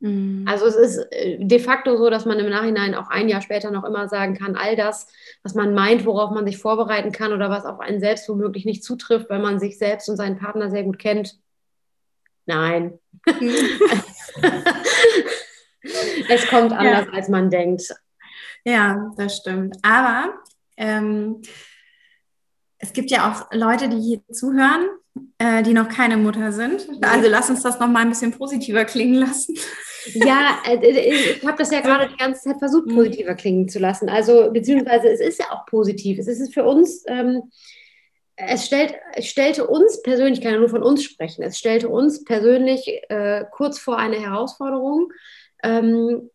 Mhm. 0.00 0.44
Also 0.48 0.66
es 0.66 0.74
ist 0.74 0.98
äh, 1.12 1.38
de 1.38 1.58
facto 1.60 1.96
so, 1.96 2.10
dass 2.10 2.24
man 2.26 2.38
im 2.38 2.50
Nachhinein 2.50 2.94
auch 2.94 3.08
ein 3.08 3.28
Jahr 3.28 3.40
später 3.40 3.70
noch 3.70 3.84
immer 3.84 4.08
sagen 4.08 4.34
kann, 4.34 4.56
all 4.56 4.74
das, 4.76 5.06
was 5.42 5.54
man 5.54 5.74
meint, 5.74 6.04
worauf 6.04 6.30
man 6.32 6.44
sich 6.44 6.58
vorbereiten 6.58 7.12
kann 7.12 7.32
oder 7.32 7.50
was 7.50 7.64
auf 7.64 7.78
einen 7.80 8.00
selbst 8.00 8.28
womöglich 8.28 8.64
nicht 8.64 8.82
zutrifft, 8.82 9.30
weil 9.30 9.38
man 9.38 9.60
sich 9.60 9.78
selbst 9.78 10.08
und 10.08 10.16
seinen 10.16 10.38
Partner 10.38 10.70
sehr 10.70 10.82
gut 10.82 10.98
kennt. 10.98 11.38
Nein. 12.46 12.98
es 16.28 16.48
kommt 16.48 16.72
anders, 16.72 17.06
als 17.12 17.28
man 17.28 17.50
denkt. 17.50 17.94
Ja, 18.64 19.12
das 19.16 19.36
stimmt. 19.38 19.76
Aber 19.82 20.34
ähm, 20.76 21.42
es 22.78 22.92
gibt 22.92 23.10
ja 23.10 23.30
auch 23.30 23.52
Leute, 23.52 23.88
die 23.88 24.00
hier 24.00 24.20
zuhören, 24.32 24.88
äh, 25.38 25.62
die 25.62 25.72
noch 25.72 25.88
keine 25.88 26.16
Mutter 26.16 26.52
sind. 26.52 26.88
Also 27.02 27.28
lass 27.28 27.50
uns 27.50 27.62
das 27.62 27.78
noch 27.78 27.88
mal 27.88 28.00
ein 28.00 28.08
bisschen 28.08 28.32
positiver 28.32 28.84
klingen 28.84 29.14
lassen. 29.14 29.56
Ja, 30.14 30.58
äh, 30.66 30.76
ich 31.38 31.46
habe 31.46 31.58
das 31.58 31.70
ja 31.70 31.80
gerade 31.80 32.08
die 32.08 32.16
ganze 32.16 32.42
Zeit 32.42 32.58
versucht, 32.58 32.86
Mhm. 32.86 32.94
positiver 32.96 33.34
klingen 33.34 33.68
zu 33.68 33.78
lassen. 33.78 34.08
Also, 34.08 34.50
beziehungsweise 34.50 35.08
es 35.08 35.20
ist 35.20 35.38
ja 35.38 35.46
auch 35.50 35.64
positiv. 35.66 36.18
Es 36.18 36.26
ist 36.26 36.52
für 36.52 36.64
uns, 36.64 37.04
ähm, 37.06 37.42
es, 38.34 38.66
stellt, 38.66 38.94
es 39.14 39.26
stellte 39.26 39.66
uns 39.66 40.02
persönlich, 40.02 40.38
ich 40.38 40.44
kann 40.44 40.54
ja 40.54 40.58
nur 40.58 40.68
von 40.68 40.82
uns 40.82 41.04
sprechen, 41.04 41.42
es 41.42 41.58
stellte 41.58 41.88
uns 41.88 42.24
persönlich 42.24 42.88
äh, 43.08 43.44
kurz 43.52 43.78
vor 43.78 43.98
eine 43.98 44.16
Herausforderung, 44.20 45.12
ähm, 45.62 46.30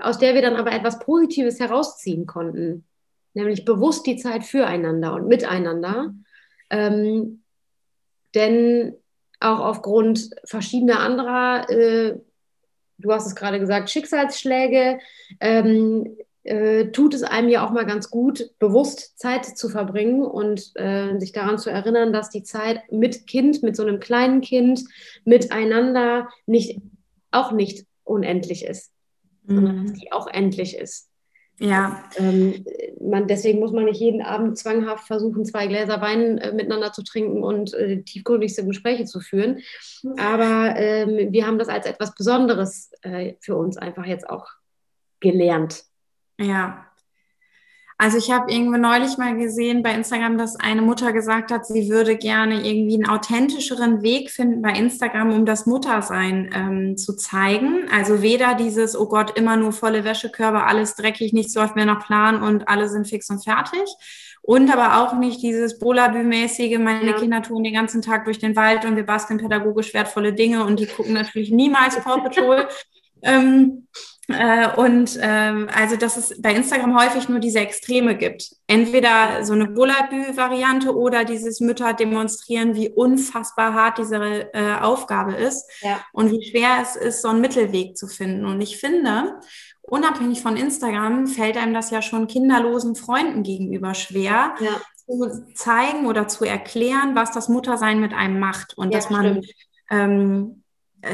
aus 0.00 0.18
der 0.18 0.34
wir 0.34 0.42
dann 0.42 0.56
aber 0.56 0.72
etwas 0.72 0.98
Positives 0.98 1.60
herausziehen 1.60 2.26
konnten. 2.26 2.84
Nämlich 3.34 3.64
bewusst 3.64 4.06
die 4.06 4.16
Zeit 4.16 4.44
füreinander 4.44 5.14
und 5.14 5.28
miteinander. 5.28 6.14
Ähm, 6.70 7.42
denn 8.34 8.94
auch 9.40 9.60
aufgrund 9.60 10.30
verschiedener 10.44 11.00
anderer 11.00 11.68
äh, 11.68 12.18
du 13.02 13.12
hast 13.12 13.26
es 13.26 13.34
gerade 13.34 13.60
gesagt, 13.60 13.90
Schicksalsschläge, 13.90 14.98
ähm, 15.40 16.16
äh, 16.44 16.86
tut 16.86 17.14
es 17.14 17.22
einem 17.22 17.48
ja 17.48 17.64
auch 17.64 17.70
mal 17.70 17.86
ganz 17.86 18.10
gut, 18.10 18.50
bewusst 18.58 19.18
Zeit 19.18 19.44
zu 19.44 19.68
verbringen 19.68 20.22
und 20.22 20.72
äh, 20.74 21.18
sich 21.18 21.32
daran 21.32 21.58
zu 21.58 21.70
erinnern, 21.70 22.12
dass 22.12 22.30
die 22.30 22.42
Zeit 22.42 22.80
mit 22.90 23.26
Kind, 23.26 23.62
mit 23.62 23.76
so 23.76 23.82
einem 23.82 24.00
kleinen 24.00 24.40
Kind, 24.40 24.84
miteinander 25.24 26.28
nicht, 26.46 26.80
auch 27.30 27.52
nicht 27.52 27.86
unendlich 28.04 28.64
ist, 28.64 28.91
sondern 29.46 29.86
dass 29.86 29.98
die 29.98 30.12
auch 30.12 30.26
endlich 30.26 30.76
ist. 30.76 31.08
Ja, 31.58 32.02
Ähm, 32.16 32.64
man, 33.00 33.28
deswegen 33.28 33.60
muss 33.60 33.72
man 33.72 33.84
nicht 33.84 34.00
jeden 34.00 34.22
Abend 34.22 34.58
zwanghaft 34.58 35.06
versuchen, 35.06 35.44
zwei 35.44 35.66
Gläser 35.66 36.00
Wein 36.00 36.38
äh, 36.38 36.52
miteinander 36.52 36.92
zu 36.92 37.04
trinken 37.04 37.44
und 37.44 37.72
äh, 37.74 38.02
tiefgründigste 38.02 38.66
Gespräche 38.66 39.04
zu 39.04 39.20
führen. 39.20 39.60
Aber 40.18 40.74
ähm, 40.76 41.32
wir 41.32 41.46
haben 41.46 41.58
das 41.58 41.68
als 41.68 41.86
etwas 41.86 42.14
Besonderes 42.14 42.90
äh, 43.02 43.34
für 43.40 43.56
uns 43.56 43.76
einfach 43.76 44.06
jetzt 44.06 44.28
auch 44.28 44.48
gelernt. 45.20 45.84
ja. 46.38 46.86
Also 48.02 48.18
ich 48.18 48.32
habe 48.32 48.50
irgendwo 48.50 48.78
neulich 48.78 49.16
mal 49.16 49.36
gesehen 49.36 49.84
bei 49.84 49.94
Instagram, 49.94 50.36
dass 50.36 50.58
eine 50.58 50.82
Mutter 50.82 51.12
gesagt 51.12 51.52
hat, 51.52 51.64
sie 51.66 51.88
würde 51.88 52.16
gerne 52.16 52.66
irgendwie 52.66 52.94
einen 52.94 53.08
authentischeren 53.08 54.02
Weg 54.02 54.32
finden 54.32 54.60
bei 54.60 54.70
Instagram, 54.72 55.32
um 55.32 55.46
das 55.46 55.66
Muttersein 55.66 56.50
ähm, 56.52 56.96
zu 56.96 57.14
zeigen. 57.14 57.86
Also 57.94 58.20
weder 58.20 58.56
dieses, 58.56 58.98
oh 58.98 59.06
Gott, 59.06 59.38
immer 59.38 59.56
nur 59.56 59.70
volle 59.70 60.02
Wäschekörbe, 60.02 60.64
alles 60.64 60.96
dreckig, 60.96 61.32
nichts 61.32 61.54
läuft 61.54 61.76
mehr 61.76 61.86
nach 61.86 62.04
Plan 62.04 62.42
und 62.42 62.66
alle 62.66 62.88
sind 62.88 63.06
fix 63.06 63.30
und 63.30 63.44
fertig. 63.44 63.88
Und 64.40 64.72
aber 64.76 65.00
auch 65.00 65.16
nicht 65.16 65.40
dieses 65.40 65.78
Bolabü-mäßige, 65.78 66.80
meine 66.80 67.10
Ja. 67.10 67.12
Kinder 67.12 67.40
tun 67.40 67.62
den 67.62 67.74
ganzen 67.74 68.02
Tag 68.02 68.24
durch 68.24 68.40
den 68.40 68.56
Wald 68.56 68.84
und 68.84 68.96
wir 68.96 69.06
basteln 69.06 69.38
pädagogisch 69.38 69.94
wertvolle 69.94 70.32
Dinge 70.32 70.64
und 70.64 70.80
die 70.80 70.86
gucken 70.86 71.12
natürlich 71.12 71.52
niemals 71.52 71.94
Paw 72.00 72.20
Patrol. 72.20 72.66
ähm, 73.22 73.86
äh, 74.28 74.68
und 74.76 75.18
ähm, 75.20 75.68
also, 75.74 75.96
dass 75.96 76.16
es 76.16 76.40
bei 76.40 76.54
Instagram 76.54 76.96
häufig 76.98 77.28
nur 77.28 77.40
diese 77.40 77.58
Extreme 77.60 78.16
gibt. 78.16 78.50
Entweder 78.66 79.44
so 79.44 79.52
eine 79.52 79.66
Bullabü-Variante 79.66 80.94
oder 80.96 81.24
dieses 81.24 81.60
Mütter 81.60 81.92
demonstrieren, 81.92 82.74
wie 82.74 82.88
unfassbar 82.88 83.74
hart 83.74 83.98
diese 83.98 84.52
äh, 84.54 84.74
Aufgabe 84.80 85.34
ist 85.34 85.68
Ja. 85.82 86.00
und 86.12 86.30
wie 86.30 86.44
schwer 86.50 86.78
es 86.82 86.96
ist, 86.96 87.22
so 87.22 87.28
einen 87.28 87.40
Mittelweg 87.40 87.96
zu 87.96 88.06
finden. 88.06 88.46
Und 88.46 88.60
ich 88.60 88.78
finde, 88.78 89.40
unabhängig 89.82 90.40
von 90.40 90.56
Instagram 90.56 91.26
fällt 91.26 91.56
einem 91.56 91.74
das 91.74 91.90
ja 91.90 92.00
schon 92.00 92.28
kinderlosen 92.28 92.94
Freunden 92.94 93.42
gegenüber 93.42 93.94
schwer, 93.94 94.54
Ja, 94.60 94.80
zu 95.04 95.44
zeigen 95.54 96.06
oder 96.06 96.28
zu 96.28 96.44
erklären, 96.44 97.16
was 97.16 97.32
das 97.32 97.48
Muttersein 97.48 98.00
mit 98.00 98.14
einem 98.14 98.38
macht 98.38 98.78
und 98.78 98.92
ja 98.92 98.98
dass 98.98 99.10
man 99.10 99.40
ähm, 99.90 100.61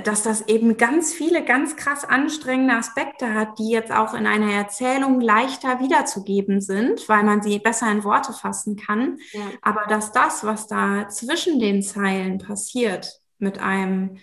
dass 0.05 0.23
das 0.23 0.49
eben 0.49 0.77
ganz 0.77 1.15
viele 1.15 1.45
ganz 1.45 1.77
krass 1.77 2.05
anstrengende 2.05 2.75
Aspekte 2.75 3.33
hat, 3.33 3.59
die 3.59 3.71
jetzt 3.71 3.91
auch 3.91 4.13
in 4.13 4.27
einer 4.27 4.53
Erzählung 4.53 5.21
leichter 5.21 5.81
wiederzugeben 5.81 6.61
sind, 6.61 7.09
weil 7.09 7.23
man 7.25 7.43
sie 7.43 7.59
besser 7.59 7.91
in 7.91 8.05
Worte 8.05 8.35
fassen 8.35 8.77
kann. 8.77 9.19
Ja. 9.33 9.41
Aber 9.63 9.87
dass 9.89 10.13
das, 10.13 10.45
was 10.45 10.67
da 10.67 11.09
zwischen 11.09 11.59
den 11.59 11.83
Zeilen 11.83 12.39
passiert, 12.39 13.21
mit 13.39 13.61
einem 13.61 14.19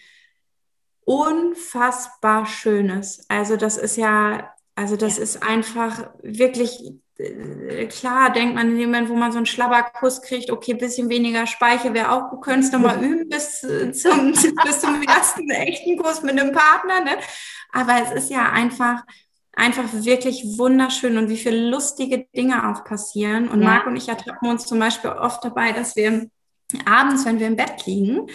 unfassbar 1.06 2.46
Schönes. 2.46 3.26
Also 3.30 3.58
das 3.58 3.78
ist 3.78 3.98
ja, 3.98 4.54
also 4.76 4.96
das 4.98 5.18
Ja. 5.18 5.24
ist 5.24 5.44
einfach 5.44 6.10
wirklich 6.22 6.80
äh, 6.84 7.00
klar, 7.90 8.34
denkt 8.34 8.56
man 8.56 8.72
in 8.72 8.78
dem 8.78 8.86
Moment, 8.92 9.10
wo 9.10 9.16
man 9.16 9.32
so 9.32 9.38
einen 9.38 9.46
Schlabberkuss 9.46 10.22
kriegt, 10.22 10.52
okay, 10.52 10.74
bisschen 10.74 11.10
weniger 11.10 11.48
Speichel 11.48 11.94
wäre 11.94 12.12
auch 12.12 12.30
gut, 12.30 12.42
könntest 12.44 12.74
du 12.74 12.80
mal 12.80 13.02
üben 13.04 13.30
bis 13.30 13.64
äh, 13.64 13.92
zum, 13.94 14.32
bis 14.66 14.82
zum 14.82 15.02
ersten 15.04 15.50
echten 15.50 15.98
Kurs 15.98 16.22
mit 16.24 16.40
einem 16.40 16.52
Partner, 16.52 17.02
ne? 17.02 17.18
Aber 17.72 17.94
es 18.04 18.12
ist 18.12 18.30
ja 18.32 18.50
einfach, 18.52 19.04
einfach 19.54 19.86
wirklich 19.92 20.58
wunderschön 20.58 21.18
und 21.18 21.30
wie 21.30 21.38
viele 21.38 21.70
lustige 21.70 22.28
Dinge 22.36 22.70
auch 22.70 22.84
passieren. 22.84 23.48
Und 23.48 23.62
Ja. 23.62 23.68
Marc 23.70 23.88
und 23.88 23.96
ich 23.96 24.10
ertappen 24.10 24.50
uns 24.50 24.66
zum 24.66 24.80
Beispiel 24.80 25.12
oft 25.12 25.44
dabei, 25.44 25.72
dass 25.72 25.96
wir 25.96 26.30
abends, 26.86 27.26
wenn 27.26 27.40
wir 27.40 27.48
im 27.48 27.56
Bett 27.56 27.86
liegen, 27.86 28.28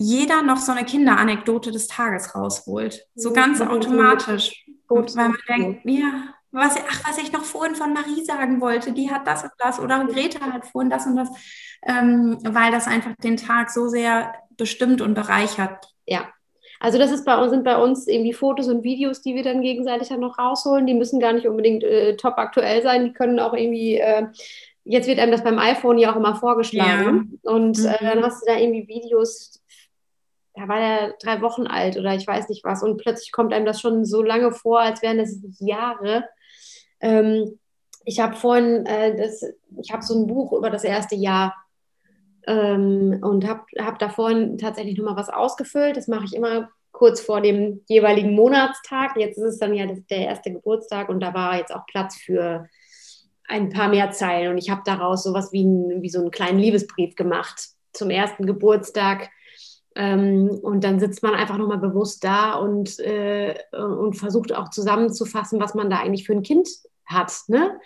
jeder 0.00 0.42
noch 0.42 0.58
so 0.58 0.72
eine 0.72 0.84
Kinderanekdote 0.84 1.72
des 1.72 1.88
Tages 1.88 2.34
rausholt. 2.34 3.06
So 3.14 3.30
Mhm. 3.30 3.34
ganz 3.34 3.60
automatisch. 3.60 4.64
Gut. 4.86 5.14
Weil 5.16 5.28
man 5.30 5.38
denkt, 5.48 5.80
ja, 5.84 6.34
was, 6.58 6.76
ach, 6.90 7.08
was 7.08 7.18
ich 7.18 7.32
noch 7.32 7.44
vorhin 7.44 7.74
von 7.74 7.92
Marie 7.92 8.24
sagen 8.24 8.60
wollte, 8.60 8.92
die 8.92 9.10
hat 9.10 9.26
das 9.26 9.44
und 9.44 9.52
das 9.58 9.80
oder 9.80 10.04
Greta 10.06 10.40
hat 10.52 10.66
vorhin 10.66 10.90
das 10.90 11.06
und 11.06 11.16
das, 11.16 11.28
ähm, 11.86 12.38
weil 12.42 12.70
das 12.72 12.86
einfach 12.86 13.14
den 13.22 13.36
Tag 13.36 13.70
so 13.70 13.88
sehr 13.88 14.34
bestimmt 14.56 15.00
und 15.00 15.14
bereichert. 15.14 15.94
Ja. 16.06 16.28
Also 16.80 16.98
das 16.98 17.10
ist 17.10 17.24
bei 17.24 17.36
uns, 17.36 17.50
sind 17.50 17.64
bei 17.64 17.76
uns 17.76 18.06
irgendwie 18.06 18.32
Fotos 18.32 18.68
und 18.68 18.84
Videos, 18.84 19.20
die 19.22 19.34
wir 19.34 19.42
dann 19.42 19.62
gegenseitig 19.62 20.08
dann 20.08 20.20
noch 20.20 20.38
rausholen. 20.38 20.86
Die 20.86 20.94
müssen 20.94 21.18
gar 21.18 21.32
nicht 21.32 21.46
unbedingt 21.46 21.82
äh, 21.82 22.16
top 22.16 22.34
aktuell 22.38 22.82
sein. 22.82 23.06
Die 23.06 23.12
können 23.12 23.40
auch 23.40 23.52
irgendwie, 23.52 23.96
äh, 23.96 24.26
jetzt 24.84 25.08
wird 25.08 25.18
einem 25.18 25.32
das 25.32 25.42
beim 25.42 25.58
iPhone 25.58 25.98
ja 25.98 26.12
auch 26.12 26.16
immer 26.16 26.36
vorgeschlagen. 26.36 27.40
Und 27.42 27.78
äh, 27.80 27.82
Mhm. 27.82 27.96
dann 28.06 28.22
hast 28.22 28.42
du 28.42 28.52
da 28.52 28.58
irgendwie 28.58 28.86
Videos, 28.86 29.60
da 30.54 30.68
war 30.68 30.78
der 30.78 31.14
drei 31.20 31.40
Wochen 31.40 31.66
alt 31.66 31.96
oder 31.96 32.14
ich 32.14 32.26
weiß 32.26 32.48
nicht 32.48 32.64
was. 32.64 32.82
Und 32.84 32.98
plötzlich 32.98 33.32
kommt 33.32 33.52
einem 33.52 33.66
das 33.66 33.80
schon 33.80 34.04
so 34.04 34.22
lange 34.22 34.52
vor, 34.52 34.80
als 34.80 35.02
wären 35.02 35.18
das 35.18 35.36
Jahre. 35.58 36.24
Ähm, 37.00 37.58
ich 38.04 38.20
habe 38.20 38.36
vorhin, 38.36 38.86
äh, 38.86 39.16
das, 39.16 39.44
ich 39.80 39.92
habe 39.92 40.02
so 40.02 40.18
ein 40.18 40.26
Buch 40.26 40.52
über 40.52 40.70
das 40.70 40.84
erste 40.84 41.14
Jahr 41.14 41.54
ähm, 42.46 43.18
und 43.22 43.46
habe 43.46 43.62
hab 43.78 43.98
da 43.98 44.08
vorhin 44.08 44.58
tatsächlich 44.58 44.96
nochmal 44.96 45.16
was 45.16 45.28
ausgefüllt. 45.28 45.96
Das 45.96 46.08
mache 46.08 46.24
ich 46.24 46.34
immer 46.34 46.70
kurz 46.92 47.20
vor 47.20 47.40
dem 47.40 47.82
jeweiligen 47.86 48.34
Monatstag. 48.34 49.16
Jetzt 49.16 49.38
ist 49.38 49.44
es 49.44 49.58
dann 49.58 49.74
ja 49.74 49.86
das, 49.86 49.98
der 50.06 50.26
erste 50.26 50.52
Geburtstag 50.52 51.08
und 51.08 51.20
da 51.20 51.34
war 51.34 51.56
jetzt 51.56 51.74
auch 51.74 51.86
Platz 51.86 52.16
für 52.16 52.66
ein 53.46 53.70
paar 53.70 53.88
mehr 53.88 54.10
Zeilen. 54.10 54.52
Und 54.52 54.58
ich 54.58 54.70
habe 54.70 54.82
daraus 54.84 55.22
sowas 55.22 55.52
wie, 55.52 55.64
ein, 55.64 56.02
wie 56.02 56.10
so 56.10 56.20
einen 56.20 56.30
kleinen 56.30 56.58
Liebesbrief 56.58 57.14
gemacht 57.14 57.68
zum 57.92 58.10
ersten 58.10 58.46
Geburtstag. 58.46 59.30
Ähm, 59.98 60.48
und 60.62 60.84
dann 60.84 61.00
sitzt 61.00 61.24
man 61.24 61.34
einfach 61.34 61.58
nochmal 61.58 61.78
bewusst 61.78 62.22
da 62.22 62.54
und, 62.54 63.00
äh, 63.00 63.56
und 63.72 64.14
versucht 64.14 64.54
auch 64.54 64.70
zusammenzufassen, 64.70 65.58
was 65.60 65.74
man 65.74 65.90
da 65.90 65.98
eigentlich 65.98 66.24
für 66.24 66.34
ein 66.34 66.44
Kind 66.44 66.68
hat. 67.04 67.32
Ne? 67.48 67.80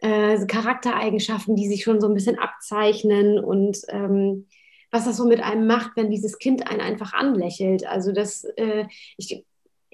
Äh, 0.00 0.44
Charaktereigenschaften, 0.46 1.56
die 1.56 1.66
sich 1.66 1.82
schon 1.82 2.02
so 2.02 2.06
ein 2.06 2.14
bisschen 2.14 2.38
abzeichnen 2.38 3.42
und 3.42 3.78
ähm, 3.88 4.46
was 4.90 5.06
das 5.06 5.16
so 5.16 5.26
mit 5.26 5.42
einem 5.42 5.66
macht, 5.66 5.92
wenn 5.96 6.10
dieses 6.10 6.38
Kind 6.38 6.70
einen 6.70 6.82
einfach 6.82 7.14
anlächelt. 7.14 7.86
Also 7.86 8.12
das, 8.12 8.44
äh, 8.56 8.84
ich, 9.16 9.46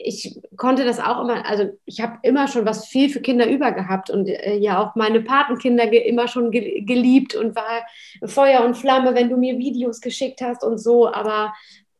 ich 0.03 0.41
konnte 0.57 0.85
das 0.85 0.99
auch 0.99 1.23
immer, 1.23 1.47
also 1.47 1.71
ich 1.85 2.01
habe 2.01 2.19
immer 2.23 2.49
schon 2.49 2.65
was 2.65 2.87
viel 2.87 3.09
für 3.09 3.21
Kinder 3.21 3.49
über 3.49 3.73
gehabt 3.73 4.11
und 4.11 4.29
äh, 4.29 4.57
ja 4.57 4.83
auch 4.83 4.95
meine 4.95 5.21
Patenkinder 5.21 5.87
ge 5.87 6.01
immer 6.01 6.29
schon 6.29 6.51
ge 6.51 6.83
geliebt 6.83 7.35
und 7.35 7.57
war 7.57 7.87
Feuer 8.25 8.65
und 8.65 8.77
Flamme, 8.77 9.15
wenn 9.15 9.29
du 9.29 9.37
mir 9.37 9.59
Videos 9.59 10.01
geschickt 10.01 10.41
hast 10.41 10.65
und 10.65 10.79
so, 10.79 11.13
aber 11.13 11.53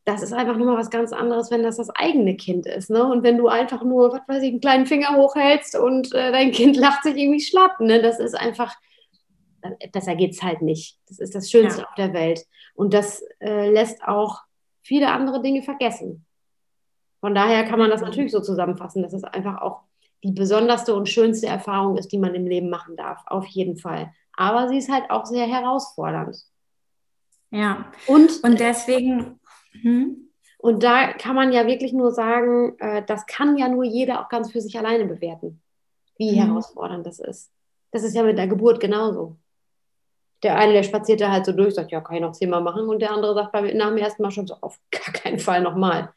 das 0.03 0.23
ist 0.23 0.33
einfach 0.33 0.57
nur 0.57 0.67
mal 0.67 0.77
was 0.77 0.89
ganz 0.89 1.13
anderes, 1.13 1.51
wenn 1.51 1.63
das 1.63 1.77
das 1.77 1.89
eigene 1.91 2.35
Kind 2.35 2.65
ist. 2.65 2.89
Ne? 2.89 3.05
Und 3.05 3.23
wenn 3.23 3.37
du 3.37 3.47
einfach 3.47 3.83
nur, 3.83 4.11
was 4.11 4.21
weiß 4.27 4.41
ich, 4.41 4.49
einen 4.49 4.59
kleinen 4.59 4.85
Finger 4.87 5.15
hochhältst 5.15 5.77
und 5.77 6.13
äh, 6.13 6.31
dein 6.31 6.51
Kind 6.51 6.75
lacht 6.75 7.03
sich 7.03 7.15
irgendwie 7.15 7.39
schlapp. 7.39 7.79
Ne? 7.79 8.01
Das 8.01 8.19
ist 8.19 8.33
einfach, 8.33 8.75
besser 9.91 10.15
geht 10.15 10.31
es 10.31 10.41
halt 10.41 10.63
nicht. 10.63 10.97
Das 11.07 11.19
ist 11.19 11.35
das 11.35 11.51
Schönste 11.51 11.81
ja. 11.81 11.87
auf 11.87 11.93
der 11.95 12.13
Welt. 12.13 12.45
Und 12.73 12.95
das 12.95 13.23
äh, 13.39 13.69
lässt 13.69 14.03
auch 14.03 14.39
viele 14.81 15.11
andere 15.11 15.41
Dinge 15.41 15.61
vergessen. 15.61 16.25
Von 17.21 17.35
daher 17.35 17.63
kann 17.63 17.79
man 17.79 17.89
das 17.89 18.01
natürlich 18.01 18.31
so 18.31 18.41
zusammenfassen, 18.41 19.03
dass 19.03 19.13
es 19.13 19.23
einfach 19.23 19.61
auch 19.61 19.83
die 20.23 20.31
besonderste 20.31 20.93
und 20.93 21.07
schönste 21.07 21.47
Erfahrung 21.47 21.97
ist, 21.97 22.11
die 22.11 22.17
man 22.17 22.35
im 22.35 22.45
Leben 22.45 22.69
machen 22.69 22.97
darf. 22.97 23.23
Auf 23.27 23.45
jeden 23.45 23.77
Fall. 23.77 24.11
Aber 24.35 24.67
sie 24.67 24.77
ist 24.77 24.91
halt 24.91 25.09
auch 25.09 25.25
sehr 25.25 25.47
herausfordernd. 25.47 26.37
Ja. 27.51 27.91
Und, 28.07 28.43
und 28.43 28.59
deswegen. 28.59 29.39
Hm? 29.81 30.29
Und 30.57 30.83
da 30.83 31.13
kann 31.13 31.35
man 31.35 31.51
ja 31.51 31.65
wirklich 31.65 31.91
nur 31.91 32.11
sagen, 32.11 32.77
äh, 32.79 33.03
das 33.05 33.25
kann 33.25 33.57
ja 33.57 33.67
nur 33.67 33.83
jeder 33.83 34.21
auch 34.21 34.29
ganz 34.29 34.51
für 34.51 34.61
sich 34.61 34.77
alleine 34.77 35.05
bewerten, 35.05 35.59
wie 36.17 36.39
hm. 36.39 36.47
herausfordernd 36.47 37.05
das 37.05 37.19
ist. 37.19 37.51
Das 37.91 38.03
ist 38.03 38.15
ja 38.15 38.23
mit 38.23 38.37
der 38.37 38.47
Geburt 38.47 38.79
genauso. 38.79 39.37
Der 40.43 40.57
eine, 40.57 40.73
der 40.73 40.83
spaziert 40.83 41.21
da 41.21 41.31
halt 41.31 41.45
so 41.45 41.51
durch, 41.51 41.75
sagt, 41.75 41.91
ja, 41.91 42.01
kann 42.01 42.15
ich 42.15 42.21
noch 42.21 42.31
zehnmal 42.31 42.61
machen. 42.61 42.87
Und 42.87 42.99
der 42.99 43.11
andere 43.11 43.33
sagt 43.33 43.51
beim, 43.51 43.65
nach 43.75 43.89
dem 43.89 43.97
ersten 43.97 44.21
Mal 44.21 44.31
schon 44.31 44.47
so, 44.47 44.55
auf 44.61 44.79
gar 44.91 45.13
keinen 45.13 45.39
Fall 45.39 45.61
nochmal. 45.61 46.13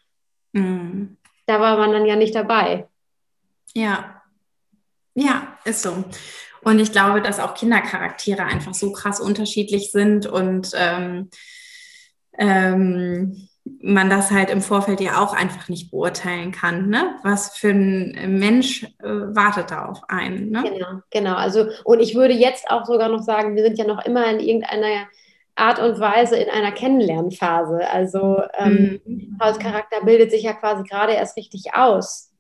Mhm. 0.55 1.17
Da 1.47 1.61
war 1.61 1.77
man 1.77 1.93
dann 1.93 2.07
ja 2.07 2.17
nicht 2.17 2.35
dabei. 2.35 2.89
Ja. 3.75 4.23
Ja, 5.15 5.59
ist 5.65 5.83
so. 5.83 6.05
Und 6.63 6.79
ich 6.79 6.93
glaube, 6.93 7.21
dass 7.21 7.41
auch 7.41 7.55
Kindercharaktere 7.55 8.43
einfach 8.45 8.73
so 8.73 8.93
krass 8.93 9.21
unterschiedlich 9.21 9.93
sind 9.93 10.27
und 10.27 10.71
ähm, 10.75 11.29
ähm, 12.39 13.49
man 13.81 14.11
das 14.11 14.31
halt 14.31 14.51
im 14.51 14.63
Vorfeld 14.63 15.01
ja 15.01 15.23
auch 15.23 15.35
einfach 15.35 15.69
nicht 15.69 15.91
beurteilen 15.91 16.53
kann. 16.53 16.89
Ne? 16.89 17.17
Was 17.23 17.57
für 17.57 17.71
ein 17.71 18.39
Mensch 18.39 18.85
äh, 18.85 19.07
wartet 19.07 19.71
da 19.71 19.87
auf 19.87 20.03
einen. 20.09 20.51
Ne? 20.51 20.63
Genau, 20.63 21.01
genau. 21.11 21.35
Also, 21.35 21.69
und 21.85 22.01
ich 22.01 22.15
würde 22.15 22.35
jetzt 22.35 22.71
auch 22.71 22.85
sogar 22.85 23.09
noch 23.09 23.23
sagen, 23.23 23.57
wir 23.57 23.63
sind 23.63 23.79
ja 23.79 23.87
noch 23.87 24.05
immer 24.05 24.27
in 24.31 24.41
irgendeiner 24.41 25.07
Art 25.57 25.79
und 25.79 26.01
Weise 26.01 26.37
in 26.37 26.51
einer 26.51 26.73
Kennenlernphase. 26.73 27.89
Also 27.89 28.43
ähm, 28.55 29.01
mhm. 29.05 29.37
Pauls 29.39 29.59
Charakter 29.59 30.05
bildet 30.05 30.31
sich 30.31 30.43
ja 30.43 30.53
quasi 30.53 30.83
gerade 30.85 31.13
erst 31.13 31.37
richtig 31.37 31.75
aus. 31.75 32.31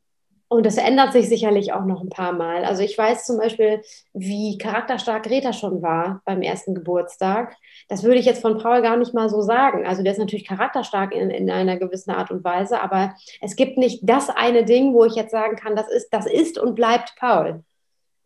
Und 0.48 0.66
das 0.66 0.76
ändert 0.76 1.12
sich 1.12 1.28
sicherlich 1.28 1.72
auch 1.72 1.84
noch 1.84 2.00
ein 2.00 2.10
paar 2.10 2.32
Mal. 2.32 2.64
Also 2.64 2.82
ich 2.82 2.96
weiß 2.96 3.24
zum 3.24 3.38
Beispiel, 3.38 3.82
wie 4.12 4.58
charakterstark 4.58 5.24
Greta 5.24 5.52
schon 5.52 5.82
war 5.82 6.22
beim 6.24 6.42
ersten 6.42 6.74
Geburtstag. 6.74 7.56
Das 7.88 8.04
würde 8.04 8.20
ich 8.20 8.26
jetzt 8.26 8.42
von 8.42 8.58
Paul 8.58 8.82
gar 8.82 8.96
nicht 8.96 9.14
mal 9.14 9.28
so 9.28 9.40
sagen. 9.40 9.86
Also 9.86 10.02
der 10.02 10.12
ist 10.12 10.18
natürlich 10.18 10.46
charakterstark 10.46 11.12
in, 11.12 11.30
in 11.30 11.50
einer 11.50 11.76
gewissen 11.76 12.10
Art 12.10 12.30
und 12.30 12.44
Weise, 12.44 12.80
aber 12.80 13.14
es 13.40 13.56
gibt 13.56 13.78
nicht 13.78 14.00
das 14.02 14.28
eine 14.30 14.64
Ding, 14.64 14.94
wo 14.94 15.04
ich 15.04 15.14
jetzt 15.14 15.32
sagen 15.32 15.56
kann, 15.56 15.74
das 15.74 15.88
ist, 15.88 16.10
das 16.10 16.26
ist 16.26 16.58
und 16.58 16.74
bleibt 16.74 17.14
Paul. 17.16 17.64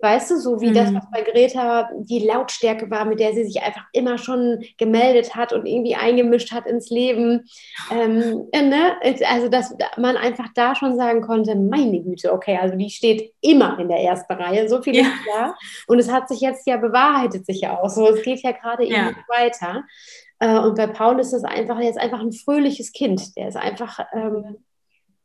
Weißt 0.01 0.31
du, 0.31 0.37
so 0.37 0.61
wie 0.61 0.71
mhm. 0.71 0.75
das, 0.75 0.95
was 0.95 1.11
bei 1.11 1.23
Greta 1.23 1.91
die 1.99 2.21
Lautstärke 2.21 2.89
war, 2.89 3.05
mit 3.05 3.19
der 3.19 3.33
sie 3.35 3.45
sich 3.45 3.63
einfach 3.63 3.85
immer 3.93 4.17
schon 4.17 4.65
gemeldet 4.77 5.35
hat 5.35 5.53
und 5.53 5.67
irgendwie 5.67 5.97
eingemischt 5.97 6.53
hat 6.53 6.67
ins 6.67 6.89
Leben. 6.89 7.49
Ähm, 7.91 8.47
äh, 8.53 8.63
ne? 8.63 8.93
Also, 9.27 9.49
dass 9.49 9.75
man 9.97 10.17
einfach 10.17 10.47
da 10.55 10.77
schon 10.77 10.97
sagen 10.97 11.21
konnte, 11.23 11.57
meine 11.57 12.01
Güte, 12.01 12.33
okay, 12.33 12.59
also 12.61 12.77
die 12.77 12.91
steht 12.91 13.33
immer 13.41 13.79
in 13.81 13.89
der 13.89 13.99
ersten 13.99 14.33
Reihe, 14.33 14.69
so 14.69 14.81
viel 14.83 14.95
ja. 14.95 15.03
ist 15.03 15.23
klar. 15.25 15.59
Und 15.89 15.99
es 15.99 16.13
hat 16.13 16.29
sich 16.29 16.41
jetzt 16.41 16.67
ja 16.67 16.77
bewahrheitet 16.77 17.45
sich 17.45 17.61
ja 17.61 17.79
auch 17.79 17.89
so. 17.89 18.09
Es 18.09 18.23
geht 18.23 18.43
ja 18.43 18.53
gerade 18.53 18.85
ja. 18.85 19.09
eben 19.09 19.17
weiter. 19.29 19.83
Äh, 20.39 20.59
und 20.59 20.77
bei 20.77 20.87
Paul 20.87 21.19
ist 21.19 21.33
das 21.33 21.45
einfach, 21.45 21.81
er 21.81 21.91
ist 21.91 21.99
einfach 21.99 22.21
ein 22.21 22.33
fröhliches 22.33 22.93
Kind. 22.93 23.37
Der 23.37 23.49
ist 23.49 23.57
einfach 23.57 23.99
ähm, 24.13 24.45
äh, 24.45 24.55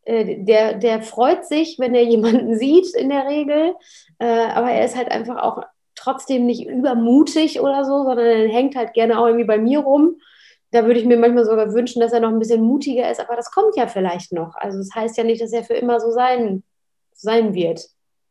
der, 0.06 0.76
der 0.76 1.02
freut 1.02 1.46
sich, 1.46 1.78
wenn 1.80 1.96
er 1.96 2.04
jemanden 2.04 2.56
sieht 2.60 2.94
in 2.96 3.10
der 3.10 3.28
Regel, 3.28 3.76
äh, 4.20 4.48
aber 4.48 4.72
er 4.72 4.86
ist 4.86 4.98
halt 4.98 5.12
einfach 5.12 5.42
auch 5.42 5.64
trotzdem 5.96 6.46
nicht 6.46 6.66
übermutig 6.68 7.62
oder 7.62 7.86
so, 7.86 8.04
sondern 8.04 8.26
er 8.26 8.48
hängt 8.50 8.76
halt 8.76 8.94
gerne 8.94 9.20
auch 9.20 9.28
irgendwie 9.28 9.46
bei 9.46 9.58
mir 9.58 9.80
rum. 9.80 10.18
Da 10.72 10.86
würde 10.86 11.00
ich 11.00 11.06
mir 11.06 11.18
manchmal 11.18 11.46
sogar 11.46 11.72
wünschen, 11.74 12.00
dass 12.00 12.14
er 12.14 12.20
noch 12.20 12.30
ein 12.30 12.40
bisschen 12.40 12.64
mutiger 12.64 13.10
ist, 13.10 13.20
aber 13.20 13.36
das 13.36 13.52
kommt 13.52 13.76
ja 13.76 13.88
vielleicht 13.88 14.34
noch. 14.34 14.56
Also 14.56 14.80
das 14.80 14.90
heißt 14.94 15.18
ja 15.18 15.24
nicht, 15.24 15.42
dass 15.42 15.54
er 15.54 15.64
für 15.64 15.76
immer 15.76 16.00
so 16.00 16.12
sein, 16.12 16.64
sein 17.14 17.54
wird. 17.54 17.86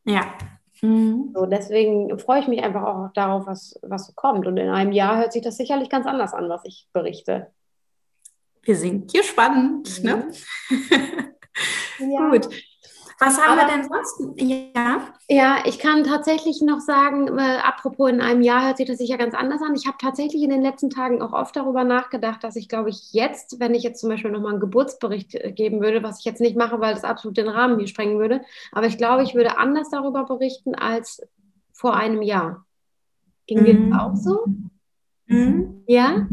Ja. 0.04 0.34
Mhm. 0.82 1.30
So, 1.34 1.46
deswegen 1.46 2.18
freue 2.18 2.40
ich 2.40 2.48
mich 2.48 2.62
einfach 2.62 2.82
auch 2.82 3.12
darauf, 3.14 3.46
was, 3.46 3.78
was 3.82 4.08
so 4.08 4.12
kommt. 4.14 4.46
Und 4.46 4.56
in 4.56 4.68
einem 4.68 4.90
Jahr 4.92 5.18
hört 5.18 5.32
sich 5.32 5.42
das 5.42 5.56
sicherlich 5.56 5.88
ganz 5.88 6.06
anders 6.06 6.34
an, 6.34 6.48
was 6.48 6.62
ich 6.64 6.88
berichte. 6.92 7.52
Wir 8.62 8.76
sind 8.76 9.12
gespannt. 9.12 10.02
Ne? 10.02 10.28
Mhm. 10.68 10.76
Ne? 10.90 11.34
Ja. 11.98 12.30
Gut. 12.30 12.48
Was 13.18 13.40
haben 13.40 13.56
Aber, 13.56 13.68
wir 13.68 13.76
denn 13.76 13.88
sonst? 13.88 14.20
Ja. 14.74 15.14
Ja, 15.28 15.58
ich 15.64 15.78
kann 15.78 16.02
tatsächlich 16.02 16.60
noch 16.60 16.80
sagen, 16.80 17.28
äh, 17.38 17.58
apropos 17.62 18.10
in 18.10 18.20
einem 18.20 18.42
Jahr 18.42 18.66
hört 18.66 18.78
sich 18.78 18.88
das 18.88 18.98
sicher 18.98 19.16
ganz 19.16 19.34
anders 19.34 19.62
an. 19.62 19.76
Ich 19.76 19.86
habe 19.86 19.96
tatsächlich 20.00 20.42
in 20.42 20.50
den 20.50 20.62
letzten 20.62 20.90
Tagen 20.90 21.22
auch 21.22 21.32
oft 21.32 21.54
darüber 21.54 21.84
nachgedacht, 21.84 22.42
dass 22.42 22.56
ich, 22.56 22.68
glaube 22.68 22.90
ich, 22.90 23.12
jetzt, 23.12 23.60
wenn 23.60 23.74
ich 23.74 23.84
jetzt 23.84 24.00
zum 24.00 24.08
Beispiel 24.10 24.32
nochmal 24.32 24.52
einen 24.52 24.60
Geburtsbericht 24.60 25.36
äh, 25.36 25.52
geben 25.52 25.80
würde, 25.80 26.02
was 26.02 26.18
ich 26.18 26.24
jetzt 26.24 26.40
nicht 26.40 26.56
mache, 26.56 26.80
weil 26.80 26.94
das 26.94 27.04
absolut 27.04 27.36
den 27.36 27.48
Rahmen 27.48 27.78
hier 27.78 27.86
sprengen 27.86 28.18
würde, 28.18 28.42
aber 28.72 28.86
ich 28.86 28.98
glaube, 28.98 29.22
ich 29.22 29.34
würde 29.34 29.56
anders 29.56 29.88
darüber 29.90 30.24
berichten 30.24 30.74
als 30.74 31.22
vor 31.72 31.94
einem 31.94 32.22
Jahr. 32.22 32.66
Ging 33.46 33.60
mhm. 33.60 33.64
dir 33.64 33.90
das 33.90 34.00
auch 34.00 34.16
so? 34.16 34.44
Mhm. 35.26 35.84
Ja? 35.86 36.26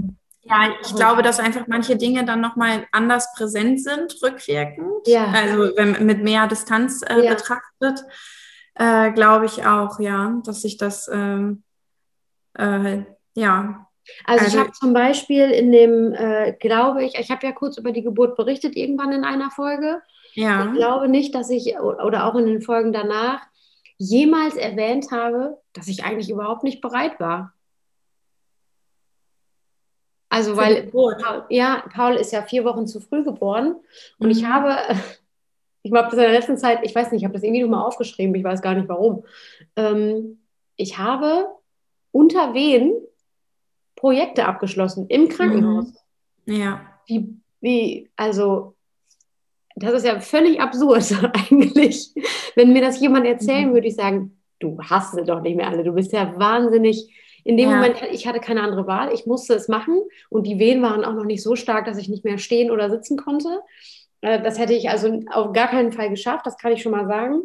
Ja, 0.49 0.69
ich 0.81 0.95
glaube, 0.95 1.21
dass 1.21 1.39
einfach 1.39 1.67
manche 1.67 1.95
Dinge 1.95 2.25
dann 2.25 2.41
nochmal 2.41 2.87
anders 2.91 3.31
präsent 3.35 3.83
sind, 3.83 4.15
rückwirkend. 4.23 5.07
Ja. 5.07 5.27
Also 5.31 5.75
wenn 5.75 6.05
mit 6.05 6.23
mehr 6.23 6.47
Distanz 6.47 7.03
äh, 7.03 7.23
ja. 7.23 7.35
betrachtet, 7.35 8.03
äh, 8.73 9.11
glaube 9.11 9.45
ich 9.45 9.65
auch, 9.65 9.99
ja, 9.99 10.41
dass 10.43 10.63
sich 10.63 10.77
das, 10.77 11.07
äh, 11.07 11.51
äh 12.57 13.03
ja. 13.35 13.85
Also, 14.25 14.45
also 14.45 14.47
ich 14.47 14.59
habe 14.59 14.71
zum 14.71 14.93
Beispiel 14.93 15.51
in 15.51 15.71
dem, 15.71 16.13
äh, 16.13 16.53
glaube 16.53 17.03
ich, 17.03 17.13
ich 17.19 17.29
habe 17.29 17.45
ja 17.45 17.51
kurz 17.51 17.77
über 17.77 17.91
die 17.91 18.01
Geburt 18.01 18.35
berichtet, 18.35 18.75
irgendwann 18.75 19.11
in 19.11 19.23
einer 19.23 19.51
Folge. 19.51 20.01
Ja. 20.33 20.65
Ich 20.65 20.73
glaube 20.73 21.09
nicht, 21.09 21.35
dass 21.35 21.51
ich, 21.51 21.77
oder 21.77 22.25
auch 22.25 22.33
in 22.35 22.47
den 22.47 22.61
Folgen 22.63 22.91
danach, 22.91 23.41
jemals 23.99 24.55
erwähnt 24.55 25.11
habe, 25.11 25.59
dass 25.73 25.87
ich 25.87 26.03
eigentlich 26.03 26.31
überhaupt 26.31 26.63
nicht 26.63 26.81
bereit 26.81 27.19
war. 27.19 27.53
Also 30.29 30.55
weil 30.55 30.83
Paul, 30.83 31.17
ja, 31.49 31.83
Paul 31.91 32.15
ist 32.15 32.31
ja 32.31 32.43
vier 32.43 32.63
Wochen 32.63 32.85
zu 32.85 32.99
früh 32.99 33.23
geboren 33.23 33.75
und 34.19 34.27
mhm. 34.27 34.31
ich 34.31 34.45
habe, 34.45 34.77
ich 35.83 35.91
habe 35.91 36.05
das 36.05 36.13
in 36.13 36.19
der 36.19 36.31
letzten 36.31 36.57
Zeit, 36.57 36.79
ich 36.83 36.93
weiß 36.93 37.11
nicht, 37.11 37.21
ich 37.21 37.25
habe 37.25 37.33
das 37.33 37.43
irgendwie 37.43 37.63
nochmal 37.63 37.85
aufgeschrieben, 37.85 38.35
ich 38.35 38.43
weiß 38.43 38.61
gar 38.61 38.75
nicht 38.75 38.87
warum. 38.87 39.23
Ähm, 39.75 40.39
ich 40.75 40.97
habe 40.97 41.47
unter 42.11 42.53
wen 42.53 42.93
Projekte 43.95 44.45
abgeschlossen 44.45 45.07
im 45.09 45.29
Krankenhaus. 45.29 45.93
Mhm. 46.45 46.53
Ja. 46.53 46.81
Wie, 47.07 47.35
wie, 47.59 48.09
also 48.15 48.75
das 49.75 49.93
ist 49.93 50.05
ja 50.05 50.19
völlig 50.19 50.61
absurd 50.61 51.11
eigentlich. 51.33 52.13
Wenn 52.55 52.73
mir 52.73 52.81
das 52.81 52.99
jemand 52.99 53.25
erzählen 53.25 53.69
mhm. 53.69 53.73
würde, 53.73 53.87
ich 53.87 53.95
sagen, 53.95 54.37
du 54.59 54.77
hast 54.81 55.15
sie 55.15 55.23
doch 55.23 55.41
nicht 55.41 55.55
mehr 55.55 55.69
alle, 55.69 55.83
du 55.83 55.93
bist 55.93 56.13
ja 56.13 56.37
wahnsinnig 56.37 57.13
in 57.43 57.57
dem 57.57 57.69
ja. 57.69 57.75
Moment, 57.75 58.01
ich 58.11 58.27
hatte 58.27 58.39
keine 58.39 58.61
andere 58.61 58.87
Wahl, 58.87 59.13
ich 59.13 59.25
musste 59.25 59.53
es 59.53 59.67
machen 59.67 60.01
und 60.29 60.45
die 60.45 60.59
Wehen 60.59 60.81
waren 60.81 61.05
auch 61.05 61.13
noch 61.13 61.25
nicht 61.25 61.43
so 61.43 61.55
stark, 61.55 61.85
dass 61.85 61.97
ich 61.97 62.09
nicht 62.09 62.25
mehr 62.25 62.37
stehen 62.37 62.71
oder 62.71 62.89
sitzen 62.89 63.17
konnte. 63.17 63.61
Äh, 64.21 64.41
das 64.41 64.59
hätte 64.59 64.73
ich 64.73 64.89
also 64.89 65.21
auf 65.31 65.53
gar 65.53 65.67
keinen 65.67 65.91
Fall 65.91 66.09
geschafft, 66.09 66.45
das 66.45 66.57
kann 66.57 66.71
ich 66.71 66.81
schon 66.81 66.91
mal 66.91 67.07
sagen. 67.07 67.43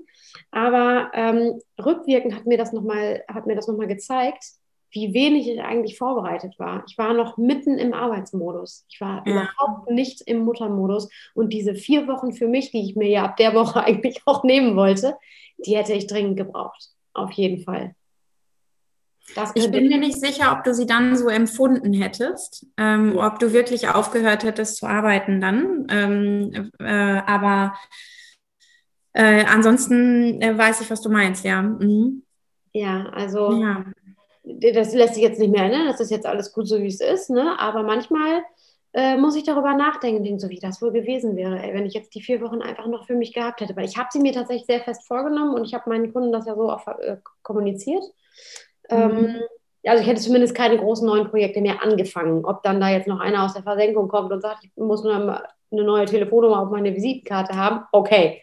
Aber 0.50 1.10
ähm, 1.14 1.60
rückwirkend 1.82 2.34
hat 2.34 2.46
mir 2.46 2.58
das 2.58 2.72
nochmal 2.72 3.24
noch 3.28 3.86
gezeigt, 3.86 4.44
wie 4.90 5.12
wenig 5.12 5.48
ich 5.48 5.60
eigentlich 5.60 5.98
vorbereitet 5.98 6.54
war. 6.58 6.84
Ich 6.88 6.96
war 6.96 7.14
noch 7.14 7.36
mitten 7.36 7.78
im 7.78 7.92
Arbeitsmodus. 7.92 8.86
Ich 8.88 9.00
war 9.00 9.24
ja. 9.26 9.32
überhaupt 9.32 9.90
nicht 9.90 10.22
im 10.22 10.40
Muttermodus. 10.40 11.08
Und 11.34 11.52
diese 11.52 11.74
vier 11.74 12.06
Wochen 12.06 12.32
für 12.32 12.46
mich, 12.46 12.70
die 12.70 12.84
ich 12.84 12.94
mir 12.94 13.08
ja 13.08 13.24
ab 13.24 13.36
der 13.36 13.54
Woche 13.54 13.80
eigentlich 13.84 14.22
auch 14.24 14.44
nehmen 14.44 14.76
wollte, 14.76 15.16
die 15.58 15.76
hätte 15.76 15.92
ich 15.92 16.06
dringend 16.06 16.36
gebraucht. 16.36 16.90
Auf 17.12 17.32
jeden 17.32 17.62
Fall 17.62 17.94
ich 19.54 19.70
bin 19.70 19.88
mir 19.88 19.98
nicht 19.98 20.20
sicher, 20.20 20.52
ob 20.52 20.64
du 20.64 20.74
sie 20.74 20.86
dann 20.86 21.16
so 21.16 21.28
empfunden 21.28 21.92
hättest, 21.92 22.66
ähm, 22.76 23.16
ob 23.16 23.38
du 23.38 23.52
wirklich 23.52 23.88
aufgehört 23.88 24.44
hättest 24.44 24.76
zu 24.76 24.86
arbeiten 24.86 25.40
dann. 25.40 25.86
Ähm, 25.90 26.70
äh, 26.78 27.20
aber 27.26 27.74
äh, 29.12 29.44
ansonsten 29.44 30.40
äh, 30.42 30.56
weiß 30.56 30.80
ich, 30.80 30.90
was 30.90 31.00
du 31.00 31.08
meinst, 31.08 31.44
ja. 31.44 31.62
Mhm. 31.62 32.22
Ja, 32.72 33.06
also 33.12 33.52
ja. 33.52 33.84
das 34.42 34.94
lässt 34.94 35.14
sich 35.14 35.22
jetzt 35.22 35.38
nicht 35.38 35.52
mehr 35.52 35.64
ändern, 35.64 35.86
das 35.86 36.00
ist 36.00 36.10
jetzt 36.10 36.26
alles 36.26 36.52
gut 36.52 36.68
so, 36.68 36.80
wie 36.80 36.88
es 36.88 37.00
ist, 37.00 37.30
ne? 37.30 37.58
aber 37.58 37.84
manchmal 37.84 38.42
äh, 38.94 39.16
muss 39.16 39.36
ich 39.36 39.42
darüber 39.42 39.74
nachdenken, 39.74 40.22
denke 40.22 40.40
so, 40.40 40.48
wie 40.48 40.60
das 40.60 40.80
wohl 40.80 40.92
gewesen 40.92 41.36
wäre, 41.36 41.60
ey, 41.60 41.74
wenn 41.74 41.84
ich 41.84 41.94
jetzt 41.94 42.14
die 42.14 42.22
vier 42.22 42.40
Wochen 42.40 42.62
einfach 42.62 42.86
noch 42.86 43.06
für 43.06 43.16
mich 43.16 43.32
gehabt 43.32 43.60
hätte. 43.60 43.74
Weil 43.76 43.86
ich 43.86 43.96
habe 43.96 44.08
sie 44.12 44.20
mir 44.20 44.32
tatsächlich 44.32 44.66
sehr 44.66 44.80
fest 44.80 45.06
vorgenommen 45.06 45.54
und 45.54 45.64
ich 45.64 45.74
habe 45.74 45.90
meinen 45.90 46.12
Kunden 46.12 46.32
das 46.32 46.46
ja 46.46 46.54
so 46.54 46.70
auch 46.70 46.86
äh, 46.86 47.16
kommuniziert. 47.42 48.04
Ähm, 48.88 49.22
mhm. 49.22 49.40
also 49.86 50.02
ich 50.02 50.08
hätte 50.08 50.20
zumindest 50.20 50.54
keine 50.54 50.78
großen 50.78 51.06
neuen 51.06 51.28
Projekte 51.28 51.60
mehr 51.60 51.82
angefangen. 51.82 52.44
Ob 52.44 52.62
dann 52.62 52.80
da 52.80 52.90
jetzt 52.90 53.08
noch 53.08 53.20
einer 53.20 53.44
aus 53.44 53.54
der 53.54 53.62
Versenkung 53.62 54.08
kommt 54.08 54.32
und 54.32 54.40
sagt, 54.40 54.64
ich 54.64 54.70
muss 54.76 55.02
nur 55.02 55.14
eine 55.14 55.84
neue 55.84 56.06
Telefonnummer 56.06 56.60
auf 56.60 56.70
meine 56.70 56.94
Visitenkarte 56.94 57.56
haben, 57.56 57.84
okay. 57.92 58.42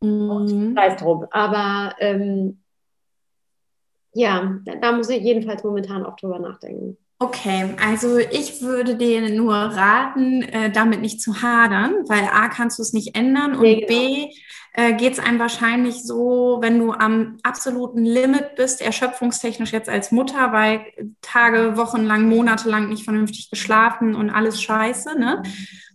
Mhm. 0.00 0.74
Sei 0.74 0.94
drum. 0.94 1.26
Aber 1.30 1.94
ähm, 2.00 2.60
ja, 4.12 4.58
da 4.80 4.92
muss 4.92 5.10
ich 5.10 5.22
jedenfalls 5.22 5.64
momentan 5.64 6.04
auch 6.04 6.16
drüber 6.16 6.38
nachdenken. 6.38 6.96
Okay, 7.18 7.74
also 7.82 8.18
ich 8.18 8.60
würde 8.60 8.94
dir 8.96 9.30
nur 9.30 9.54
raten, 9.54 10.42
äh, 10.42 10.70
damit 10.70 11.00
nicht 11.00 11.22
zu 11.22 11.40
hadern, 11.40 12.04
weil 12.08 12.24
A, 12.30 12.48
kannst 12.48 12.78
du 12.78 12.82
es 12.82 12.92
nicht 12.92 13.16
ändern 13.16 13.54
und 13.54 13.62
nee, 13.62 13.76
genau. 13.76 13.86
B, 13.86 14.30
äh, 14.78 14.92
geht 14.92 15.14
es 15.14 15.18
einem 15.18 15.38
wahrscheinlich 15.38 16.04
so, 16.04 16.58
wenn 16.60 16.78
du 16.78 16.92
am 16.92 17.38
absoluten 17.42 18.04
Limit 18.04 18.56
bist, 18.56 18.82
erschöpfungstechnisch 18.82 19.72
jetzt 19.72 19.88
als 19.88 20.12
Mutter, 20.12 20.52
weil 20.52 20.84
Tage, 21.22 21.78
Wochen 21.78 22.04
lang, 22.04 22.28
Monate 22.28 22.68
lang 22.68 22.90
nicht 22.90 23.04
vernünftig 23.04 23.48
geschlafen 23.48 24.14
und 24.14 24.28
alles 24.28 24.60
scheiße, 24.60 25.18
ne? 25.18 25.42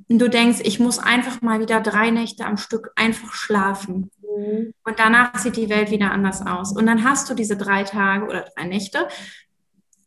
Und 0.09 0.17
du 0.17 0.29
denkst, 0.29 0.61
ich 0.63 0.79
muss 0.79 0.97
einfach 0.97 1.43
mal 1.43 1.59
wieder 1.59 1.79
drei 1.79 2.09
Nächte 2.09 2.43
am 2.43 2.57
Stück 2.57 2.91
einfach 2.95 3.33
schlafen. 3.33 4.09
Mhm. 4.23 4.73
Und 4.83 4.97
danach 4.97 5.37
sieht 5.37 5.57
die 5.57 5.69
Welt 5.69 5.91
wieder 5.91 6.11
anders 6.11 6.45
aus. 6.45 6.75
Und 6.75 6.87
dann 6.87 7.03
hast 7.03 7.29
du 7.29 7.35
diese 7.35 7.57
drei 7.57 7.83
Tage 7.83 8.25
oder 8.25 8.47
drei 8.55 8.65
Nächte 8.65 9.07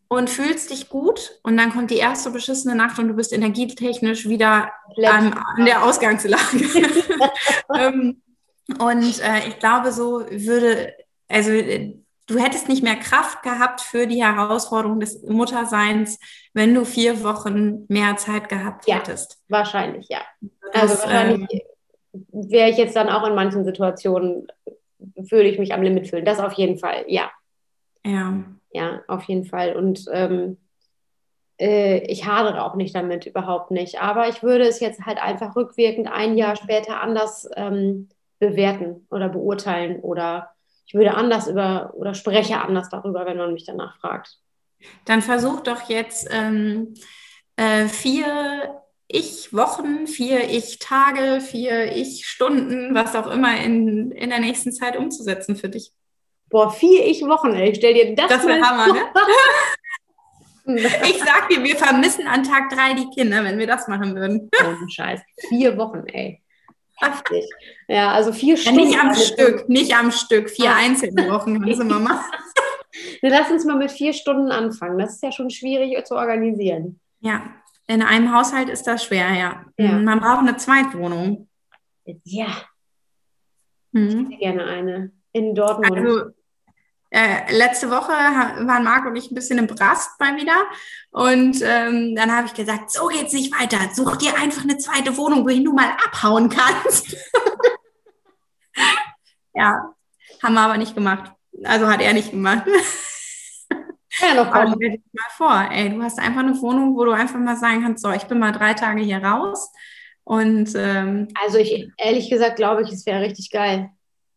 und 0.08 0.28
fühlst 0.28 0.70
dich 0.70 0.88
gut 0.88 1.38
und 1.44 1.56
dann 1.56 1.72
kommt 1.72 1.92
die 1.92 1.96
erste 1.96 2.30
beschissene 2.30 2.74
Nacht 2.74 2.98
und 2.98 3.06
du 3.06 3.14
bist 3.14 3.32
energietechnisch 3.32 4.28
wieder 4.28 4.72
an, 5.04 5.32
an 5.32 5.64
der 5.64 5.84
Ausgangslage. 5.84 6.42
ähm, 7.78 8.20
und 8.78 9.20
äh, 9.22 9.48
ich 9.48 9.58
glaube, 9.58 9.92
so 9.92 10.20
würde, 10.30 10.94
also 11.28 11.50
du 11.50 12.38
hättest 12.38 12.68
nicht 12.68 12.82
mehr 12.82 12.96
Kraft 12.96 13.42
gehabt 13.42 13.80
für 13.80 14.06
die 14.06 14.24
Herausforderung 14.24 15.00
des 15.00 15.22
Mutterseins, 15.22 16.18
wenn 16.54 16.74
du 16.74 16.84
vier 16.84 17.22
Wochen 17.22 17.84
mehr 17.88 18.16
Zeit 18.16 18.48
gehabt 18.48 18.86
ja, 18.86 18.96
hättest. 18.96 19.42
Wahrscheinlich, 19.48 20.08
ja. 20.08 20.20
Also 20.72 20.94
das, 20.94 21.04
wahrscheinlich 21.04 21.52
äh, 21.52 21.64
wäre 22.32 22.70
ich 22.70 22.76
jetzt 22.76 22.96
dann 22.96 23.08
auch 23.08 23.26
in 23.26 23.34
manchen 23.34 23.64
Situationen, 23.64 24.46
würde 24.98 25.48
ich 25.48 25.58
mich 25.58 25.74
am 25.74 25.82
Limit 25.82 26.08
fühlen. 26.08 26.24
Das 26.24 26.40
auf 26.40 26.54
jeden 26.54 26.78
Fall, 26.78 27.04
ja. 27.08 27.30
Ja 28.06 28.34
ja, 28.74 29.02
auf 29.06 29.22
jeden 29.24 29.44
Fall. 29.44 29.76
Und 29.76 30.04
ähm, 30.12 30.58
äh, 31.58 31.98
ich 32.10 32.26
hadere 32.26 32.64
auch 32.64 32.74
nicht 32.74 32.94
damit, 32.94 33.24
überhaupt 33.24 33.70
nicht. 33.70 34.02
Aber 34.02 34.28
ich 34.28 34.42
würde 34.42 34.64
es 34.64 34.80
jetzt 34.80 35.06
halt 35.06 35.22
einfach 35.22 35.56
rückwirkend 35.56 36.08
ein 36.08 36.36
Jahr 36.36 36.56
später 36.56 37.00
anders 37.00 37.48
ähm, 37.56 38.08
bewerten 38.48 39.06
oder 39.10 39.28
beurteilen 39.28 40.00
oder 40.00 40.50
ich 40.86 40.94
würde 40.94 41.14
anders 41.14 41.48
über 41.48 41.92
oder 41.94 42.14
spreche 42.14 42.60
anders 42.60 42.88
darüber, 42.90 43.26
wenn 43.26 43.38
man 43.38 43.52
mich 43.52 43.64
danach 43.64 43.98
fragt. 44.00 44.38
Dann 45.06 45.22
versuch 45.22 45.60
doch 45.60 45.88
jetzt 45.88 46.28
ähm, 46.30 46.94
äh, 47.56 47.86
vier 47.86 48.80
Ich-Wochen, 49.08 50.06
vier 50.06 50.50
Ich-Tage, 50.50 51.40
vier 51.40 51.96
Ich-Stunden, 51.96 52.94
was 52.94 53.16
auch 53.16 53.30
immer 53.30 53.56
in, 53.60 54.10
in 54.10 54.30
der 54.30 54.40
nächsten 54.40 54.72
Zeit 54.72 54.96
umzusetzen 54.96 55.56
für 55.56 55.70
dich. 55.70 55.92
Boah, 56.50 56.70
vier 56.70 57.06
ich 57.06 57.22
Wochen, 57.22 57.52
ey. 57.54 57.74
Stell 57.74 57.94
dir 57.94 58.14
das 58.14 58.28
Das 58.28 58.46
wäre 58.46 58.60
Hammer, 58.60 58.92
ne? 58.92 59.00
ich 61.08 61.18
sag 61.18 61.48
dir, 61.48 61.64
wir 61.64 61.76
vermissen 61.76 62.26
an 62.26 62.42
Tag 62.42 62.70
drei 62.70 62.94
die 62.94 63.08
Kinder, 63.10 63.42
wenn 63.42 63.58
wir 63.58 63.66
das 63.66 63.88
machen 63.88 64.14
würden. 64.14 64.50
Oh, 64.62 64.88
Scheiß. 64.88 65.20
Vier 65.48 65.76
Wochen, 65.78 66.04
ey. 66.06 66.43
Heftig. 66.96 67.44
Ja, 67.88 68.12
also 68.12 68.32
vier 68.32 68.56
Stunden. 68.56 68.80
Ja, 68.80 68.86
nicht 68.86 69.00
am 69.00 69.14
Stück, 69.14 69.68
nicht 69.68 69.96
am 69.96 70.10
Stück. 70.10 70.50
Vier 70.50 70.70
ah. 70.70 70.76
einzelne 70.76 71.30
Wochen 71.30 71.60
kannst 71.60 71.80
du 71.80 71.84
mal 71.84 72.00
machen. 72.00 72.32
Lass 73.22 73.50
uns 73.50 73.64
mal 73.64 73.76
mit 73.76 73.90
vier 73.90 74.12
Stunden 74.12 74.52
anfangen. 74.52 74.98
Das 74.98 75.14
ist 75.14 75.22
ja 75.22 75.32
schon 75.32 75.50
schwierig 75.50 76.04
zu 76.06 76.14
organisieren. 76.14 77.00
Ja, 77.20 77.42
in 77.86 78.02
einem 78.02 78.34
Haushalt 78.34 78.68
ist 78.68 78.86
das 78.86 79.04
schwer, 79.04 79.32
ja. 79.32 79.64
ja. 79.78 79.98
Man 79.98 80.20
braucht 80.20 80.40
eine 80.40 80.56
Zweitwohnung. 80.56 81.48
Ja. 82.24 82.48
Mhm. 83.92 84.08
Ich 84.08 84.14
hätte 84.14 84.36
gerne 84.38 84.64
eine 84.64 85.12
in 85.32 85.54
Dortmund. 85.54 85.96
Also, 85.96 86.30
äh, 87.14 87.52
letzte 87.52 87.90
Woche 87.90 88.10
waren 88.10 88.82
Marc 88.82 89.06
und 89.06 89.14
ich 89.14 89.30
ein 89.30 89.36
bisschen 89.36 89.58
im 89.58 89.68
Brast 89.68 90.18
mal 90.18 90.36
wieder. 90.36 90.66
Und 91.12 91.62
ähm, 91.62 92.16
dann 92.16 92.34
habe 92.34 92.48
ich 92.48 92.54
gesagt, 92.54 92.90
so 92.90 93.06
geht's 93.06 93.32
nicht 93.32 93.54
weiter. 93.56 93.78
Such 93.94 94.16
dir 94.16 94.36
einfach 94.36 94.64
eine 94.64 94.78
zweite 94.78 95.16
Wohnung, 95.16 95.44
wohin 95.44 95.64
du 95.64 95.72
mal 95.72 95.90
abhauen 96.04 96.48
kannst. 96.48 97.16
ja, 99.54 99.94
haben 100.42 100.54
wir 100.54 100.60
aber 100.60 100.76
nicht 100.76 100.96
gemacht. 100.96 101.30
Also 101.62 101.86
hat 101.86 102.00
er 102.00 102.14
nicht 102.14 102.32
gemacht. 102.32 102.64
Ja, 104.20 104.34
noch 104.34 104.52
aber 104.52 104.74
stell 104.76 104.90
dir 104.90 105.00
mal 105.12 105.30
vor, 105.36 105.68
ey, 105.70 105.90
du 105.90 106.02
hast 106.02 106.18
einfach 106.18 106.40
eine 106.40 106.60
Wohnung, 106.60 106.96
wo 106.96 107.04
du 107.04 107.12
einfach 107.12 107.38
mal 107.38 107.56
sagen 107.56 107.82
kannst, 107.82 108.02
so, 108.02 108.10
ich 108.10 108.24
bin 108.24 108.40
mal 108.40 108.52
drei 108.52 108.74
Tage 108.74 109.02
hier 109.02 109.18
raus. 109.18 109.72
Und 110.24 110.72
ähm, 110.74 111.28
also 111.40 111.58
ich 111.58 111.88
ehrlich 111.96 112.28
gesagt 112.30 112.56
glaube 112.56 112.82
ich, 112.82 112.90
es 112.90 113.06
wäre 113.06 113.20
richtig 113.20 113.50
geil. 113.50 113.90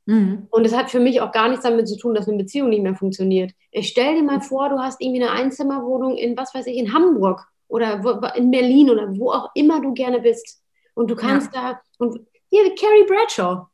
Mhm. 0.08 0.48
Und 0.50 0.66
es 0.66 0.76
hat 0.76 0.90
für 0.90 1.02
mich 1.02 1.22
auch 1.22 1.34
gar 1.34 1.50
nichts 1.50 1.64
damit 1.64 1.88
zu 1.88 1.98
tun, 1.98 2.16
dass 2.16 2.28
eine 2.28 2.38
Beziehung 2.38 2.70
nicht 2.70 2.82
mehr 2.82 2.96
funktioniert. 2.96 3.52
Ich 3.72 3.90
stell 3.90 4.16
dir 4.16 4.24
mal 4.24 4.40
vor, 4.40 4.70
du 4.70 4.80
hast 4.80 5.02
irgendwie 5.02 5.22
eine 5.22 5.32
Einzimmerwohnung 5.32 6.16
in, 6.16 6.36
was 6.38 6.56
weiß 6.56 6.66
ich, 6.68 6.78
in 6.78 6.94
Hamburg 6.94 7.46
oder 7.68 8.04
wo, 8.04 8.26
in 8.36 8.50
Berlin 8.50 8.90
oder 8.90 9.16
wo 9.18 9.32
auch 9.32 9.52
immer 9.54 9.82
du 9.82 9.94
gerne 9.94 10.22
bist. 10.22 10.64
Und 10.96 11.12
du 11.12 11.16
kannst 11.16 11.54
ja. 11.54 11.74
da, 11.74 11.82
und 12.00 12.26
hier, 12.50 12.74
Carrie 12.76 13.06
Bradshaw 13.06 13.68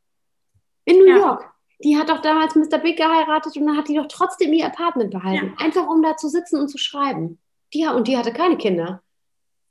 in 0.86 0.97
New 0.97 1.07
ja. 1.07 1.17
York. 1.17 1.49
Die 1.84 1.97
hat 1.97 2.09
doch 2.09 2.21
damals 2.21 2.55
Mr. 2.55 2.79
Big 2.79 2.97
geheiratet 2.97 3.55
und 3.55 3.67
dann 3.67 3.77
hat 3.77 3.88
die 3.88 3.95
doch 3.95 4.07
trotzdem 4.07 4.53
ihr 4.53 4.65
Apartment 4.65 5.11
behalten. 5.11 5.53
Ja. 5.57 5.65
Einfach 5.65 5.88
um 5.88 6.01
da 6.01 6.17
zu 6.17 6.29
sitzen 6.29 6.59
und 6.59 6.69
zu 6.69 6.77
schreiben. 6.77 7.39
Die, 7.73 7.86
und 7.86 8.07
die 8.07 8.17
hatte 8.17 8.34
keine 8.34 8.57
Kinder. 8.57 9.03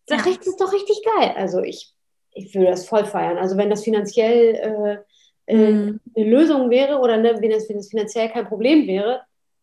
Das 0.06 0.26
ist 0.26 0.60
doch 0.60 0.72
richtig 0.72 1.02
geil. 1.16 1.34
Also 1.36 1.60
ich, 1.60 1.92
ich 2.32 2.54
würde 2.54 2.70
das 2.70 2.86
voll 2.86 3.04
feiern. 3.04 3.38
Also 3.38 3.56
wenn 3.56 3.70
das 3.70 3.82
finanziell 3.82 4.54
äh, 4.54 5.11
äh, 5.47 5.57
mhm. 5.57 6.01
eine 6.16 6.30
Lösung 6.30 6.70
wäre 6.70 6.99
oder 6.99 7.16
ne, 7.16 7.36
wenn, 7.40 7.51
es, 7.51 7.68
wenn 7.68 7.78
es 7.78 7.90
finanziell 7.90 8.28
kein 8.30 8.47
Problem 8.47 8.86
wäre, 8.86 9.22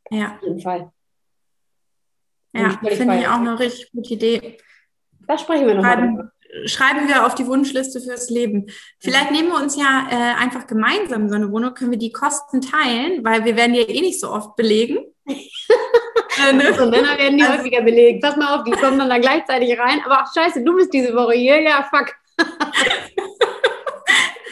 ja. 0.09 0.35
auf 0.35 0.43
jeden 0.43 0.59
Fall. 0.59 0.91
Ja, 2.53 2.79
finde 2.81 3.19
ich 3.19 3.27
auch 3.27 3.39
eine 3.39 3.59
richtig 3.59 3.91
gute 3.91 4.13
Idee. 4.15 4.57
Da 5.27 5.37
sprechen 5.37 5.67
wir 5.67 5.75
drüber 5.75 6.31
schreiben 6.65 7.07
wir 7.07 7.25
auf 7.25 7.35
die 7.35 7.45
Wunschliste 7.47 8.01
fürs 8.01 8.29
Leben. 8.29 8.67
Vielleicht 8.99 9.31
nehmen 9.31 9.49
wir 9.49 9.57
uns 9.57 9.75
ja 9.75 10.07
äh, 10.09 10.41
einfach 10.41 10.67
gemeinsam 10.67 11.29
so 11.29 11.35
eine 11.35 11.51
Wohnung, 11.51 11.73
können 11.73 11.91
wir 11.91 11.97
die 11.97 12.11
Kosten 12.11 12.61
teilen, 12.61 13.23
weil 13.23 13.45
wir 13.45 13.55
werden 13.55 13.75
ja 13.75 13.83
eh 13.83 14.01
nicht 14.01 14.19
so 14.19 14.31
oft 14.31 14.55
belegen. 14.55 14.97
äh, 15.25 16.53
ne? 16.53 16.73
So 16.73 16.89
Männer 16.89 17.17
werden 17.17 17.37
die 17.37 17.43
also, 17.43 17.59
häufiger 17.59 17.81
belegt. 17.81 18.23
Pass 18.23 18.35
mal 18.35 18.55
auf, 18.55 18.63
die 18.63 18.71
kommen 18.71 18.97
dann 18.97 19.09
da 19.09 19.19
gleichzeitig 19.19 19.77
rein. 19.77 20.01
Aber 20.05 20.23
ach, 20.23 20.33
scheiße, 20.33 20.63
du 20.63 20.75
bist 20.75 20.93
diese 20.93 21.13
Woche 21.13 21.33
hier. 21.33 21.61
Ja, 21.61 21.87
fuck. 21.89 22.15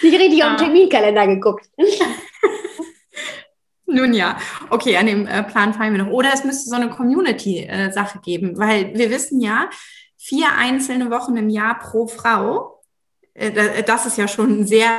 Nicht 0.01 0.19
richtig 0.19 0.39
ja. 0.39 0.51
auf 0.51 0.57
den 0.57 0.65
Terminkalender 0.65 1.27
geguckt. 1.27 1.69
Nun 3.85 4.13
ja, 4.13 4.37
okay, 4.69 4.97
an 4.97 5.05
dem 5.05 5.25
äh, 5.25 5.43
Plan 5.43 5.73
fallen 5.73 5.93
wir 5.95 6.03
noch. 6.03 6.11
Oder 6.11 6.33
es 6.33 6.43
müsste 6.43 6.69
so 6.69 6.75
eine 6.75 6.89
Community-Sache 6.89 8.19
geben, 8.19 8.57
weil 8.57 8.93
wir 8.93 9.09
wissen 9.09 9.39
ja, 9.39 9.69
vier 10.17 10.47
einzelne 10.57 11.09
Wochen 11.09 11.37
im 11.37 11.49
Jahr 11.49 11.79
pro 11.79 12.05
Frau, 12.07 12.81
äh, 13.33 13.83
das 13.83 14.05
ist 14.05 14.17
ja 14.17 14.27
schon 14.27 14.59
ein 14.59 14.67
sehr, 14.67 14.89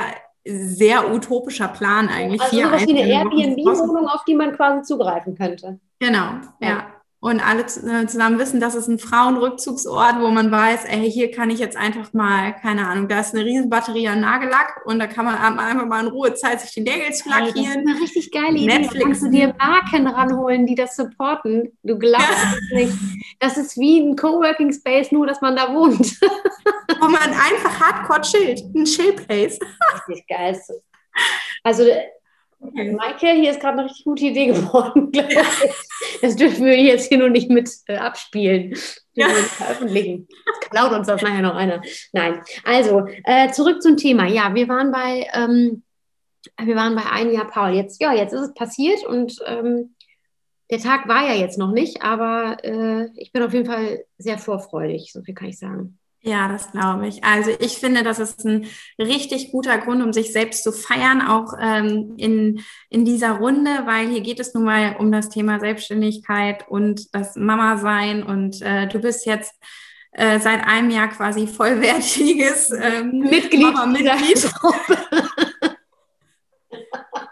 sehr 0.43 1.13
utopischer 1.13 1.67
Plan 1.67 2.09
eigentlich. 2.09 2.41
Also 2.41 2.61
sowas 2.61 2.87
wie 2.87 2.99
eine 2.99 3.07
Airbnb-Wohnung, 3.07 4.07
auf 4.07 4.25
die 4.25 4.33
man 4.33 4.55
quasi 4.55 4.81
zugreifen 4.81 5.37
könnte. 5.37 5.79
Genau, 5.99 6.39
ja. 6.59 6.67
ja 6.67 6.98
und 7.21 7.45
alle 7.45 7.63
äh, 7.63 8.07
zusammen 8.07 8.39
wissen, 8.39 8.61
das 8.61 8.75
ist 8.75 8.87
ein 8.87 8.97
Frauenrückzugsort, 8.97 10.21
wo 10.21 10.29
man 10.29 10.51
weiß, 10.51 10.85
ey, 10.85 11.11
hier 11.11 11.31
kann 11.31 11.49
ich 11.49 11.59
jetzt 11.59 11.75
einfach 11.75 12.13
mal, 12.13 12.55
keine 12.61 12.87
Ahnung, 12.87 13.09
da 13.09 13.19
ist 13.19 13.35
eine 13.35 13.43
Riesenbatterie 13.43 14.07
an 14.07 14.21
Nagellack 14.21 14.81
und 14.85 14.99
da 14.99 15.07
kann 15.07 15.25
man 15.25 15.35
einfach 15.35 15.85
mal 15.85 16.05
in 16.05 16.07
Ruhe 16.11 16.33
Zeit, 16.35 16.61
sich 16.61 16.71
die 16.71 16.81
Nägel 16.81 17.11
zu 17.11 17.27
lackieren. 17.27 17.55
Das 17.55 17.67
ist 17.67 17.87
eine 17.87 18.01
richtig 18.01 18.31
geile 18.31 18.57
Idee. 18.57 18.65
Netflix. 18.67 19.03
Kannst 19.03 19.23
du 19.23 19.29
dir 19.29 19.53
Marken 19.57 20.07
ranholen, 20.07 20.65
die 20.65 20.75
das 20.75 20.95
supporten. 20.95 21.77
Du 21.83 21.99
glaubst 21.99 22.29
es 22.29 22.71
nicht. 22.73 22.93
Das 23.39 23.57
ist 23.57 23.77
wie 23.77 23.99
ein 23.99 24.15
Coworking 24.15 24.71
Space, 24.71 25.11
nur 25.11 25.27
dass 25.27 25.41
man 25.41 25.57
da 25.57 25.73
wohnt. 25.73 25.99
wo 26.99 27.05
man 27.05 27.21
einfach 27.21 27.79
hardcore 27.79 28.21
chillt. 28.21 28.61
Ein 28.73 28.85
Chill-Place. 28.85 29.59
Richtig 30.07 30.27
geil. 30.27 30.59
Also 31.63 31.83
Okay. 32.61 32.91
Maike, 32.91 33.27
hier 33.35 33.51
ist 33.51 33.61
gerade 33.61 33.79
eine 33.79 33.85
richtig 33.85 34.03
gute 34.03 34.25
Idee 34.25 34.47
geworden, 34.47 35.11
glaube. 35.11 35.33
Das 36.21 36.35
dürfen 36.35 36.65
wir 36.65 36.77
jetzt 36.77 37.07
hier 37.07 37.17
nur 37.17 37.29
nicht 37.29 37.49
mit 37.49 37.69
äh, 37.87 37.95
abspielen. 37.95 38.75
Ja. 39.13 39.29
Veröffentlichen. 39.29 40.27
Das 40.45 40.69
klaut 40.69 40.91
uns 40.91 41.07
das 41.07 41.21
nachher 41.21 41.41
noch 41.41 41.55
einer. 41.55 41.81
Nein. 42.11 42.41
Also, 42.65 43.05
äh, 43.23 43.51
zurück 43.51 43.81
zum 43.81 43.95
Thema. 43.95 44.27
Ja, 44.27 44.53
wir 44.53 44.67
waren 44.67 44.91
bei, 44.91 45.27
ähm, 45.33 45.83
wir 46.61 46.75
waren 46.75 46.95
bei 46.95 47.05
ein 47.09 47.31
Jahr 47.31 47.47
Paul. 47.47 47.73
Jetzt, 47.73 48.01
ja, 48.01 48.13
jetzt 48.13 48.33
ist 48.33 48.41
es 48.41 48.53
passiert 48.53 49.05
und 49.05 49.37
ähm, 49.45 49.95
der 50.69 50.79
Tag 50.79 51.07
war 51.07 51.25
ja 51.27 51.33
jetzt 51.33 51.57
noch 51.57 51.71
nicht, 51.71 52.03
aber 52.03 52.57
äh, 52.63 53.09
ich 53.15 53.31
bin 53.31 53.43
auf 53.43 53.53
jeden 53.53 53.65
Fall 53.65 54.05
sehr 54.17 54.37
vorfreudig, 54.37 55.11
so 55.11 55.21
viel 55.23 55.33
kann 55.33 55.49
ich 55.49 55.57
sagen. 55.57 55.98
Ja, 56.21 56.49
das 56.49 56.71
glaube 56.71 57.07
ich. 57.07 57.23
Also 57.23 57.51
ich 57.59 57.77
finde, 57.77 58.03
das 58.03 58.19
ist 58.19 58.45
ein 58.45 58.67
richtig 58.99 59.51
guter 59.51 59.77
Grund, 59.77 60.03
um 60.03 60.11
sich 60.11 60.33
selbst 60.33 60.63
zu 60.63 60.73
feiern, 60.73 61.21
auch 61.21 61.53
ähm, 61.61 62.15
in, 62.17 62.61
in 62.89 63.05
dieser 63.05 63.31
Runde, 63.31 63.69
weil 63.85 64.09
hier 64.09 64.19
geht 64.21 64.41
es 64.41 64.53
nun 64.53 64.65
mal 64.65 64.97
um 64.99 65.13
das 65.13 65.29
Thema 65.29 65.59
Selbstständigkeit 65.61 66.67
und 66.67 67.15
das 67.15 67.37
Mama 67.37 67.77
sein. 67.77 68.23
Und 68.23 68.61
äh, 68.61 68.87
du 68.87 68.99
bist 68.99 69.25
jetzt 69.25 69.53
äh, 70.11 70.39
seit 70.39 70.65
einem 70.65 70.89
Jahr 70.89 71.07
quasi 71.07 71.47
vollwertiges 71.47 72.71
ähm, 72.71 73.19
Mitglied. 73.19 73.73
Mitglied. 73.87 74.51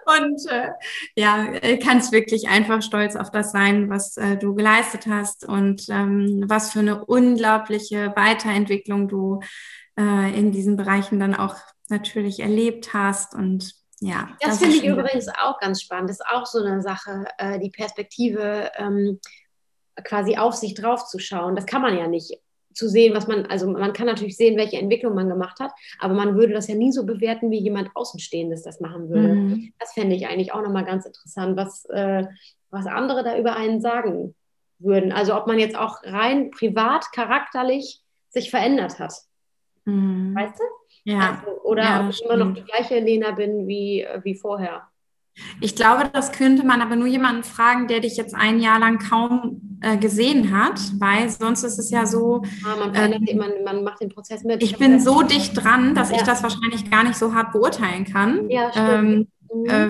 Und 0.07 0.49
äh, 0.49 0.69
ja, 1.15 1.53
äh, 1.53 1.77
kannst 1.77 2.11
wirklich 2.11 2.47
einfach 2.47 2.81
stolz 2.81 3.15
auf 3.15 3.29
das 3.29 3.51
sein, 3.51 3.89
was 3.89 4.15
äh, 4.15 4.37
du 4.37 4.55
geleistet 4.55 5.05
hast 5.07 5.45
und 5.45 5.87
ähm, 5.89 6.45
was 6.47 6.71
für 6.71 6.79
eine 6.79 7.03
unglaubliche 7.03 8.13
Weiterentwicklung 8.15 9.09
du 9.09 9.41
äh, 9.99 10.37
in 10.37 10.51
diesen 10.51 10.77
Bereichen 10.77 11.19
dann 11.19 11.35
auch 11.35 11.55
natürlich 11.89 12.39
erlebt 12.39 12.93
hast. 12.93 13.33
Und 13.33 13.73
ja. 13.99 14.29
Das, 14.39 14.51
das 14.51 14.59
finde 14.59 14.77
ich 14.77 14.85
übrigens 14.85 15.27
auch 15.27 15.59
ganz 15.59 15.81
spannend. 15.81 16.09
Das 16.09 16.19
ist 16.19 16.27
auch 16.27 16.45
so 16.45 16.63
eine 16.63 16.81
Sache, 16.81 17.25
äh, 17.37 17.59
die 17.59 17.71
Perspektive 17.71 18.71
ähm, 18.77 19.19
quasi 20.03 20.37
auf 20.37 20.53
sich 20.53 20.73
drauf 20.73 21.05
zu 21.05 21.19
schauen. 21.19 21.55
Das 21.55 21.65
kann 21.65 21.81
man 21.81 21.97
ja 21.97 22.07
nicht 22.07 22.39
zu 22.77 22.87
sehen, 22.87 23.15
was 23.15 23.27
man, 23.27 23.45
also 23.47 23.69
man 23.69 23.93
kann 23.93 24.05
natürlich 24.05 24.37
sehen, 24.37 24.57
welche 24.57 24.77
Entwicklung 24.77 25.15
man 25.15 25.29
gemacht 25.29 25.59
hat, 25.59 25.71
aber 25.99 26.13
man 26.13 26.35
würde 26.35 26.53
das 26.53 26.67
ja 26.67 26.75
nie 26.75 26.91
so 26.91 27.05
bewerten, 27.05 27.51
wie 27.51 27.59
jemand 27.59 27.89
Außenstehendes 27.95 28.61
das 28.61 28.79
machen 28.79 29.09
würde. 29.09 29.33
Mhm. 29.33 29.73
Das 29.79 29.93
fände 29.93 30.15
ich 30.15 30.27
eigentlich 30.27 30.53
auch 30.53 30.61
nochmal 30.61 30.85
ganz 30.85 31.05
interessant, 31.05 31.57
was, 31.57 31.85
äh, 31.85 32.25
was 32.69 32.85
andere 32.85 33.23
da 33.23 33.37
über 33.37 33.55
einen 33.55 33.81
sagen 33.81 34.35
würden. 34.79 35.11
Also 35.11 35.35
ob 35.35 35.47
man 35.47 35.59
jetzt 35.59 35.75
auch 35.75 36.03
rein 36.03 36.51
privat, 36.51 37.11
charakterlich 37.11 38.01
sich 38.29 38.51
verändert 38.51 38.99
hat. 38.99 39.13
Mhm. 39.85 40.35
Weißt 40.35 40.59
du? 40.59 40.63
Ja. 41.03 41.39
Also, 41.39 41.61
oder 41.63 41.83
ja, 41.83 42.03
ob 42.03 42.09
ich 42.11 42.21
immer 42.23 42.37
noch 42.37 42.53
die 42.53 42.63
gleiche 42.63 42.99
Lena 42.99 43.31
bin 43.31 43.67
wie, 43.67 44.05
wie 44.23 44.35
vorher. 44.35 44.87
Ich 45.61 45.75
glaube, 45.75 46.09
das 46.11 46.31
könnte 46.31 46.65
man 46.65 46.81
aber 46.81 46.95
nur 46.95 47.07
jemanden 47.07 47.43
fragen, 47.43 47.87
der 47.87 47.99
dich 47.99 48.17
jetzt 48.17 48.35
ein 48.35 48.59
Jahr 48.59 48.79
lang 48.79 48.99
kaum 48.99 49.77
äh, 49.81 49.97
gesehen 49.97 50.57
hat, 50.57 50.79
weil 50.99 51.29
sonst 51.29 51.63
ist 51.63 51.77
es 51.77 51.89
ja 51.91 52.05
so. 52.05 52.43
Ah, 52.65 52.87
man, 52.87 52.93
äh, 52.95 53.35
man, 53.35 53.51
man, 53.63 53.83
macht 53.83 54.01
den 54.01 54.09
Prozess 54.09 54.43
mit. 54.43 54.63
Ich 54.63 54.77
bin 54.77 54.99
so 54.99 55.21
dicht 55.21 55.63
dran, 55.63 55.95
dass 55.95 56.09
ja. 56.09 56.17
ich 56.17 56.23
das 56.23 56.43
wahrscheinlich 56.43 56.89
gar 56.89 57.03
nicht 57.03 57.17
so 57.17 57.33
hart 57.33 57.51
beurteilen 57.51 58.05
kann. 58.05 58.49
Ja, 58.49 58.71
stimmt. 58.71 58.89
Ähm, 58.89 59.27
mhm. 59.53 59.69
äh, 59.69 59.89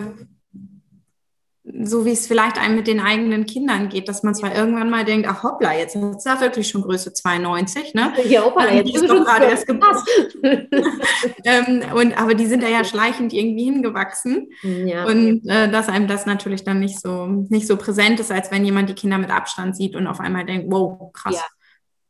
so 1.84 2.06
wie 2.06 2.12
es 2.12 2.28
vielleicht 2.28 2.58
einem 2.58 2.76
mit 2.76 2.88
den 2.88 3.00
eigenen 3.00 3.46
Kindern 3.46 3.90
geht, 3.90 4.08
dass 4.08 4.24
man 4.24 4.34
zwar 4.34 4.56
irgendwann 4.56 4.90
mal 4.90 5.04
denkt, 5.04 5.28
ach 5.30 5.44
hoppla, 5.44 5.74
jetzt 5.74 5.96
ist 5.96 6.26
er 6.26 6.40
wirklich 6.40 6.70
schon 6.70 6.82
Größe 6.82 7.14
92, 7.14 7.94
ne? 7.94 8.14
Ja, 8.28 8.46
hoppla, 8.46 8.72
jetzt 8.72 8.96
ist 8.96 9.10
doch 9.10 9.26
gerade 9.26 9.46
erst 9.46 9.68
gepasst. 9.68 10.08
ähm, 10.44 11.84
und, 11.94 12.18
aber 12.20 12.36
die 12.36 12.46
sind 12.46 12.64
da 12.64 12.68
ja 12.68 12.84
schleichend 12.84 13.34
irgendwie 13.34 13.66
hingewachsen. 13.66 14.50
Ja. 14.62 15.06
Und 15.06 15.48
äh, 15.48 15.70
dass 15.70 15.90
einem 15.90 16.08
das 16.08 16.26
natürlich 16.26 16.64
dann 16.64 16.80
nicht 16.80 17.00
so, 17.00 17.28
nicht 17.28 17.68
so 17.68 17.76
präsent 17.76 18.20
ist, 18.20 18.32
als 18.32 18.52
wenn 18.52 18.64
jemand 18.64 18.90
die 18.90 18.96
Kinder 18.96 19.18
mit 19.18 19.30
Abstand 19.30 19.76
sieht 19.76 19.96
und 19.96 20.08
auf 20.08 20.20
einmal 20.20 20.46
denkt, 20.46 20.68
wow, 20.70 21.12
krass. 21.12 21.44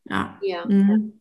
Ja. 0.05 0.37
ja. 0.41 0.59
ja. 0.59 0.65
Mhm. 0.67 1.19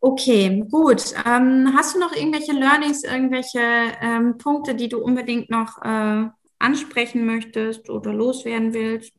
Okay, 0.00 0.64
gut. 0.70 1.14
Ähm, 1.26 1.72
hast 1.76 1.94
du 1.94 2.00
noch 2.00 2.14
irgendwelche 2.14 2.52
Learnings, 2.52 3.04
irgendwelche 3.04 3.60
ähm, 4.00 4.38
Punkte, 4.38 4.74
die 4.74 4.88
du 4.88 4.98
unbedingt 4.98 5.50
noch 5.50 5.80
äh, 5.82 6.28
ansprechen 6.60 7.26
möchtest 7.26 7.90
oder 7.90 8.12
loswerden 8.12 8.72
willst? 8.72 9.12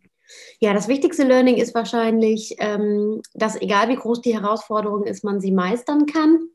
Ja, 0.59 0.73
das 0.73 0.87
wichtigste 0.87 1.23
Learning 1.23 1.57
ist 1.57 1.75
wahrscheinlich, 1.75 2.55
ähm, 2.59 3.21
dass 3.33 3.61
egal 3.61 3.89
wie 3.89 3.95
groß 3.95 4.21
die 4.21 4.33
Herausforderung 4.33 5.03
ist, 5.03 5.23
man 5.23 5.41
sie 5.41 5.51
meistern 5.51 6.05
kann 6.05 6.47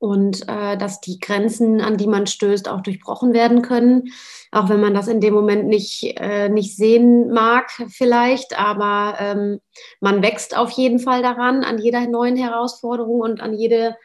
und 0.00 0.48
äh, 0.48 0.76
dass 0.76 1.00
die 1.00 1.20
Grenzen, 1.20 1.80
an 1.80 1.96
die 1.96 2.08
man 2.08 2.26
stößt, 2.26 2.68
auch 2.68 2.80
durchbrochen 2.80 3.32
werden 3.32 3.62
können. 3.62 4.12
Auch 4.50 4.68
wenn 4.68 4.80
man 4.80 4.94
das 4.94 5.06
in 5.06 5.20
dem 5.20 5.34
Moment 5.34 5.66
nicht, 5.68 6.18
äh, 6.18 6.48
nicht 6.48 6.76
sehen 6.76 7.32
mag, 7.32 7.70
vielleicht, 7.88 8.58
aber 8.58 9.16
ähm, 9.20 9.60
man 10.00 10.22
wächst 10.22 10.56
auf 10.56 10.70
jeden 10.70 10.98
Fall 10.98 11.22
daran, 11.22 11.62
an 11.62 11.78
jeder 11.78 12.06
neuen 12.08 12.36
Herausforderung 12.36 13.20
und 13.20 13.40
an 13.40 13.54
jede 13.54 13.96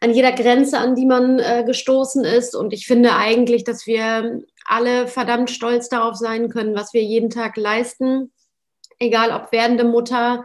an 0.00 0.14
jeder 0.14 0.30
Grenze, 0.30 0.78
an 0.78 0.94
die 0.94 1.06
man 1.06 1.40
äh, 1.40 1.64
gestoßen 1.66 2.24
ist. 2.24 2.54
Und 2.54 2.72
ich 2.72 2.86
finde 2.86 3.16
eigentlich, 3.16 3.64
dass 3.64 3.84
wir 3.88 4.42
alle 4.68 5.08
verdammt 5.08 5.50
stolz 5.50 5.88
darauf 5.88 6.14
sein 6.16 6.48
können, 6.48 6.74
was 6.74 6.92
wir 6.92 7.02
jeden 7.02 7.30
Tag 7.30 7.56
leisten. 7.56 8.32
Egal 8.98 9.30
ob 9.32 9.52
werdende 9.52 9.84
Mutter, 9.84 10.44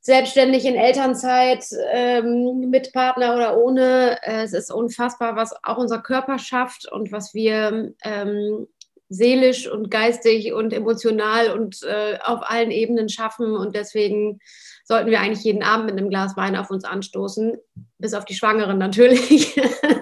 selbstständig 0.00 0.64
in 0.64 0.76
Elternzeit, 0.76 1.64
ähm, 1.92 2.70
mit 2.70 2.92
Partner 2.92 3.34
oder 3.34 3.58
ohne. 3.58 4.18
Äh, 4.22 4.42
es 4.42 4.52
ist 4.52 4.72
unfassbar, 4.72 5.36
was 5.36 5.52
auch 5.62 5.78
unser 5.78 6.00
Körper 6.00 6.38
schafft 6.38 6.90
und 6.90 7.12
was 7.12 7.34
wir 7.34 7.94
ähm, 8.02 8.66
seelisch 9.08 9.68
und 9.68 9.90
geistig 9.90 10.52
und 10.52 10.72
emotional 10.72 11.50
und 11.50 11.82
äh, 11.82 12.18
auf 12.24 12.40
allen 12.42 12.70
Ebenen 12.70 13.08
schaffen. 13.08 13.56
Und 13.56 13.74
deswegen 13.74 14.40
sollten 14.90 15.12
wir 15.12 15.20
eigentlich 15.20 15.44
jeden 15.44 15.62
Abend 15.62 15.86
mit 15.86 15.96
einem 15.96 16.10
Glas 16.10 16.36
Wein 16.36 16.56
auf 16.56 16.68
uns 16.68 16.82
anstoßen, 16.82 17.56
bis 17.98 18.12
auf 18.12 18.24
die 18.24 18.34
Schwangeren 18.34 18.76
natürlich. 18.76 19.56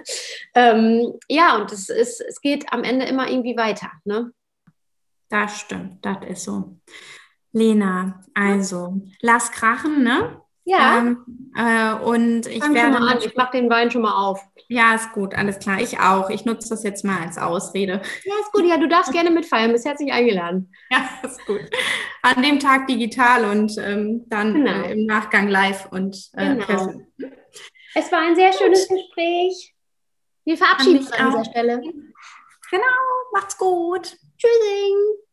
ähm, 0.55 1.13
ja, 1.29 1.57
und 1.57 1.71
es, 1.73 1.91
ist, 1.91 2.23
es 2.23 2.41
geht 2.41 2.73
am 2.73 2.85
Ende 2.85 3.05
immer 3.05 3.29
irgendwie 3.29 3.55
weiter. 3.59 3.93
Ne? 4.05 4.33
Das 5.29 5.61
stimmt, 5.61 6.03
das 6.07 6.17
ist 6.27 6.45
so. 6.45 6.79
Lena, 7.53 8.25
also 8.33 8.99
lass 9.21 9.53
krachen, 9.53 10.03
ne? 10.03 10.41
Ja. 10.69 10.99
Ähm, 10.99 11.25
äh, 11.57 11.95
und 12.05 12.47
ich 12.47 12.63
Fang 12.63 12.75
werde. 12.75 12.99
Mal 12.99 13.15
an. 13.15 13.19
Ich 13.25 13.35
mache 13.35 13.57
den 13.57 13.71
Wein 13.71 13.91
schon 13.91 14.03
mal 14.03 14.15
auf. 14.15 14.41
Ja, 14.69 14.95
ist 14.95 15.13
gut, 15.13 15.35
alles 15.35 15.59
klar. 15.59 15.81
Ich 15.81 15.99
auch. 15.99 16.29
Ich 16.29 16.45
nutze 16.45 16.69
das 16.69 16.83
jetzt 16.83 17.07
mal 17.07 17.23
als 17.23 17.39
Ausrede. 17.39 18.03
Ja, 18.25 18.35
ist 18.41 18.53
gut. 18.53 18.67
Ja, 18.67 18.77
du 18.77 18.87
darfst 18.87 19.11
gerne 19.13 19.31
mitfeiern. 19.31 19.73
Bist 19.73 19.87
herzlich 19.87 20.13
eingeladen. 20.13 20.73
Ja, 20.91 21.09
ist 21.23 21.45
gut. 21.47 21.61
An 22.23 22.43
dem 22.43 22.59
Tag 22.61 22.87
digital 22.87 23.45
und 23.45 23.77
ähm, 23.79 24.25
dann 24.29 24.55
genau. 24.55 24.83
äh, 24.83 24.93
im 24.93 25.07
Nachgang 25.07 25.49
live 25.49 25.89
und 25.91 26.31
äh, 26.35 26.57
genau. 26.57 26.93
Es 27.95 28.13
war 28.13 28.21
ein 28.21 28.37
sehr 28.37 28.53
schönes 28.53 28.89
Gespräch. 28.89 29.75
Wir 30.45 30.57
verabschieden 30.57 30.99
uns 30.99 31.13
an 31.13 31.31
dieser 31.31 31.45
Stelle. 31.45 31.81
Genau, 32.71 32.83
macht's 33.33 33.57
gut. 33.57 34.17
Tschüssing. 34.39 35.28